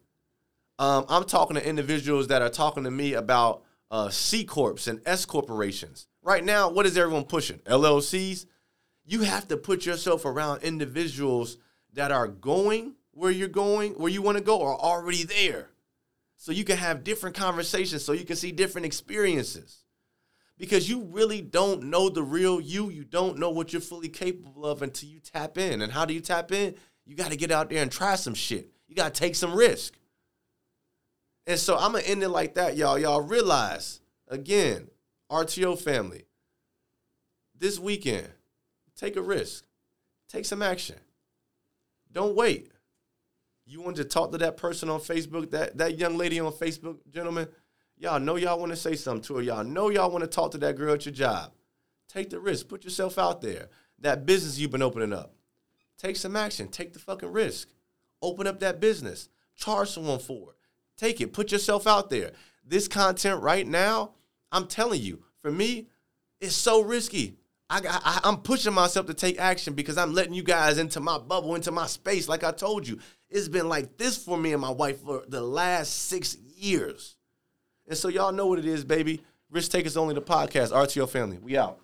Um, 0.80 1.06
I'm 1.10 1.26
talking 1.26 1.56
to 1.56 1.68
individuals 1.68 2.28
that 2.28 2.42
are 2.42 2.50
talking 2.50 2.86
to 2.86 2.92
me 2.92 3.14
about 3.14 3.64
uh, 3.92 4.10
C 4.10 4.46
corps 4.46 4.88
and 4.88 5.02
S 5.06 5.26
corporations. 5.26 6.08
Right 6.24 6.44
now, 6.44 6.70
what 6.70 6.86
is 6.86 6.98
everyone 6.98 7.26
pushing? 7.26 7.60
LLCs. 7.60 8.46
You 9.04 9.22
have 9.22 9.48
to 9.50 9.58
put 9.58 9.86
yourself 9.86 10.26
around 10.26 10.64
individuals 10.64 11.58
that 11.94 12.12
are 12.12 12.28
going 12.28 12.96
where 13.14 13.32
you're 13.32 13.48
going, 13.48 13.94
where 13.94 14.12
you 14.12 14.22
want 14.22 14.38
to 14.38 14.44
go, 14.44 14.58
or 14.58 14.80
already 14.80 15.24
there, 15.24 15.70
so 16.38 16.52
you 16.52 16.64
can 16.64 16.78
have 16.78 17.04
different 17.04 17.36
conversations, 17.36 18.04
so 18.04 18.14
you 18.14 18.26
can 18.26 18.36
see 18.36 18.52
different 18.52 18.86
experiences. 18.86 19.84
Because 20.62 20.88
you 20.88 21.02
really 21.06 21.42
don't 21.42 21.86
know 21.86 22.08
the 22.08 22.22
real 22.22 22.62
you. 22.62 22.92
You 22.92 23.04
don't 23.04 23.40
know 23.40 23.50
what 23.50 23.74
you're 23.74 23.82
fully 23.82 24.10
capable 24.10 24.64
of 24.64 24.84
until 24.84 25.10
you 25.10 25.20
tap 25.20 25.58
in. 25.58 25.82
And 25.82 25.92
how 25.92 26.06
do 26.06 26.14
you 26.14 26.20
tap 26.20 26.52
in? 26.52 26.76
You 27.04 27.16
got 27.16 27.32
to 27.32 27.36
get 27.36 27.50
out 27.50 27.72
there 27.72 27.82
and 27.82 27.92
try 27.92 28.14
some 28.14 28.36
shit. 28.36 28.70
You 28.88 28.96
got 28.96 29.12
to 29.12 29.20
take 29.20 29.34
some 29.34 29.56
risk. 29.56 29.98
And 31.48 31.60
so 31.60 31.76
I'm 31.76 31.94
gonna 31.94 32.04
end 32.04 32.22
it 32.22 32.30
like 32.30 32.54
that, 32.54 32.78
y'all. 32.78 33.00
Y'all 33.00 33.22
realize 33.22 34.02
again, 34.28 34.88
RTO 35.32 35.82
family, 35.82 36.26
this 37.58 37.80
weekend, 37.80 38.28
take 38.96 39.16
a 39.16 39.22
risk, 39.22 39.66
take 40.30 40.46
some 40.46 40.62
action. 40.62 40.98
Don't 42.12 42.36
wait. 42.36 42.70
You 43.66 43.82
want 43.82 43.96
to 43.96 44.06
talk 44.06 44.32
to 44.34 44.38
that 44.38 44.58
person 44.58 44.90
on 44.90 45.00
Facebook, 45.00 45.50
that 45.50 45.80
that 45.80 45.98
young 45.98 46.18
lady 46.20 46.40
on 46.40 46.52
Facebook, 46.52 47.00
gentlemen. 47.10 47.48
Y'all 48.02 48.20
know 48.20 48.36
y'all 48.36 48.58
want 48.58 48.72
to 48.72 48.76
say 48.76 48.96
something 48.96 49.22
to 49.22 49.36
her. 49.36 49.44
Y'all 49.44 49.64
know 49.64 49.90
y'all 49.90 50.10
want 50.10 50.24
to 50.24 50.28
talk 50.28 50.50
to 50.50 50.58
that 50.58 50.76
girl 50.76 50.96
at 50.96 51.06
your 51.06 51.14
job. 51.14 51.52
Take 52.10 52.32
the 52.32 52.40
risk. 52.40 52.68
Put 52.68 52.84
yourself 52.84 53.20
out 53.20 53.42
there. 53.42 53.70
That 54.00 54.26
business 54.26 54.58
you've 54.58 54.72
been 54.72 54.82
opening 54.82 55.14
up. 55.14 55.36
Take 56.00 56.16
some 56.16 56.36
action. 56.36 56.68
Take 56.68 56.94
the 56.94 57.00
fucking 57.00 57.32
risk. 57.32 57.70
Open 58.20 58.48
up 58.48 58.60
that 58.62 58.80
business. 58.80 59.30
Charge 59.56 59.92
someone 59.92 60.18
for 60.18 60.50
it. 60.50 60.56
Take 60.98 61.22
it. 61.22 61.32
Put 61.32 61.52
yourself 61.52 61.86
out 61.86 62.10
there. 62.10 62.32
This 62.66 62.88
content 62.88 63.44
right 63.44 63.68
now, 63.68 64.14
I'm 64.52 64.66
telling 64.66 65.00
you, 65.00 65.22
for 65.44 65.52
me, 65.52 65.88
it's 66.40 66.56
so 66.56 66.82
risky. 66.82 67.36
I, 67.70 68.20
I'm 68.24 68.38
pushing 68.38 68.74
myself 68.74 69.06
to 69.06 69.14
take 69.14 69.40
action 69.40 69.76
because 69.76 70.00
I'm 70.00 70.16
letting 70.16 70.34
you 70.34 70.42
guys 70.42 70.80
into 70.80 71.00
my 71.02 71.20
bubble, 71.20 71.54
into 71.54 71.72
my 71.72 71.86
space. 71.86 72.28
Like 72.28 72.44
I 72.44 72.52
told 72.52 72.88
you, 72.88 72.98
it's 73.30 73.48
been 73.48 73.70
like 73.70 74.00
this 74.00 74.18
for 74.18 74.40
me 74.40 74.54
and 74.54 74.62
my 74.62 74.72
wife 74.72 75.02
for 75.02 75.24
the 75.28 75.42
last 75.42 76.08
six 76.08 76.36
years. 76.36 77.16
And 77.88 77.98
so 77.98 78.08
y'all 78.08 78.32
know 78.32 78.48
what 78.48 78.60
it 78.60 78.66
is, 78.66 78.84
baby. 78.84 79.24
Risk 79.50 79.72
Takers 79.72 79.98
Only 79.98 80.16
the 80.16 80.22
podcast, 80.22 80.72
RTO 80.72 81.10
family. 81.10 81.38
We 81.38 81.58
out. 81.58 81.80